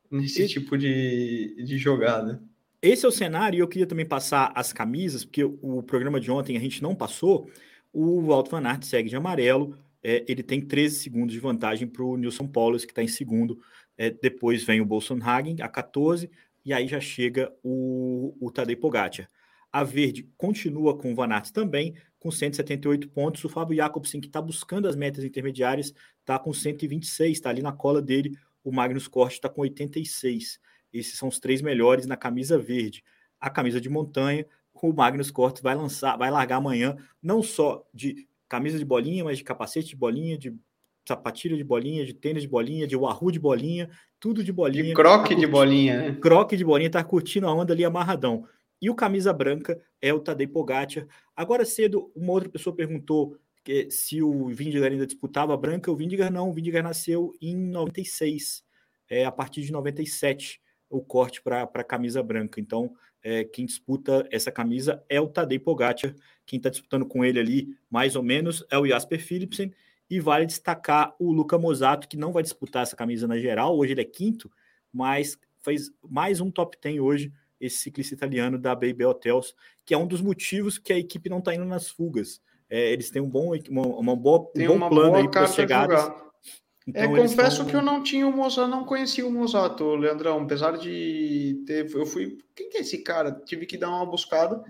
nesse 0.10 0.48
tipo 0.48 0.78
de, 0.78 1.56
de 1.63 1.78
jogada. 1.78 2.42
Esse 2.82 3.06
é 3.06 3.10
o 3.10 3.12
cenário, 3.12 3.58
e 3.58 3.60
eu 3.60 3.68
queria 3.68 3.86
também 3.86 4.06
passar 4.06 4.52
as 4.56 4.72
camisas, 4.72 5.26
porque 5.26 5.44
o 5.44 5.84
programa 5.84 6.20
de 6.20 6.32
ontem 6.32 6.58
a 6.58 6.60
gente 6.60 6.82
não 6.82 6.96
passou. 6.96 7.50
O 7.92 8.22
Walter 8.22 8.52
Van 8.52 8.68
Aert 8.68 8.84
segue 8.84 9.10
de 9.10 9.15
amarelo, 9.15 9.76
é, 10.02 10.24
ele 10.28 10.42
tem 10.42 10.62
13 10.62 10.96
segundos 10.96 11.34
de 11.34 11.39
vantagem 11.39 11.88
para 11.88 12.04
o 12.04 12.15
Nilson 12.15 12.48
Paulus, 12.48 12.86
que 12.86 12.92
está 12.92 13.04
em 13.04 13.08
segundo. 13.08 13.60
É, 14.00 14.10
depois 14.10 14.64
vem 14.64 14.80
o 14.80 14.86
Bolsonaro 14.86 15.54
a 15.62 15.68
14, 15.68 16.32
e 16.64 16.72
aí 16.72 16.88
já 16.88 17.02
chega 17.02 17.54
o, 17.62 18.34
o 18.40 18.50
Tadej 18.50 18.78
Pogacar. 18.78 19.30
A 19.70 19.84
Verde 19.84 20.24
continua 20.38 20.98
com 20.98 21.12
o 21.12 21.16
Van 21.16 21.28
Aert 21.28 21.52
também, 21.52 21.94
com 22.18 22.32
178 22.32 23.10
pontos. 23.10 23.44
O 23.44 23.50
Fábio 23.50 23.76
Jacobsen, 23.76 24.22
que 24.22 24.28
está 24.28 24.42
buscando 24.42 24.88
as 24.88 24.96
metas 24.96 25.26
intermediárias, 25.26 25.94
está 26.22 26.40
com 26.40 26.54
126, 26.54 27.34
está 27.34 27.50
ali 27.50 27.62
na 27.62 27.74
cola 27.74 28.02
dele. 28.02 28.38
O 28.64 28.72
Magnus 28.72 29.06
Corte 29.06 29.34
está 29.34 29.50
com 29.50 29.62
86. 29.62 30.62
Esses 30.94 31.18
são 31.18 31.28
os 31.28 31.38
três 31.38 31.62
melhores 31.62 32.06
na 32.06 32.16
camisa 32.16 32.58
verde. 32.58 33.04
A 33.38 33.50
camisa 33.50 33.82
de 33.82 33.90
montanha, 33.90 34.46
o 34.74 34.94
Magnus 34.94 35.30
Corte 35.30 35.62
vai 35.62 35.76
lançar, 35.76 36.16
vai 36.16 36.32
largar 36.32 36.56
amanhã, 36.56 36.96
não 37.22 37.44
só 37.44 37.86
de 37.94 38.30
camisa 38.48 38.80
de 38.80 38.86
bolinha, 38.86 39.26
mas 39.26 39.38
de 39.38 39.44
capacete 39.44 39.90
de 39.90 39.96
bolinha, 39.98 40.38
de 40.38 40.58
sapatilha 41.10 41.58
de 41.58 41.63
bolinha, 41.63 42.06
de 42.06 42.13
tênis 42.13 42.43
de 42.43 42.48
bolinha, 42.48 42.88
de 42.88 42.95
wahoo 42.95 43.32
de 43.32 43.39
bolinha, 43.39 43.89
tudo 44.19 44.43
de 44.43 44.52
bolinha. 44.52 44.84
De 44.84 44.93
croque 44.93 45.34
tá 45.34 45.39
de 45.39 45.48
bolinha, 45.48 45.98
né? 45.98 46.17
Croque 46.22 46.56
de 46.56 46.63
bolinha, 46.63 46.89
tá 46.89 47.04
curtindo 47.04 47.48
a 47.48 47.54
onda 47.54 47.74
ali 47.74 47.84
amarradão. 47.84 48.45
E 48.82 48.89
o 48.89 48.95
camisa 48.95 49.34
branca 49.34 49.80
é 50.02 50.13
o 50.13 50.19
Tadej 50.19 50.52
Pogacar. 50.52 51.06
Agora 51.36 51.65
cedo, 51.65 52.12
uma 52.15 52.32
outra 52.32 52.50
pessoa 52.50 52.76
perguntou 52.76 53.36
que, 53.63 53.89
se 53.91 54.22
o 54.22 54.48
Vindigar 54.48 54.91
ainda 54.91 55.06
disputava 55.06 55.54
a 55.54 55.58
branca. 55.58 55.91
O 55.91 55.95
Vindigar 55.95 56.32
não, 56.32 56.50
o 56.50 56.54
Vindigar 56.54 56.84
nasceu 56.84 57.34
em 57.41 57.58
96, 57.58 58.63
é, 59.10 59.26
a 59.26 59.32
partir 59.32 59.62
de 59.63 59.72
97, 59.72 60.62
o 60.89 61.02
corte 61.02 61.41
para 61.41 61.63
a 61.63 61.84
camisa 61.84 62.22
branca. 62.24 62.62
Então, 62.62 62.93
é, 63.22 63.43
quem 63.43 63.65
disputa 63.65 64.26
essa 64.32 64.52
camisa 64.52 65.04
é 65.10 65.19
o 65.19 65.28
Tadej 65.28 65.60
Pogacar. 65.60 66.15
Quem 66.45 66.58
está 66.58 66.69
disputando 66.69 67.06
com 67.06 67.26
ele 67.26 67.39
ali, 67.39 67.78
mais 67.89 68.15
ou 68.15 68.24
menos, 68.24 68.63
é 68.72 68.78
o 68.78 68.88
Jasper 68.88 69.22
Philipsen. 69.22 69.74
E 70.10 70.19
vale 70.19 70.45
destacar 70.45 71.13
o 71.19 71.32
Luca 71.32 71.58
Mosato, 71.58 72.08
que 72.08 72.17
não 72.17 72.32
vai 72.32 72.41
disputar 72.41 72.84
essa 72.84 72.95
camisa 72.95 73.28
na 73.28 73.38
geral. 73.38 73.78
Hoje 73.78 73.93
ele 73.93 74.02
é 74.02 74.06
quinto, 74.06 74.52
mas 74.91 75.38
fez 75.62 75.91
mais 76.10 76.41
um 76.41 76.50
top 76.50 76.78
10 76.82 77.00
hoje 77.00 77.32
esse 77.60 77.78
ciclista 77.78 78.13
italiano 78.13 78.58
da 78.58 78.74
Baby 78.74 79.06
Hotels, 79.06 79.54
que 79.86 79.93
é 79.93 79.98
um 79.98 80.08
dos 80.08 80.22
motivos 80.22 80.78
que 80.78 80.93
a 80.93 80.98
equipe 80.98 81.30
não 81.30 81.39
está 81.39 81.54
indo 81.54 81.65
nas 81.65 81.89
fugas. 81.89 82.41
É, 82.69 82.91
eles 82.91 83.10
têm 83.10 83.22
um 83.22 83.30
bom, 83.30 83.52
uma, 83.69 83.86
uma 83.86 84.15
boa, 84.15 84.50
um 84.56 84.67
bom 84.67 84.76
uma 84.76 84.89
plano 84.89 85.15
aí 85.15 85.30
para 85.30 85.48
chegadas. 85.48 86.12
Então, 86.88 87.04
é, 87.04 87.08
confesso 87.08 87.65
que 87.65 87.76
eu 87.76 87.82
não 87.82 88.02
tinha 88.02 88.28
o 88.28 88.32
Mozato, 88.32 88.67
não 88.67 88.84
conhecia 88.84 89.28
o 89.28 89.32
Mozato, 89.32 89.95
Leandrão, 89.95 90.41
apesar 90.41 90.78
de 90.78 91.62
ter, 91.67 91.91
eu 91.93 92.06
fui, 92.06 92.38
quem 92.56 92.69
que 92.69 92.78
é 92.78 92.82
esse 92.82 93.00
cara? 93.00 93.32
Tive 93.32 93.65
que 93.65 93.78
dar 93.78 93.89
uma 93.89 94.06
buscada, 94.06 94.63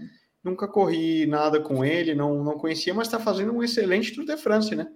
nunca 0.43 0.67
corri 0.67 1.25
nada 1.25 1.62
com 1.62 1.86
ele, 1.86 2.13
não, 2.13 2.43
não 2.43 2.58
conhecia, 2.58 2.93
mas 2.93 3.08
está 3.08 3.19
fazendo 3.19 3.54
um 3.54 3.63
excelente 3.63 4.13
Tour 4.13 4.25
de 4.25 4.36
France, 4.36 4.75
né? 4.75 4.91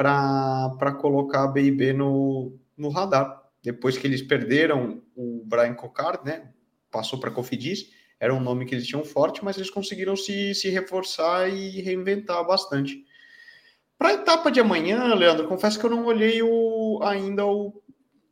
Para 0.00 0.92
colocar 0.98 1.44
a 1.44 1.48
BIB 1.48 1.92
no, 1.92 2.58
no 2.76 2.88
radar. 2.88 3.42
Depois 3.62 3.98
que 3.98 4.06
eles 4.06 4.22
perderam 4.22 5.02
o 5.14 5.42
Brian 5.44 5.74
Cocard, 5.74 6.24
né? 6.24 6.48
passou 6.90 7.18
para 7.18 7.30
a 7.30 7.32
Cofidis, 7.32 7.90
era 8.18 8.34
um 8.34 8.40
nome 8.40 8.66
que 8.66 8.74
eles 8.74 8.86
tinham 8.86 9.04
forte, 9.04 9.44
mas 9.44 9.56
eles 9.56 9.70
conseguiram 9.70 10.16
se, 10.16 10.54
se 10.54 10.68
reforçar 10.68 11.48
e 11.48 11.80
reinventar 11.80 12.46
bastante. 12.46 13.04
Para 13.96 14.08
a 14.08 14.14
etapa 14.14 14.50
de 14.50 14.60
amanhã, 14.60 15.14
Leandro, 15.14 15.46
confesso 15.46 15.78
que 15.78 15.84
eu 15.84 15.90
não 15.90 16.06
olhei 16.06 16.42
o, 16.42 17.00
ainda 17.02 17.46
o, 17.46 17.82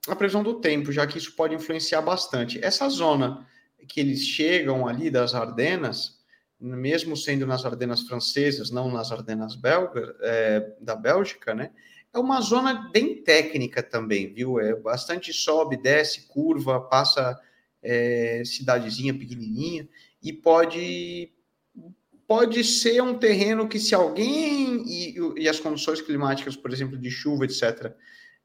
a 0.09 0.17
previsão 0.17 0.43
do 0.43 0.61
tempo, 0.61 0.91
já 0.91 1.07
que 1.07 1.19
isso 1.19 1.37
pode 1.37 1.55
influenciar 1.55 2.03
bastante. 2.03 2.63
Essa 2.63 2.89
zona 2.89 3.47
que 3.87 4.01
eles 4.01 4.21
chegam 4.21 4.87
ali 4.87 5.11
das 5.11 5.35
Ardenas, 5.35 6.18
mesmo 6.61 7.17
sendo 7.17 7.47
nas 7.47 7.65
Ardenas 7.65 8.03
francesas, 8.03 8.71
não 8.71 8.91
nas 8.91 9.13
Ardenas 9.13 9.55
belga, 9.55 10.17
é, 10.21 10.77
da 10.81 10.97
Bélgica, 10.97 11.55
né? 11.55 11.71
É 12.13 12.19
uma 12.19 12.41
zona 12.41 12.91
bem 12.91 13.23
técnica 13.23 13.83
também, 13.83 14.33
viu? 14.33 14.59
É 14.59 14.75
bastante 14.75 15.33
sobe, 15.33 15.77
desce, 15.77 16.27
curva, 16.27 16.81
passa 16.81 17.39
é, 17.83 18.43
cidadezinha 18.45 19.17
pequenininha, 19.17 19.89
e 20.23 20.33
pode 20.33 21.33
pode 22.27 22.63
ser 22.63 23.03
um 23.03 23.17
terreno 23.19 23.67
que 23.67 23.79
se 23.79 23.95
alguém 23.95 24.85
e, 24.87 25.17
e 25.39 25.49
as 25.49 25.59
condições 25.59 26.03
climáticas, 26.03 26.55
por 26.55 26.71
exemplo, 26.71 26.99
de 26.99 27.11
chuva, 27.11 27.47
etc., 27.47 27.95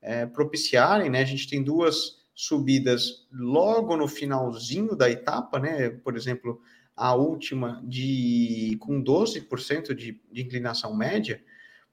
é, 0.02 0.26
propiciarem, 0.26 1.10
né? 1.10 1.22
A 1.22 1.26
gente 1.26 1.50
tem 1.50 1.62
duas 1.62 2.24
subidas 2.34 3.28
logo 3.32 3.98
no 3.98 4.08
finalzinho 4.08 4.96
da 4.96 5.10
etapa, 5.10 5.60
né? 5.60 5.90
Por 5.90 6.16
exemplo, 6.16 6.62
a 6.96 7.16
última 7.16 7.82
de 7.84 8.78
com 8.80 9.04
12% 9.04 9.94
de, 9.94 10.22
de 10.32 10.42
inclinação 10.42 10.96
média, 10.96 11.44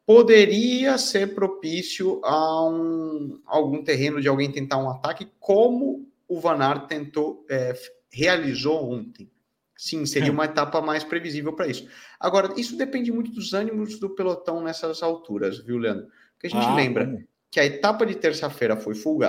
poderia 0.07 0.99
ser 0.99 1.35
propício 1.35 2.21
a 2.25 2.69
um, 2.69 3.41
algum 3.47 3.83
terreno 3.83 4.21
de 4.21 4.29
alguém 4.29 4.51
tentar 4.51 4.79
um 4.79 4.91
ataque, 4.91 5.29
como 5.39 6.11
o 6.27 6.41
Van 6.41 6.59
Aert 6.59 6.87
tentou, 6.87 7.45
é, 7.49 7.75
realizou 8.13 8.91
ontem. 8.93 9.31
Sim, 9.77 10.05
seria 10.05 10.29
é. 10.29 10.33
uma 10.33 10.45
etapa 10.45 10.81
mais 10.81 11.03
previsível 11.05 11.55
para 11.55 11.67
isso. 11.67 11.89
Agora, 12.19 12.53
isso 12.61 12.77
depende 12.77 13.11
muito 13.11 13.31
dos 13.31 13.55
ânimos 13.55 13.99
do 13.99 14.11
pelotão 14.11 14.63
nessas 14.63 15.03
alturas, 15.03 15.59
viu, 15.59 15.79
Leandro? 15.79 16.07
Porque 16.35 16.49
a 16.49 16.51
gente 16.51 16.67
ah, 16.67 16.75
lembra 16.75 17.25
que 17.51 17.59
a 17.59 17.65
etapa 17.65 18.05
de 18.05 18.15
terça-feira 18.15 18.77
foi 18.77 18.95
full 18.95 19.21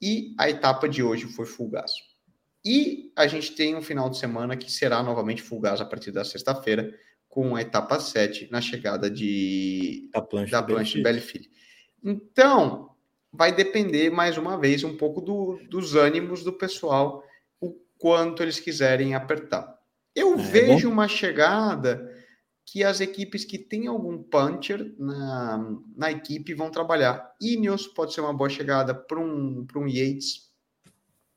e 0.00 0.34
a 0.38 0.50
etapa 0.50 0.88
de 0.88 1.02
hoje 1.02 1.26
foi 1.26 1.46
full. 1.46 1.70
E 2.64 3.12
a 3.14 3.26
gente 3.26 3.52
tem 3.54 3.74
um 3.74 3.82
final 3.82 4.08
de 4.08 4.18
semana 4.18 4.56
que 4.56 4.72
será 4.72 5.02
novamente 5.02 5.42
full 5.42 5.60
gas 5.60 5.80
a 5.80 5.84
partir 5.84 6.10
da 6.10 6.24
sexta-feira, 6.24 6.92
com 7.28 7.56
a 7.56 7.60
etapa 7.60 7.98
7 7.98 8.48
na 8.50 8.60
chegada 8.60 9.10
de, 9.10 10.08
da 10.12 10.22
plancha, 10.22 10.52
da 10.52 10.62
plancha 10.62 10.96
de 10.96 11.02
Belleville. 11.02 11.50
Então, 12.02 12.90
vai 13.32 13.52
depender 13.52 14.10
mais 14.10 14.38
uma 14.38 14.56
vez 14.56 14.84
um 14.84 14.96
pouco 14.96 15.20
do, 15.20 15.58
dos 15.68 15.96
ânimos 15.96 16.44
do 16.44 16.52
pessoal, 16.52 17.24
o 17.60 17.72
quanto 17.98 18.42
eles 18.42 18.60
quiserem 18.60 19.14
apertar. 19.14 19.76
Eu 20.14 20.34
é, 20.34 20.36
vejo 20.36 20.88
é 20.88 20.92
uma 20.92 21.08
chegada 21.08 22.08
que 22.64 22.82
as 22.82 23.00
equipes 23.00 23.44
que 23.44 23.58
têm 23.58 23.88
algum 23.88 24.22
puncher 24.22 24.94
na, 24.98 25.76
na 25.96 26.10
equipe 26.12 26.54
vão 26.54 26.70
trabalhar. 26.70 27.34
Ineos 27.40 27.86
pode 27.86 28.14
ser 28.14 28.20
uma 28.20 28.32
boa 28.32 28.48
chegada 28.48 28.94
para 28.94 29.18
um, 29.18 29.66
um 29.76 29.88
Yates, 29.88 30.50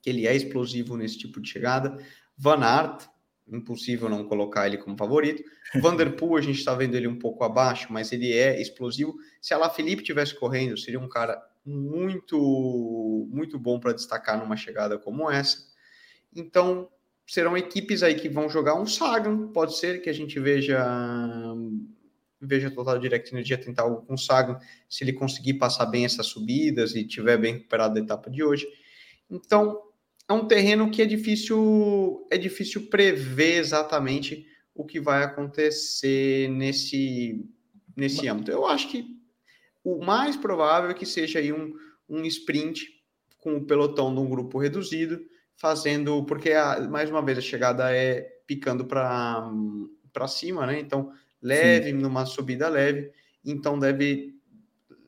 ele 0.09 0.27
é 0.27 0.35
explosivo 0.35 0.97
nesse 0.97 1.17
tipo 1.17 1.41
de 1.41 1.49
chegada. 1.49 1.97
Van 2.37 2.63
Aert, 2.63 3.07
impossível 3.47 4.09
não 4.09 4.25
colocar 4.25 4.67
ele 4.67 4.77
como 4.77 4.97
favorito. 4.97 5.43
Vanderpool, 5.81 6.37
a 6.37 6.41
gente 6.41 6.59
está 6.59 6.73
vendo 6.73 6.95
ele 6.95 7.07
um 7.07 7.17
pouco 7.17 7.43
abaixo, 7.43 7.87
mas 7.91 8.11
ele 8.11 8.31
é 8.31 8.61
explosivo. 8.61 9.15
Se 9.41 9.53
a 9.53 9.57
La 9.57 9.69
Felipe 9.69 10.03
tivesse 10.03 10.37
correndo, 10.37 10.77
seria 10.77 10.99
um 10.99 11.09
cara 11.09 11.41
muito 11.65 13.27
muito 13.29 13.59
bom 13.59 13.79
para 13.79 13.93
destacar 13.93 14.39
numa 14.39 14.55
chegada 14.55 14.97
como 14.97 15.29
essa. 15.29 15.57
Então, 16.35 16.89
serão 17.25 17.57
equipes 17.57 18.03
aí 18.03 18.15
que 18.15 18.29
vão 18.29 18.49
jogar 18.49 18.75
um 18.75 18.85
Sagan, 18.85 19.47
pode 19.49 19.77
ser 19.77 20.01
que 20.01 20.09
a 20.09 20.13
gente 20.13 20.39
veja 20.39 20.85
veja 22.39 22.69
Total 22.69 22.99
Direct 22.99 23.33
no 23.33 23.43
dia 23.43 23.57
tentar 23.57 23.83
algo 23.83 24.05
com 24.05 24.13
o 24.13 24.17
Sagan, 24.17 24.59
se 24.87 25.03
ele 25.03 25.13
conseguir 25.13 25.55
passar 25.55 25.87
bem 25.87 26.05
essas 26.05 26.27
subidas 26.27 26.95
e 26.95 27.03
tiver 27.03 27.37
bem 27.37 27.55
recuperado 27.55 27.95
da 27.95 27.99
etapa 27.99 28.29
de 28.29 28.43
hoje. 28.43 28.67
Então, 29.29 29.81
é 30.27 30.33
um 30.33 30.47
terreno 30.47 30.91
que 30.91 31.01
é 31.01 31.05
difícil 31.05 32.27
é 32.29 32.37
difícil 32.37 32.89
prever 32.89 33.57
exatamente 33.57 34.45
o 34.75 34.85
que 34.85 34.99
vai 34.99 35.23
acontecer 35.23 36.49
nesse 36.49 37.45
nesse 37.95 38.27
âmbito. 38.27 38.51
Eu 38.51 38.65
acho 38.65 38.89
que 38.89 39.17
o 39.83 40.03
mais 40.03 40.35
provável 40.35 40.91
é 40.91 40.93
que 40.93 41.05
seja 41.05 41.39
aí 41.39 41.51
um, 41.51 41.73
um 42.07 42.23
sprint 42.25 42.87
com 43.39 43.55
o 43.55 43.65
pelotão 43.65 44.13
de 44.13 44.19
um 44.19 44.29
grupo 44.29 44.59
reduzido, 44.59 45.19
fazendo, 45.55 46.23
porque 46.25 46.51
a, 46.51 46.81
mais 46.81 47.09
uma 47.09 47.21
vez 47.21 47.37
a 47.37 47.41
chegada 47.41 47.91
é 47.95 48.21
picando 48.45 48.85
para 48.85 50.27
cima, 50.27 50.65
né? 50.65 50.79
Então, 50.79 51.11
leve, 51.41 51.91
Sim. 51.91 51.97
numa 51.97 52.25
subida 52.25 52.67
leve, 52.69 53.11
então 53.43 53.79
deve 53.79 54.35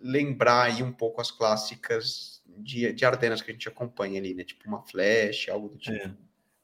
lembrar 0.01 0.63
aí 0.63 0.81
um 0.81 0.91
pouco 0.91 1.21
as 1.21 1.29
clássicas 1.29 2.38
de, 2.61 2.91
de 2.93 3.05
Ardenas 3.05 3.41
que 3.41 3.51
a 3.51 3.53
gente 3.53 3.67
acompanha 3.67 4.19
ali, 4.19 4.33
né? 4.33 4.43
Tipo 4.43 4.67
uma 4.67 4.81
flash, 4.81 5.49
algo 5.49 5.69
do 5.69 5.77
tipo. 5.77 5.97
É. 5.97 6.11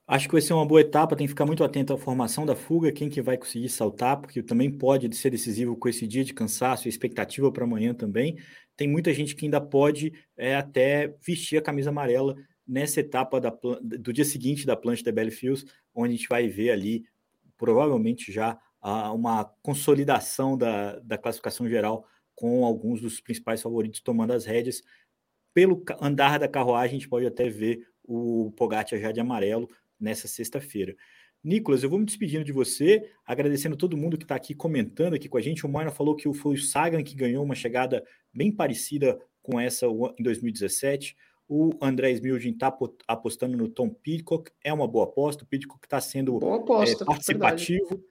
Acho 0.07 0.27
que 0.27 0.33
vai 0.33 0.41
ser 0.41 0.53
uma 0.53 0.65
boa 0.65 0.81
etapa, 0.81 1.15
tem 1.15 1.25
que 1.25 1.31
ficar 1.31 1.47
muito 1.47 1.63
atento 1.63 1.91
à 1.91 1.97
formação 1.97 2.45
da 2.45 2.55
fuga, 2.55 2.91
quem 2.91 3.09
que 3.09 3.23
vai 3.23 3.37
conseguir 3.37 3.69
saltar, 3.69 4.21
porque 4.21 4.43
também 4.43 4.69
pode 4.69 5.11
ser 5.15 5.31
decisivo 5.31 5.75
com 5.75 5.89
esse 5.89 6.05
dia 6.05 6.23
de 6.23 6.31
cansaço 6.31 6.87
e 6.87 6.89
expectativa 6.89 7.51
para 7.51 7.63
amanhã 7.63 7.91
também. 7.91 8.37
Tem 8.77 8.87
muita 8.87 9.11
gente 9.13 9.35
que 9.35 9.45
ainda 9.45 9.59
pode 9.59 10.13
é, 10.37 10.55
até 10.55 11.15
vestir 11.25 11.57
a 11.57 11.61
camisa 11.61 11.89
amarela 11.89 12.35
nessa 12.67 12.99
etapa 12.99 13.41
da, 13.41 13.49
do 13.81 14.13
dia 14.13 14.25
seguinte 14.25 14.65
da 14.65 14.75
plancha 14.75 15.03
da 15.03 15.11
Bellefields, 15.11 15.65
onde 15.93 16.13
a 16.13 16.17
gente 16.17 16.29
vai 16.29 16.47
ver 16.47 16.69
ali, 16.69 17.05
provavelmente 17.57 18.31
já, 18.31 18.59
uma 19.13 19.45
consolidação 19.63 20.55
da, 20.55 20.99
da 20.99 21.17
classificação 21.17 21.67
geral 21.67 22.05
com 22.35 22.63
alguns 22.65 23.01
dos 23.01 23.19
principais 23.19 23.61
favoritos 23.61 24.01
tomando 24.01 24.33
as 24.33 24.45
rédeas. 24.45 24.83
Pelo 25.56 25.82
andar 25.99 26.38
da 26.38 26.47
carruagem, 26.47 26.97
a 26.97 26.99
gente 26.99 27.10
pode 27.10 27.26
até 27.26 27.49
ver 27.49 27.88
o 28.03 28.51
Pogacar 28.56 28.99
já 28.99 29.12
de 29.12 29.20
amarelo, 29.20 29.68
nessa 29.99 30.28
sexta-feira. 30.28 30.95
Nicolas, 31.43 31.84
eu 31.84 31.89
vou 31.89 31.99
me 31.99 32.06
despedindo 32.06 32.43
de 32.43 32.51
você, 32.51 33.08
agradecendo 33.26 33.78
todo 33.78 33.95
mundo 33.95 34.18
que 34.18 34.26
está 34.26 34.36
aqui 34.36 34.53
comentando 34.53 35.14
aqui 35.14 35.30
com 35.30 35.38
a 35.38 35.41
gente. 35.41 35.66
O 35.66 35.70
Moina 35.70 35.91
falou 35.91 36.16
que 36.16 36.32
foi 36.34 36.56
o 36.56 36.58
Sagan 36.58 37.03
que 37.03 37.16
ganhou 37.16 37.43
uma 37.43 37.56
chegada 37.56 38.03
bem 38.34 38.51
parecida 38.51 39.18
com 39.41 39.60
essa 39.60 39.86
em 39.86 40.24
2017. 40.24 41.16
O 41.47 41.70
André 41.80 42.12
Smilden 42.12 42.51
está 42.51 42.76
apostando 43.08 43.56
no 43.56 43.70
Tom 43.70 43.89
Pitcock, 43.89 44.51
é 44.64 44.74
uma 44.74 44.88
boa 44.88 45.06
aposta. 45.06 45.43
O 45.43 45.47
Pitcock 45.47 45.86
está 45.86 46.01
sendo 46.01 46.38
aposta, 46.51 47.03
é, 47.03 47.06
participativo, 47.06 47.88
verdade. 47.89 48.08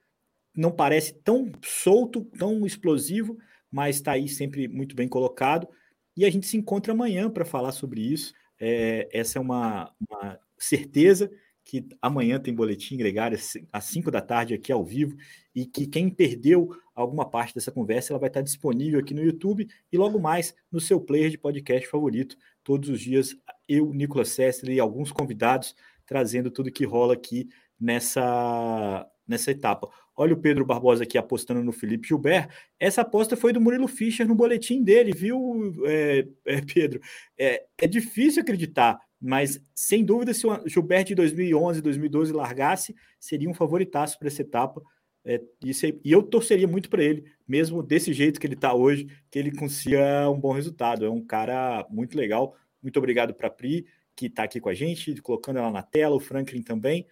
não 0.55 0.71
parece 0.71 1.13
tão 1.13 1.51
solto, 1.61 2.23
tão 2.39 2.65
explosivo, 2.65 3.37
mas 3.69 3.97
está 3.97 4.13
aí 4.13 4.29
sempre 4.29 4.69
muito 4.69 4.95
bem 4.95 5.09
colocado. 5.09 5.67
E 6.15 6.25
a 6.25 6.29
gente 6.29 6.47
se 6.47 6.57
encontra 6.57 6.93
amanhã 6.93 7.29
para 7.29 7.45
falar 7.45 7.71
sobre 7.71 8.01
isso. 8.01 8.33
É, 8.59 9.07
essa 9.11 9.37
é 9.37 9.41
uma, 9.41 9.91
uma 9.99 10.39
certeza 10.57 11.29
que 11.65 11.83
amanhã 11.99 12.39
tem 12.39 12.53
boletim 12.53 12.95
gregário 12.95 13.37
às 13.73 13.85
5 13.85 14.11
da 14.11 14.21
tarde 14.21 14.53
aqui 14.53 14.71
ao 14.71 14.85
vivo 14.85 15.17
e 15.53 15.65
que 15.65 15.87
quem 15.87 16.09
perdeu 16.09 16.69
alguma 16.93 17.27
parte 17.27 17.55
dessa 17.55 17.71
conversa 17.71 18.13
ela 18.13 18.19
vai 18.19 18.29
estar 18.29 18.41
disponível 18.41 18.99
aqui 18.99 19.15
no 19.15 19.23
YouTube 19.23 19.67
e 19.91 19.97
logo 19.97 20.19
mais 20.19 20.55
no 20.71 20.79
seu 20.79 21.01
player 21.01 21.31
de 21.31 21.39
podcast 21.39 21.87
favorito. 21.87 22.37
Todos 22.63 22.87
os 22.89 23.01
dias 23.01 23.35
eu, 23.67 23.91
Nicolas 23.91 24.29
Sessler 24.29 24.75
e 24.75 24.79
alguns 24.79 25.11
convidados 25.11 25.75
trazendo 26.05 26.51
tudo 26.51 26.71
que 26.71 26.85
rola 26.85 27.15
aqui 27.15 27.49
nessa 27.79 29.09
nessa 29.27 29.49
etapa. 29.49 29.89
Olha 30.15 30.33
o 30.33 30.37
Pedro 30.37 30.65
Barbosa 30.65 31.03
aqui 31.03 31.17
apostando 31.17 31.63
no 31.63 31.73
Felipe 31.73 32.07
Gilbert. 32.07 32.49
Essa 32.79 33.01
aposta 33.01 33.35
foi 33.35 33.51
do 33.51 33.59
Murilo 33.59 33.87
Fischer 33.87 34.27
no 34.27 34.35
boletim 34.35 34.81
dele, 34.81 35.11
viu, 35.11 35.73
é, 35.85 36.25
é, 36.45 36.61
Pedro? 36.61 37.01
É, 37.37 37.65
é 37.77 37.87
difícil 37.87 38.41
acreditar, 38.41 38.97
mas 39.19 39.59
sem 39.73 40.05
dúvida, 40.05 40.33
se 40.33 40.47
o 40.47 40.67
Gilberto 40.67 41.09
de 41.09 41.15
2011, 41.15 41.81
2012 41.81 42.31
largasse, 42.31 42.95
seria 43.19 43.49
um 43.49 43.53
favoritaço 43.53 44.17
para 44.17 44.27
essa 44.27 44.41
etapa. 44.41 44.81
É, 45.25 45.41
e, 45.65 45.73
se, 45.73 45.99
e 46.03 46.11
eu 46.11 46.21
torceria 46.21 46.67
muito 46.67 46.89
para 46.89 47.03
ele, 47.03 47.25
mesmo 47.47 47.81
desse 47.81 48.13
jeito 48.13 48.39
que 48.39 48.45
ele 48.45 48.53
está 48.53 48.73
hoje, 48.73 49.07
que 49.29 49.39
ele 49.39 49.51
consiga 49.51 50.29
um 50.29 50.39
bom 50.39 50.53
resultado. 50.53 51.03
É 51.03 51.09
um 51.09 51.25
cara 51.25 51.85
muito 51.89 52.15
legal. 52.15 52.55
Muito 52.81 52.97
obrigado 52.97 53.33
para 53.33 53.47
a 53.47 53.51
Pri, 53.51 53.85
que 54.15 54.27
está 54.27 54.43
aqui 54.43 54.61
com 54.61 54.69
a 54.69 54.73
gente, 54.73 55.19
colocando 55.21 55.57
ela 55.57 55.71
na 55.71 55.81
tela, 55.81 56.15
o 56.15 56.19
Franklin 56.19 56.61
também. 56.61 57.05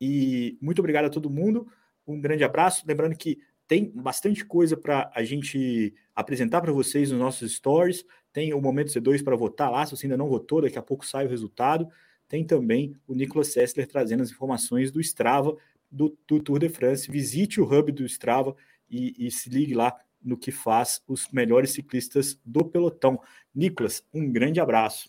E 0.00 0.56
muito 0.60 0.78
obrigado 0.78 1.06
a 1.06 1.10
todo 1.10 1.28
mundo. 1.28 1.66
Um 2.06 2.20
grande 2.20 2.44
abraço. 2.44 2.84
Lembrando 2.86 3.16
que 3.16 3.38
tem 3.66 3.90
bastante 3.90 4.44
coisa 4.44 4.76
para 4.76 5.10
a 5.14 5.24
gente 5.24 5.92
apresentar 6.14 6.60
para 6.60 6.72
vocês 6.72 7.10
nos 7.10 7.20
nossos 7.20 7.52
stories. 7.52 8.04
Tem 8.32 8.54
o 8.54 8.60
Momento 8.60 8.92
C2 8.92 9.24
para 9.24 9.34
votar 9.34 9.70
lá, 9.70 9.84
se 9.84 9.96
você 9.96 10.06
ainda 10.06 10.16
não 10.16 10.28
votou, 10.28 10.62
daqui 10.62 10.78
a 10.78 10.82
pouco 10.82 11.04
sai 11.04 11.26
o 11.26 11.28
resultado. 11.28 11.88
Tem 12.28 12.44
também 12.44 12.94
o 13.06 13.14
Nicolas 13.14 13.48
Sessler 13.48 13.86
trazendo 13.86 14.22
as 14.22 14.30
informações 14.30 14.90
do 14.90 15.00
Strava 15.00 15.56
do, 15.90 16.16
do 16.26 16.40
Tour 16.40 16.58
de 16.58 16.68
France. 16.68 17.10
Visite 17.10 17.60
o 17.60 17.64
hub 17.64 17.90
do 17.92 18.04
Strava 18.04 18.54
e, 18.90 19.26
e 19.26 19.30
se 19.30 19.48
ligue 19.48 19.74
lá 19.74 19.94
no 20.22 20.36
que 20.36 20.50
faz 20.50 21.02
os 21.06 21.28
melhores 21.30 21.70
ciclistas 21.70 22.38
do 22.44 22.64
pelotão. 22.64 23.20
Nicolas, 23.54 24.04
um 24.12 24.30
grande 24.30 24.60
abraço. 24.60 25.08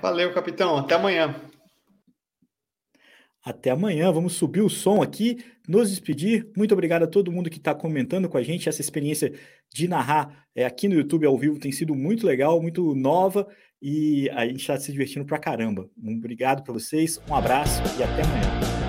Valeu, 0.00 0.32
capitão. 0.32 0.76
Até 0.76 0.94
amanhã. 0.94 1.34
Até 3.44 3.70
amanhã. 3.70 4.10
Vamos 4.10 4.32
subir 4.32 4.62
o 4.62 4.70
som 4.70 5.02
aqui, 5.02 5.44
nos 5.68 5.90
despedir. 5.90 6.50
Muito 6.56 6.72
obrigado 6.72 7.02
a 7.02 7.06
todo 7.06 7.30
mundo 7.30 7.50
que 7.50 7.58
está 7.58 7.74
comentando 7.74 8.28
com 8.28 8.38
a 8.38 8.42
gente. 8.42 8.68
Essa 8.68 8.80
experiência 8.80 9.32
de 9.72 9.86
narrar 9.86 10.46
é, 10.54 10.64
aqui 10.64 10.88
no 10.88 10.94
YouTube 10.94 11.26
ao 11.26 11.36
vivo 11.36 11.58
tem 11.58 11.70
sido 11.70 11.94
muito 11.94 12.26
legal, 12.26 12.60
muito 12.62 12.94
nova 12.94 13.46
e 13.82 14.30
a 14.30 14.46
gente 14.46 14.60
está 14.60 14.78
se 14.78 14.90
divertindo 14.90 15.26
pra 15.26 15.38
caramba. 15.38 15.90
Um 16.02 16.16
obrigado 16.16 16.62
para 16.62 16.72
vocês, 16.72 17.20
um 17.28 17.34
abraço 17.34 17.82
e 17.98 18.02
até 18.02 18.22
amanhã. 18.22 18.83